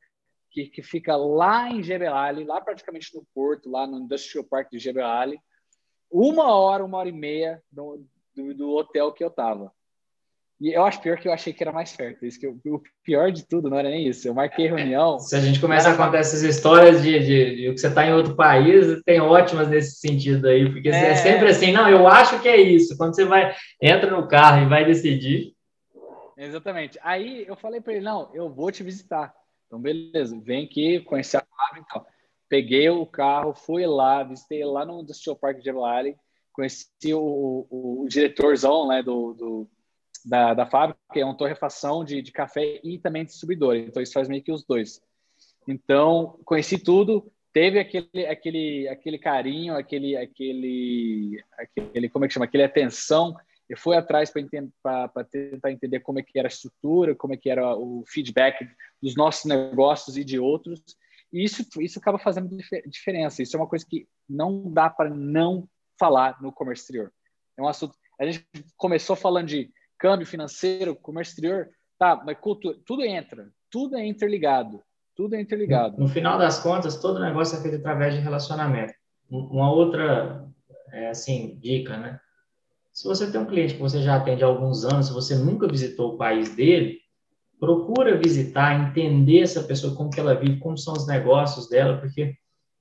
que, 0.50 0.66
que 0.66 0.82
fica 0.82 1.16
lá 1.16 1.70
em 1.70 1.84
Jebel 1.84 2.12
lá 2.46 2.60
praticamente 2.60 3.16
no 3.16 3.24
porto, 3.34 3.70
lá 3.70 3.86
no 3.86 4.00
Industrial 4.00 4.44
Park 4.44 4.72
de 4.72 4.80
Jebel 4.80 5.06
uma 6.12 6.56
hora, 6.56 6.84
uma 6.84 6.98
hora 6.98 7.10
e 7.10 7.12
meia 7.12 7.62
do, 7.72 8.04
do, 8.36 8.54
do, 8.56 8.72
hotel 8.72 9.14
que 9.14 9.24
eu 9.24 9.30
tava. 9.30 9.72
E 10.60 10.74
eu 10.74 10.84
acho 10.84 11.02
pior 11.02 11.18
que 11.18 11.28
eu 11.28 11.32
achei 11.32 11.54
que 11.54 11.64
era 11.64 11.72
mais 11.72 11.96
perto. 11.96 12.26
Isso 12.26 12.38
que 12.38 12.46
eu, 12.46 12.60
o 12.66 12.82
pior 13.04 13.32
de 13.32 13.48
tudo 13.48 13.70
não 13.70 13.80
era 13.80 13.90
nem 13.90 14.08
isso. 14.08 14.28
Eu 14.28 14.34
marquei 14.34 14.68
reunião. 14.68 15.18
Se 15.18 15.34
a 15.36 15.40
gente 15.40 15.60
começa 15.60 15.90
a 15.90 15.96
contar 15.96 16.18
essas 16.18 16.44
histórias 16.44 17.02
de, 17.02 17.18
de, 17.20 17.56
de, 17.56 17.72
que 17.72 17.78
você 17.78 17.88
está 17.88 18.06
em 18.06 18.14
outro 18.14 18.36
país, 18.36 19.02
tem 19.04 19.22
ótimas 19.22 19.70
nesse 19.70 20.00
sentido 20.00 20.48
aí, 20.48 20.70
porque 20.70 20.90
é... 20.90 21.12
é 21.12 21.16
sempre 21.16 21.50
assim, 21.50 21.72
não, 21.72 21.90
eu 21.90 22.06
acho 22.08 22.42
que 22.42 22.50
é 22.50 22.60
isso. 22.60 22.98
Quando 22.98 23.16
você 23.16 23.24
vai, 23.24 23.56
entra 23.82 24.12
no 24.12 24.28
carro 24.28 24.64
e 24.64 24.70
vai 24.70 24.84
decidir. 24.84 25.54
Exatamente. 26.38 27.00
Aí 27.02 27.46
eu 27.48 27.56
falei 27.56 27.80
para 27.80 27.94
ele, 27.94 28.04
não, 28.04 28.30
eu 28.34 28.50
vou 28.50 28.70
te 28.70 28.84
visitar. 28.84 29.34
Então, 29.68 29.80
beleza, 29.80 30.38
vem 30.44 30.66
aqui, 30.66 31.00
conhecer 31.02 31.38
a 31.38 31.46
fábrica. 31.56 31.86
Então. 31.90 32.06
Peguei 32.50 32.90
o 32.90 33.06
carro, 33.06 33.54
fui 33.54 33.86
lá, 33.86 34.24
visitei 34.24 34.66
lá 34.66 34.84
no 34.84 35.02
Industrial 35.02 35.38
Park 35.38 35.60
de 35.60 35.72
Valley, 35.72 36.16
conheci 36.52 37.14
o, 37.14 37.68
o, 37.70 38.02
o 38.04 38.08
diretorzão 38.10 38.88
né, 38.88 39.04
do, 39.04 39.34
do, 39.36 39.70
da, 40.26 40.54
da 40.54 40.66
fábrica, 40.66 41.00
é 41.16 41.26
uma 41.26 41.38
torrefação 41.38 42.04
de, 42.04 42.22
de 42.22 42.32
café 42.32 42.80
e 42.84 42.98
também 43.00 43.26
distribuidor. 43.26 43.76
Então, 43.76 44.02
isso 44.02 44.14
faz 44.14 44.28
meio 44.28 44.44
que 44.44 44.52
os 44.52 44.64
dois. 44.64 45.02
Então, 45.68 46.40
conheci 46.46 46.78
tudo, 46.78 47.32
teve 47.54 47.80
aquele, 47.80 48.26
aquele, 48.26 48.88
aquele 48.88 49.18
carinho, 49.20 49.76
aquele, 49.76 50.16
aquele, 50.18 51.44
aquele, 51.58 52.10
como 52.10 52.26
é 52.26 52.28
que 52.28 52.34
chama? 52.34 52.46
Aquele 52.46 52.64
atenção 52.64 53.36
eu 53.70 53.78
fui 53.78 53.96
atrás 53.96 54.34
para 54.82 55.24
tentar 55.26 55.72
entender 55.72 56.00
como 56.00 56.20
é 56.20 56.24
que 56.24 56.40
era 56.40 56.48
a 56.48 56.50
estrutura, 56.50 57.14
como 57.14 57.36
é 57.36 57.38
que 57.38 57.52
era 57.52 57.78
o 57.78 58.04
feedback 58.08 58.68
dos 59.02 59.16
nossos 59.16 59.46
negócios 59.46 60.18
e 60.18 60.24
de 60.24 60.40
outros. 60.40 60.82
E 61.32 61.44
isso, 61.44 61.64
isso 61.80 62.00
acaba 62.00 62.18
fazendo 62.18 62.58
diferença. 62.88 63.44
Isso 63.44 63.56
é 63.56 63.60
uma 63.60 63.68
coisa 63.68 63.86
que 63.88 64.08
não 64.28 64.72
dá 64.74 64.90
para 64.90 65.12
não 65.12 65.70
falar 66.00 66.42
no 66.42 66.52
comércio 66.52 66.82
exterior. 66.82 67.14
É 67.56 67.62
um 67.62 67.68
assunto. 67.68 67.96
A 68.20 68.26
gente 68.26 68.44
começou 68.76 69.16
falando 69.16 69.46
de 69.46 69.72
câmbio 70.00 70.26
financeiro, 70.26 70.96
comércio 70.96 71.32
exterior, 71.32 71.70
tá, 72.00 72.22
mas 72.26 72.38
cultura, 72.40 72.78
tudo 72.86 73.04
entra, 73.04 73.52
tudo 73.70 73.98
é 73.98 74.08
interligado, 74.08 74.82
tudo 75.16 75.36
é 75.36 75.42
interligado. 75.42 76.00
No 76.00 76.08
final 76.08 76.40
das 76.40 76.60
contas, 76.60 76.96
todo 76.96 77.20
negócio 77.20 77.58
é 77.58 77.62
feito 77.62 77.78
através 77.78 78.14
de 78.14 78.22
relacionamento. 78.22 78.94
Uma 79.30 79.72
outra, 79.72 80.48
é, 80.92 81.10
assim, 81.10 81.60
dica, 81.62 81.98
né? 81.98 82.20
Se 82.92 83.08
você 83.08 83.30
tem 83.30 83.40
um 83.40 83.46
cliente 83.46 83.76
que 83.76 83.82
você 83.82 84.02
já 84.02 84.16
atende 84.16 84.44
há 84.44 84.48
alguns 84.48 84.84
anos, 84.86 85.08
se 85.08 85.14
você 85.14 85.36
nunca 85.36 85.68
visitou 85.68 86.14
o 86.14 86.18
país 86.18 86.56
dele, 86.56 87.00
procura 87.60 88.18
visitar, 88.18 88.74
entender 88.74 89.42
essa 89.42 89.62
pessoa, 89.64 89.96
como 89.96 90.10
que 90.10 90.20
ela 90.20 90.34
vive, 90.34 90.58
como 90.60 90.78
são 90.78 90.94
os 90.94 91.06
negócios 91.06 91.70
dela, 91.70 91.98
porque 91.98 92.36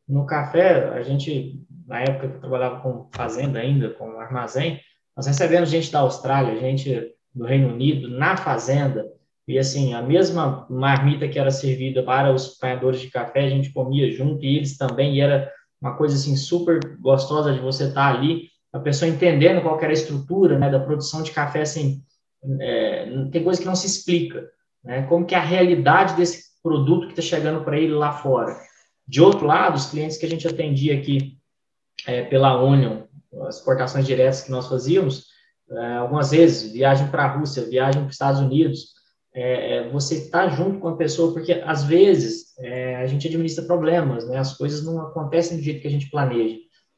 no 0.08 0.24
café, 0.24 0.88
a 0.90 1.02
gente, 1.02 1.60
na 1.86 2.00
época 2.00 2.28
que 2.28 2.36
eu 2.36 2.40
trabalhava 2.40 2.80
com 2.80 3.10
fazenda 3.12 3.58
ainda, 3.58 3.90
com 3.90 4.18
armazém, 4.18 4.80
nós 5.18 5.26
recebemos 5.26 5.68
gente 5.68 5.90
da 5.90 5.98
Austrália, 5.98 6.60
gente 6.60 7.12
do 7.34 7.44
Reino 7.44 7.70
Unido, 7.70 8.08
na 8.08 8.36
fazenda, 8.36 9.04
e 9.48 9.58
assim, 9.58 9.92
a 9.92 10.00
mesma 10.00 10.64
marmita 10.70 11.26
que 11.26 11.40
era 11.40 11.50
servida 11.50 12.04
para 12.04 12.32
os 12.32 12.54
apanhadores 12.56 13.00
de 13.00 13.10
café, 13.10 13.46
a 13.46 13.48
gente 13.48 13.72
comia 13.72 14.12
junto, 14.12 14.44
e 14.44 14.58
eles 14.58 14.76
também, 14.76 15.16
e 15.16 15.20
era 15.20 15.50
uma 15.82 15.96
coisa 15.96 16.14
assim 16.14 16.36
super 16.36 16.78
gostosa 17.00 17.52
de 17.52 17.58
você 17.58 17.88
estar 17.88 18.14
ali, 18.14 18.48
a 18.72 18.78
pessoa 18.78 19.10
entendendo 19.10 19.60
qual 19.60 19.76
era 19.80 19.88
a 19.88 19.92
estrutura 19.92 20.56
né, 20.56 20.70
da 20.70 20.78
produção 20.78 21.20
de 21.20 21.32
café, 21.32 21.62
assim, 21.62 22.00
é, 22.60 23.10
tem 23.32 23.42
coisa 23.42 23.60
que 23.60 23.66
não 23.66 23.74
se 23.74 23.88
explica, 23.88 24.48
né? 24.84 25.02
Como 25.08 25.26
que 25.26 25.34
é 25.34 25.38
a 25.38 25.44
realidade 25.44 26.14
desse 26.14 26.44
produto 26.62 27.08
que 27.08 27.20
está 27.20 27.22
chegando 27.22 27.64
para 27.64 27.76
ele 27.76 27.92
lá 27.92 28.12
fora. 28.12 28.56
De 29.04 29.20
outro 29.20 29.48
lado, 29.48 29.74
os 29.74 29.86
clientes 29.86 30.16
que 30.16 30.26
a 30.26 30.28
gente 30.28 30.46
atendia 30.46 30.96
aqui 30.96 31.36
é, 32.06 32.22
pela 32.22 32.62
Union, 32.62 33.07
as 33.46 33.56
exportações 33.56 34.06
diretas 34.06 34.42
que 34.42 34.50
nós 34.50 34.68
fazíamos, 34.68 35.26
é, 35.70 35.96
algumas 35.96 36.30
vezes, 36.30 36.72
viagem 36.72 37.08
para 37.08 37.24
a 37.24 37.36
Rússia, 37.36 37.64
viagem 37.64 38.00
para 38.00 38.08
os 38.08 38.14
Estados 38.14 38.40
Unidos, 38.40 38.94
é, 39.34 39.76
é 39.76 39.88
você 39.90 40.14
está 40.14 40.48
junto 40.48 40.80
com 40.80 40.88
a 40.88 40.96
pessoa, 40.96 41.32
porque 41.32 41.52
às 41.64 41.84
vezes 41.84 42.56
é, 42.58 42.96
a 42.96 43.06
gente 43.06 43.28
administra 43.28 43.64
problemas, 43.64 44.26
né? 44.26 44.38
as 44.38 44.56
coisas 44.56 44.84
não 44.84 45.00
acontecem 45.00 45.56
do 45.56 45.62
jeito 45.62 45.80
que 45.80 45.88
a 45.88 45.90
gente 45.90 46.10
planeja. 46.10 46.56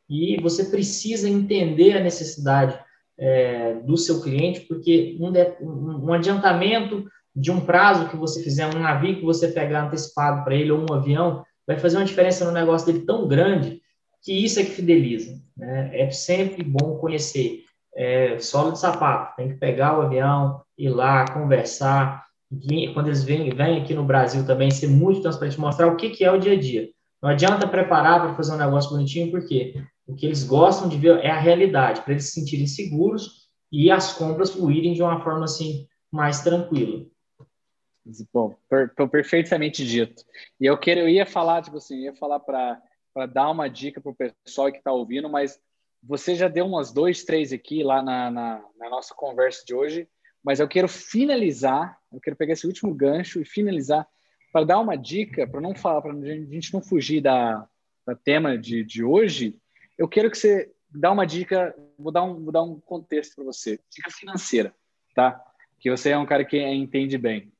E 0.08 0.40
você 0.40 0.64
precisa 0.64 1.28
entender 1.28 1.96
a 1.96 2.02
necessidade 2.02 2.78
é, 3.18 3.74
do 3.74 3.96
seu 3.96 4.20
cliente, 4.22 4.60
porque 4.60 5.16
um, 5.20 6.06
um 6.06 6.12
adiantamento 6.12 7.04
de 7.34 7.50
um 7.50 7.60
prazo 7.60 8.08
que 8.08 8.16
você 8.16 8.42
fizer, 8.42 8.66
um 8.66 8.80
navio 8.80 9.16
que 9.16 9.24
você 9.24 9.48
pegar 9.48 9.86
antecipado 9.86 10.42
para 10.42 10.54
ele, 10.54 10.72
ou 10.72 10.84
um 10.90 10.94
avião, 10.94 11.44
vai 11.66 11.78
fazer 11.78 11.96
uma 11.96 12.04
diferença 12.04 12.44
no 12.44 12.50
negócio 12.50 12.86
dele 12.86 13.04
tão 13.04 13.28
grande 13.28 13.80
que 14.22 14.32
isso 14.32 14.60
é 14.60 14.64
que 14.64 14.70
fideliza. 14.70 15.40
Né? 15.56 15.90
É 15.92 16.10
sempre 16.10 16.62
bom 16.62 16.96
conhecer. 16.98 17.64
É, 17.94 18.38
solo 18.38 18.72
de 18.72 18.78
sapato, 18.78 19.34
tem 19.36 19.48
que 19.48 19.54
pegar 19.54 19.98
o 19.98 20.02
avião, 20.02 20.62
ir 20.78 20.90
lá, 20.90 21.26
conversar. 21.26 22.24
Quando 22.94 23.08
eles 23.08 23.24
vêm, 23.24 23.50
vêm 23.50 23.80
aqui 23.80 23.94
no 23.94 24.04
Brasil 24.04 24.46
também, 24.46 24.70
ser 24.70 24.88
muito 24.88 25.22
transparente, 25.22 25.58
mostrar 25.60 25.86
o 25.88 25.96
que, 25.96 26.10
que 26.10 26.24
é 26.24 26.30
o 26.30 26.38
dia 26.38 26.52
a 26.52 26.60
dia. 26.60 26.88
Não 27.22 27.30
adianta 27.30 27.68
preparar 27.68 28.20
para 28.20 28.34
fazer 28.34 28.54
um 28.54 28.58
negócio 28.58 28.90
bonitinho, 28.90 29.30
porque 29.30 29.74
o 30.06 30.14
que 30.14 30.26
eles 30.26 30.42
gostam 30.42 30.88
de 30.88 30.96
ver 30.96 31.18
é 31.18 31.30
a 31.30 31.38
realidade, 31.38 32.02
para 32.02 32.12
eles 32.12 32.24
se 32.26 32.32
sentirem 32.32 32.66
seguros 32.66 33.48
e 33.70 33.90
as 33.90 34.12
compras 34.14 34.50
fluírem 34.50 34.94
de 34.94 35.02
uma 35.02 35.22
forma 35.22 35.44
assim 35.44 35.86
mais 36.10 36.40
tranquila. 36.40 37.06
Bom, 38.32 38.56
per, 38.68 38.92
perfeitamente 39.08 39.86
dito. 39.86 40.24
E 40.60 40.66
eu 40.66 40.76
quero, 40.78 41.00
eu 41.00 41.08
ia 41.08 41.26
falar, 41.26 41.62
tipo 41.62 41.76
assim, 41.76 42.04
ia 42.04 42.14
falar 42.14 42.40
para 42.40 42.80
dar 43.32 43.50
uma 43.50 43.68
dica 43.68 44.00
para 44.00 44.10
o 44.10 44.14
pessoal 44.14 44.70
que 44.70 44.78
está 44.78 44.92
ouvindo, 44.92 45.28
mas 45.28 45.60
você 46.02 46.34
já 46.34 46.48
deu 46.48 46.66
umas 46.66 46.92
dois, 46.92 47.24
três 47.24 47.52
aqui 47.52 47.82
lá 47.82 48.02
na, 48.02 48.30
na, 48.30 48.64
na, 48.78 48.90
nossa 48.90 49.14
conversa 49.14 49.64
de 49.64 49.74
hoje, 49.74 50.08
mas 50.42 50.60
eu 50.60 50.68
quero 50.68 50.88
finalizar, 50.88 51.98
eu 52.12 52.20
quero 52.20 52.36
pegar 52.36 52.54
esse 52.54 52.66
último 52.66 52.94
gancho 52.94 53.40
e 53.40 53.44
finalizar 53.44 54.06
para 54.52 54.64
dar 54.64 54.78
uma 54.78 54.96
dica, 54.96 55.46
para 55.46 55.60
não 55.60 55.74
falar, 55.74 56.00
para 56.00 56.12
a 56.12 56.24
gente 56.24 56.72
não 56.72 56.80
fugir 56.80 57.20
da, 57.20 57.68
da 58.06 58.14
tema 58.14 58.56
de, 58.56 58.82
de 58.82 59.04
hoje, 59.04 59.58
eu 59.98 60.08
quero 60.08 60.30
que 60.30 60.38
você 60.38 60.72
dá 60.88 61.12
uma 61.12 61.26
dica, 61.26 61.74
vou 61.98 62.10
dar 62.10 62.22
um, 62.22 62.42
vou 62.42 62.52
dar 62.52 62.62
um 62.62 62.80
contexto 62.80 63.36
para 63.36 63.44
você, 63.44 63.78
dica 63.90 64.10
financeira, 64.10 64.74
tá? 65.14 65.40
Que 65.78 65.90
você 65.90 66.10
é 66.10 66.18
um 66.18 66.26
cara 66.26 66.44
que 66.44 66.58
entende 66.58 67.18
bem 67.18 67.52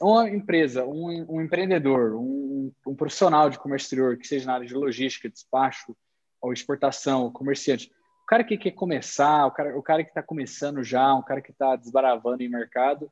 uma 0.00 0.28
empresa, 0.28 0.84
um, 0.84 1.36
um 1.36 1.40
empreendedor, 1.40 2.14
um, 2.14 2.72
um, 2.86 2.94
profissional 2.94 3.48
de 3.48 3.58
comércio 3.58 3.86
exterior, 3.86 4.16
que 4.16 4.26
seja 4.26 4.46
na 4.46 4.54
área 4.54 4.66
de 4.66 4.74
logística, 4.74 5.28
despacho, 5.28 5.96
ou 6.40 6.52
exportação, 6.52 7.22
ou 7.22 7.32
comerciante, 7.32 7.90
o 8.22 8.26
cara 8.26 8.42
que 8.42 8.58
quer 8.58 8.72
começar, 8.72 9.46
o 9.46 9.52
cara, 9.52 9.78
o 9.78 9.82
cara 9.82 10.02
que 10.02 10.10
está 10.10 10.22
começando 10.22 10.82
já, 10.82 11.14
um 11.14 11.22
cara 11.22 11.40
que 11.40 11.52
está 11.52 11.76
desbaravando 11.76 12.42
em 12.42 12.48
mercado, 12.48 13.10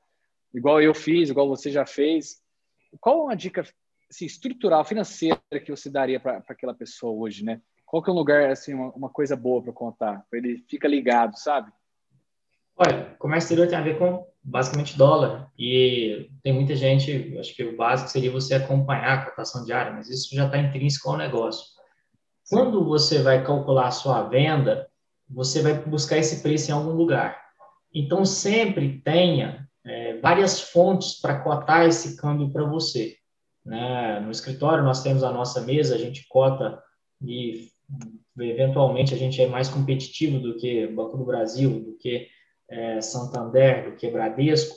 igual 0.53 0.83
eu 0.83 0.92
fiz, 0.92 1.31
igual 1.31 1.49
você 1.49 1.70
já 1.70 1.87
fez, 1.87 2.42
qual 3.01 3.20
é 3.20 3.23
uma 3.25 3.37
dica 3.37 3.64
assim, 4.11 4.27
estrutural, 4.27 4.85
financeira 4.85 5.40
que 5.64 5.70
você 5.70 5.88
daria 5.88 6.18
para 6.18 6.42
aquela 6.49 6.75
pessoa 6.75 7.12
hoje, 7.12 7.44
né? 7.44 7.61
Qual 7.87 8.03
que 8.03 8.11
é 8.11 8.12
um 8.12 8.16
lugar, 8.16 8.51
assim, 8.51 8.75
uma, 8.75 8.90
uma 8.90 9.09
coisa 9.09 9.37
boa 9.37 9.62
para 9.62 9.73
contar, 9.73 10.25
para 10.29 10.38
ele 10.38 10.64
ficar 10.68 10.88
ligado, 10.88 11.38
sabe? 11.38 11.73
Olha, 12.77 13.14
comércio 13.18 13.47
exterior 13.47 13.68
tem 13.68 13.79
a 13.79 13.83
ver 13.83 13.99
com 13.99 14.27
basicamente 14.45 14.99
dólar. 14.99 15.51
E 15.59 16.29
tem 16.43 16.53
muita 16.53 16.77
gente, 16.77 17.37
acho 17.39 17.55
que 17.55 17.65
o 17.65 17.77
básico 17.77 18.11
seria 18.11 18.31
você 18.31 18.55
acompanhar 18.55 19.19
a 19.19 19.25
cotação 19.31 19.65
diária, 19.65 19.93
mas 19.93 20.11
isso 20.11 20.35
já 20.35 20.45
está 20.45 20.59
intrínseco 20.59 21.09
ao 21.09 21.17
negócio. 21.17 21.65
Quando 22.51 22.85
você 22.85 23.23
vai 23.23 23.43
calcular 23.43 23.89
a 23.89 23.93
sua 23.93 24.29
venda, 24.29 24.87
você 25.29 25.63
vai 25.63 25.75
buscar 25.75 26.19
esse 26.19 26.43
preço 26.43 26.71
em 26.71 26.75
algum 26.75 26.93
lugar. 26.93 27.43
Então, 27.93 28.25
sempre 28.27 29.01
tenha 29.01 29.67
é, 29.85 30.19
várias 30.19 30.61
fontes 30.61 31.21
para 31.21 31.41
cotar 31.41 31.87
esse 31.87 32.17
câmbio 32.17 32.51
para 32.53 32.65
você. 32.65 33.17
Né? 33.65 34.21
No 34.21 34.31
escritório, 34.31 34.85
nós 34.85 35.03
temos 35.03 35.25
a 35.25 35.33
nossa 35.33 35.63
mesa, 35.63 35.95
a 35.95 35.99
gente 35.99 36.27
cota 36.29 36.79
e, 37.23 37.69
eventualmente, 38.39 39.15
a 39.15 39.17
gente 39.17 39.41
é 39.41 39.47
mais 39.47 39.69
competitivo 39.69 40.39
do 40.39 40.57
que 40.57 40.87
Banco 40.89 41.17
do 41.17 41.25
Brasil, 41.25 41.81
do 41.81 41.97
que 41.97 42.29
é, 42.75 43.01
Santander, 43.01 43.91
do 43.91 43.97
que 43.97 44.11
Bradesco, 44.11 44.77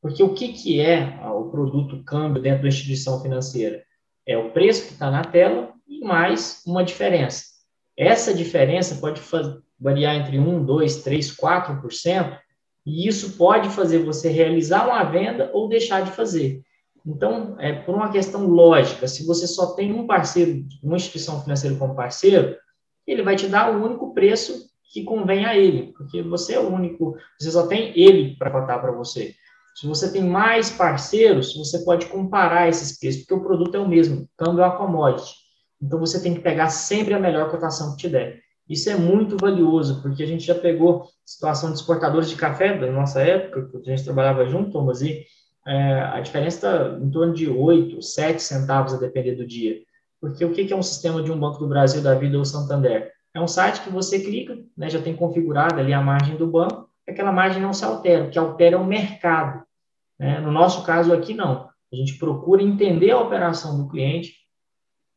porque 0.00 0.22
o 0.22 0.34
que, 0.34 0.52
que 0.52 0.80
é 0.80 1.18
o 1.26 1.50
produto 1.50 2.04
câmbio 2.04 2.40
dentro 2.42 2.62
da 2.62 2.68
instituição 2.68 3.20
financeira? 3.20 3.82
É 4.26 4.36
o 4.36 4.50
preço 4.50 4.86
que 4.86 4.92
está 4.92 5.10
na 5.10 5.24
tela 5.24 5.72
e 5.88 6.04
mais 6.04 6.62
uma 6.66 6.84
diferença. 6.84 7.44
Essa 7.96 8.32
diferença 8.32 8.96
pode 8.96 9.20
variar 9.80 10.14
entre 10.14 10.38
1, 10.38 10.64
2, 10.64 11.02
3, 11.02 11.36
4%, 11.36 12.38
e 12.86 13.08
isso 13.08 13.36
pode 13.36 13.70
fazer 13.70 13.98
você 13.98 14.28
realizar 14.28 14.86
uma 14.86 15.02
venda 15.04 15.50
ou 15.52 15.68
deixar 15.68 16.02
de 16.02 16.12
fazer. 16.12 16.62
Então, 17.04 17.56
é 17.58 17.72
por 17.72 17.94
uma 17.94 18.10
questão 18.10 18.46
lógica, 18.46 19.08
se 19.08 19.26
você 19.26 19.46
só 19.46 19.74
tem 19.74 19.92
um 19.92 20.06
parceiro, 20.06 20.64
uma 20.82 20.96
instituição 20.96 21.42
financeira 21.42 21.76
como 21.76 21.94
parceiro, 21.94 22.56
ele 23.06 23.22
vai 23.22 23.34
te 23.34 23.48
dar 23.48 23.74
o 23.74 23.84
único 23.84 24.12
preço 24.14 24.67
que 24.92 25.04
convém 25.04 25.44
a 25.44 25.56
ele, 25.56 25.92
porque 25.96 26.22
você 26.22 26.54
é 26.54 26.60
o 26.60 26.72
único, 26.72 27.16
você 27.38 27.50
só 27.50 27.66
tem 27.66 27.92
ele 27.98 28.36
para 28.36 28.50
cotar 28.50 28.80
para 28.80 28.92
você. 28.92 29.34
Se 29.74 29.86
você 29.86 30.10
tem 30.10 30.24
mais 30.24 30.70
parceiros, 30.70 31.54
você 31.54 31.84
pode 31.84 32.06
comparar 32.06 32.68
esses 32.68 32.98
preços, 32.98 33.20
porque 33.22 33.34
o 33.34 33.44
produto 33.44 33.74
é 33.76 33.78
o 33.78 33.88
mesmo, 33.88 34.28
câmbio 34.36 34.62
é 34.62 34.66
uma 34.66 34.76
commodity. 34.76 35.34
Então 35.80 36.00
você 36.00 36.20
tem 36.20 36.34
que 36.34 36.40
pegar 36.40 36.70
sempre 36.70 37.14
a 37.14 37.20
melhor 37.20 37.50
cotação 37.50 37.92
que 37.92 37.98
te 37.98 38.08
der. 38.08 38.40
Isso 38.68 38.90
é 38.90 38.96
muito 38.96 39.36
valioso, 39.36 40.02
porque 40.02 40.22
a 40.22 40.26
gente 40.26 40.44
já 40.44 40.54
pegou 40.54 41.08
situação 41.24 41.70
de 41.70 41.76
exportadores 41.76 42.28
de 42.28 42.36
café 42.36 42.76
da 42.76 42.90
nossa 42.90 43.20
época, 43.20 43.68
que 43.80 43.90
a 43.90 43.96
gente 43.96 44.04
trabalhava 44.04 44.46
junto, 44.46 44.72
Thomas, 44.72 45.00
e 45.00 45.24
é, 45.66 46.00
a 46.00 46.20
diferença 46.20 46.56
está 46.56 46.98
em 46.98 47.10
torno 47.10 47.32
de 47.32 47.48
8, 47.48 48.02
7 48.02 48.42
centavos 48.42 48.94
a 48.94 48.98
depender 48.98 49.36
do 49.36 49.46
dia. 49.46 49.80
Porque 50.20 50.44
o 50.44 50.52
que 50.52 50.72
é 50.72 50.76
um 50.76 50.82
sistema 50.82 51.22
de 51.22 51.30
um 51.30 51.38
Banco 51.38 51.58
do 51.58 51.68
Brasil, 51.68 52.02
da 52.02 52.14
Vida 52.14 52.36
ou 52.36 52.44
Santander? 52.44 53.12
É 53.38 53.40
um 53.40 53.46
site 53.46 53.82
que 53.82 53.90
você 53.90 54.18
clica, 54.18 54.58
né, 54.76 54.90
já 54.90 55.00
tem 55.00 55.14
configurado 55.14 55.78
ali 55.78 55.92
a 55.92 56.02
margem 56.02 56.36
do 56.36 56.48
banco, 56.48 56.90
aquela 57.08 57.30
margem 57.30 57.62
não 57.62 57.72
se 57.72 57.84
altera, 57.84 58.24
o 58.24 58.30
que 58.30 58.38
altera 58.38 58.74
é 58.74 58.78
o 58.78 58.84
mercado. 58.84 59.62
Né? 60.18 60.40
No 60.40 60.50
nosso 60.50 60.82
caso 60.82 61.12
aqui, 61.12 61.32
não. 61.32 61.68
A 61.92 61.96
gente 61.96 62.18
procura 62.18 62.60
entender 62.60 63.12
a 63.12 63.20
operação 63.20 63.78
do 63.78 63.88
cliente, 63.88 64.34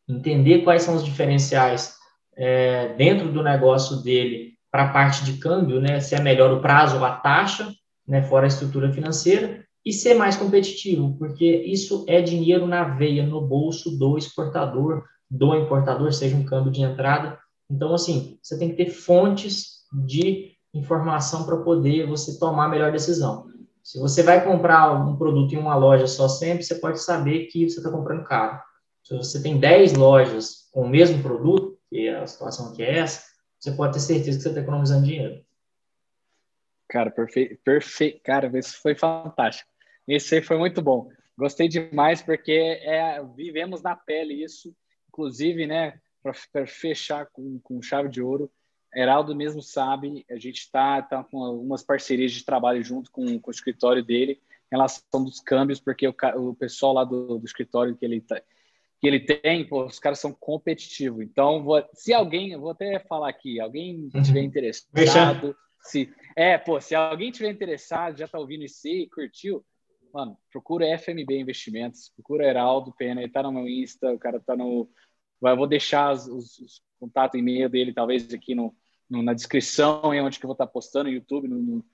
entender 0.08 0.60
quais 0.60 0.84
são 0.84 0.96
os 0.96 1.04
diferenciais 1.04 1.96
é, 2.38 2.94
dentro 2.94 3.32
do 3.32 3.42
negócio 3.42 3.98
dele 4.04 4.54
para 4.72 4.84
a 4.84 4.94
parte 4.94 5.26
de 5.26 5.40
câmbio, 5.40 5.82
né, 5.82 6.00
se 6.00 6.14
é 6.14 6.22
melhor 6.22 6.54
o 6.54 6.62
prazo 6.62 6.98
ou 6.98 7.04
a 7.04 7.16
taxa, 7.16 7.74
né, 8.08 8.22
fora 8.22 8.46
a 8.46 8.48
estrutura 8.48 8.94
financeira, 8.94 9.66
e 9.84 9.92
ser 9.92 10.14
mais 10.14 10.38
competitivo, 10.38 11.18
porque 11.18 11.46
isso 11.66 12.06
é 12.08 12.22
dinheiro 12.22 12.68
na 12.68 12.84
veia, 12.84 13.26
no 13.26 13.42
bolso 13.42 13.98
do 13.98 14.16
exportador, 14.16 15.06
do 15.28 15.56
importador, 15.56 16.14
seja 16.14 16.36
um 16.36 16.46
câmbio 16.46 16.72
de 16.72 16.84
entrada 16.84 17.41
então, 17.72 17.94
assim, 17.94 18.38
você 18.44 18.60
tem 18.60 18.70
que 18.70 18.76
ter 18.76 18.90
fontes 18.90 19.86
de 20.06 20.58
informação 20.74 21.46
para 21.46 21.56
poder 21.58 22.06
você 22.06 22.38
tomar 22.38 22.66
a 22.66 22.70
melhor 22.70 22.92
decisão. 22.92 23.50
Se 23.82 23.98
você 23.98 24.22
vai 24.22 24.44
comprar 24.44 24.92
um 24.92 25.16
produto 25.16 25.54
em 25.54 25.58
uma 25.58 25.76
loja 25.76 26.06
só 26.06 26.28
sempre, 26.28 26.64
você 26.64 26.76
pode 26.76 27.02
saber 27.02 27.46
que 27.46 27.70
você 27.70 27.78
está 27.78 27.90
comprando 27.90 28.26
caro. 28.26 28.62
Se 29.04 29.16
você 29.16 29.42
tem 29.42 29.58
10 29.58 29.94
lojas 29.94 30.70
com 30.72 30.82
o 30.82 30.90
mesmo 30.90 31.24
produto, 31.24 31.80
que 31.90 32.08
é 32.08 32.18
a 32.18 32.28
situação 32.28 32.74
que 32.74 32.84
é 32.84 33.00
essa, 33.00 33.24
você 33.58 33.72
pode 33.72 33.94
ter 33.94 34.00
certeza 34.02 34.38
que 34.38 34.44
você 34.44 34.50
está 34.50 34.62
economizando 34.62 35.06
dinheiro. 35.06 35.44
Cara, 36.90 37.10
perfeito, 37.10 37.58
perfeito. 37.64 38.22
Cara, 38.22 38.52
isso 38.60 38.82
foi 38.82 38.96
fantástico. 38.96 39.70
Esse 40.06 40.36
aí 40.36 40.42
foi 40.42 40.58
muito 40.58 40.82
bom. 40.82 41.10
Gostei 41.38 41.70
demais 41.70 42.22
porque 42.22 42.52
é, 42.52 43.24
vivemos 43.36 43.82
na 43.82 43.96
pele 43.96 44.44
isso. 44.44 44.76
Inclusive, 45.08 45.66
né? 45.66 46.00
Para 46.22 46.66
fechar 46.68 47.26
com, 47.28 47.60
com 47.60 47.82
chave 47.82 48.10
de 48.10 48.22
ouro, 48.22 48.52
Heraldo 48.94 49.36
mesmo 49.36 49.62
sabe, 49.62 50.26
a 50.30 50.36
gente 50.36 50.60
está 50.60 51.02
tá 51.02 51.24
com 51.24 51.44
algumas 51.44 51.82
parcerias 51.82 52.32
de 52.32 52.44
trabalho 52.44 52.84
junto 52.84 53.10
com, 53.10 53.40
com, 53.40 53.50
o 53.50 53.54
escritório 53.54 54.04
dele 54.04 54.42
em 54.72 54.76
relação 54.76 55.24
dos 55.24 55.40
câmbios, 55.40 55.80
porque 55.80 56.08
o, 56.08 56.16
o 56.36 56.56
pessoal 56.56 56.94
lá 56.94 57.04
do, 57.04 57.40
do 57.40 57.46
escritório 57.46 57.96
que 57.96 58.04
ele, 58.04 58.20
tá, 58.20 58.42
que 59.00 59.08
ele 59.08 59.20
tem, 59.20 59.66
pô, 59.66 59.86
os 59.86 59.98
caras 59.98 60.20
são 60.20 60.34
competitivos. 60.34 61.24
Então, 61.24 61.64
vou, 61.64 61.84
se 61.94 62.14
alguém, 62.14 62.52
eu 62.52 62.60
vou 62.60 62.72
até 62.72 63.00
falar 63.00 63.30
aqui, 63.30 63.60
alguém 63.60 64.10
tiver 64.24 64.42
interessado, 64.42 65.56
se 65.80 66.14
é, 66.36 66.58
pô, 66.58 66.80
se 66.80 66.94
alguém 66.94 67.32
tiver 67.32 67.50
interessado, 67.50 68.18
já 68.18 68.26
está 68.26 68.38
ouvindo 68.38 68.66
isso 68.66 68.88
e 68.88 69.10
curtiu, 69.10 69.66
mano, 70.14 70.38
procura 70.52 70.98
FMB 70.98 71.40
Investimentos, 71.40 72.12
procura 72.14 72.46
Heraldo 72.46 72.94
Pena, 72.94 73.22
ele 73.22 73.32
tá 73.32 73.42
no 73.42 73.52
meu 73.52 73.68
Insta, 73.68 74.12
o 74.12 74.20
cara 74.20 74.40
tá 74.40 74.56
no. 74.56 74.90
Eu 75.42 75.58
vou 75.58 75.68
deixar 75.68 76.12
os, 76.14 76.28
os, 76.28 76.82
contatos 77.00 77.40
e-mail 77.40 77.68
dele, 77.68 77.94
talvez 77.94 78.32
aqui 78.32 78.54
no, 78.54 78.76
no, 79.10 79.24
na 79.24 79.34
descrição, 79.34 80.14
é 80.14 80.22
onde 80.22 80.38
que 80.38 80.46
eu 80.46 80.48
vou 80.48 80.54
estar 80.54 80.68
postando, 80.68 81.10
no 81.10 81.16
YouTube 81.16 81.48
no, 81.48 81.58
no, 81.58 81.86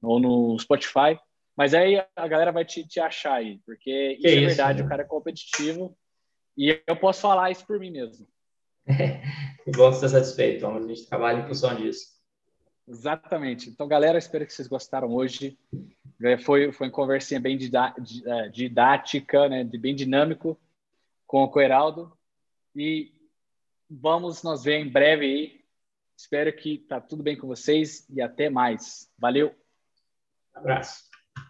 ou 0.00 0.18
no 0.18 0.58
Spotify. 0.58 1.18
Mas 1.54 1.74
aí 1.74 2.02
a 2.14 2.28
galera 2.28 2.52
vai 2.52 2.64
te, 2.64 2.86
te 2.86 2.98
achar 2.98 3.34
aí, 3.34 3.60
porque 3.66 4.16
isso, 4.18 4.26
é 4.26 4.30
isso 4.30 4.44
é 4.44 4.46
verdade, 4.46 4.80
né? 4.80 4.86
o 4.86 4.88
cara 4.88 5.02
é 5.02 5.06
competitivo 5.06 5.96
e 6.56 6.80
eu 6.86 6.96
posso 6.96 7.20
falar 7.20 7.50
isso 7.50 7.66
por 7.66 7.78
mim 7.78 7.90
mesmo. 7.90 8.26
que 9.64 9.70
bom 9.72 9.90
estar 9.90 10.08
satisfeito, 10.08 10.60
Thomas. 10.60 10.84
A 10.84 10.88
gente 10.88 11.06
trabalha 11.06 11.40
em 11.40 11.46
função 11.46 11.74
disso. 11.74 12.16
Exatamente. 12.88 13.68
Então, 13.68 13.88
galera, 13.88 14.16
espero 14.16 14.46
que 14.46 14.52
vocês 14.52 14.68
gostaram 14.68 15.12
hoje. 15.12 15.58
É, 16.22 16.38
foi, 16.38 16.72
foi 16.72 16.86
uma 16.86 16.92
conversinha 16.92 17.40
bem 17.40 17.58
é, 17.58 18.48
didática, 18.48 19.48
né? 19.48 19.64
bem 19.64 19.94
dinâmico 19.94 20.58
com 21.26 21.42
o 21.42 21.50
Coeraldo. 21.50 22.15
E 22.76 23.12
vamos 23.88 24.42
nos 24.42 24.64
ver 24.64 24.78
em 24.78 24.90
breve. 24.90 25.64
Espero 26.16 26.54
que 26.54 26.78
tá 26.78 27.00
tudo 27.00 27.22
bem 27.22 27.36
com 27.36 27.46
vocês 27.46 28.06
e 28.10 28.20
até 28.20 28.50
mais. 28.50 29.10
Valeu. 29.18 29.54
abraço. 30.54 31.15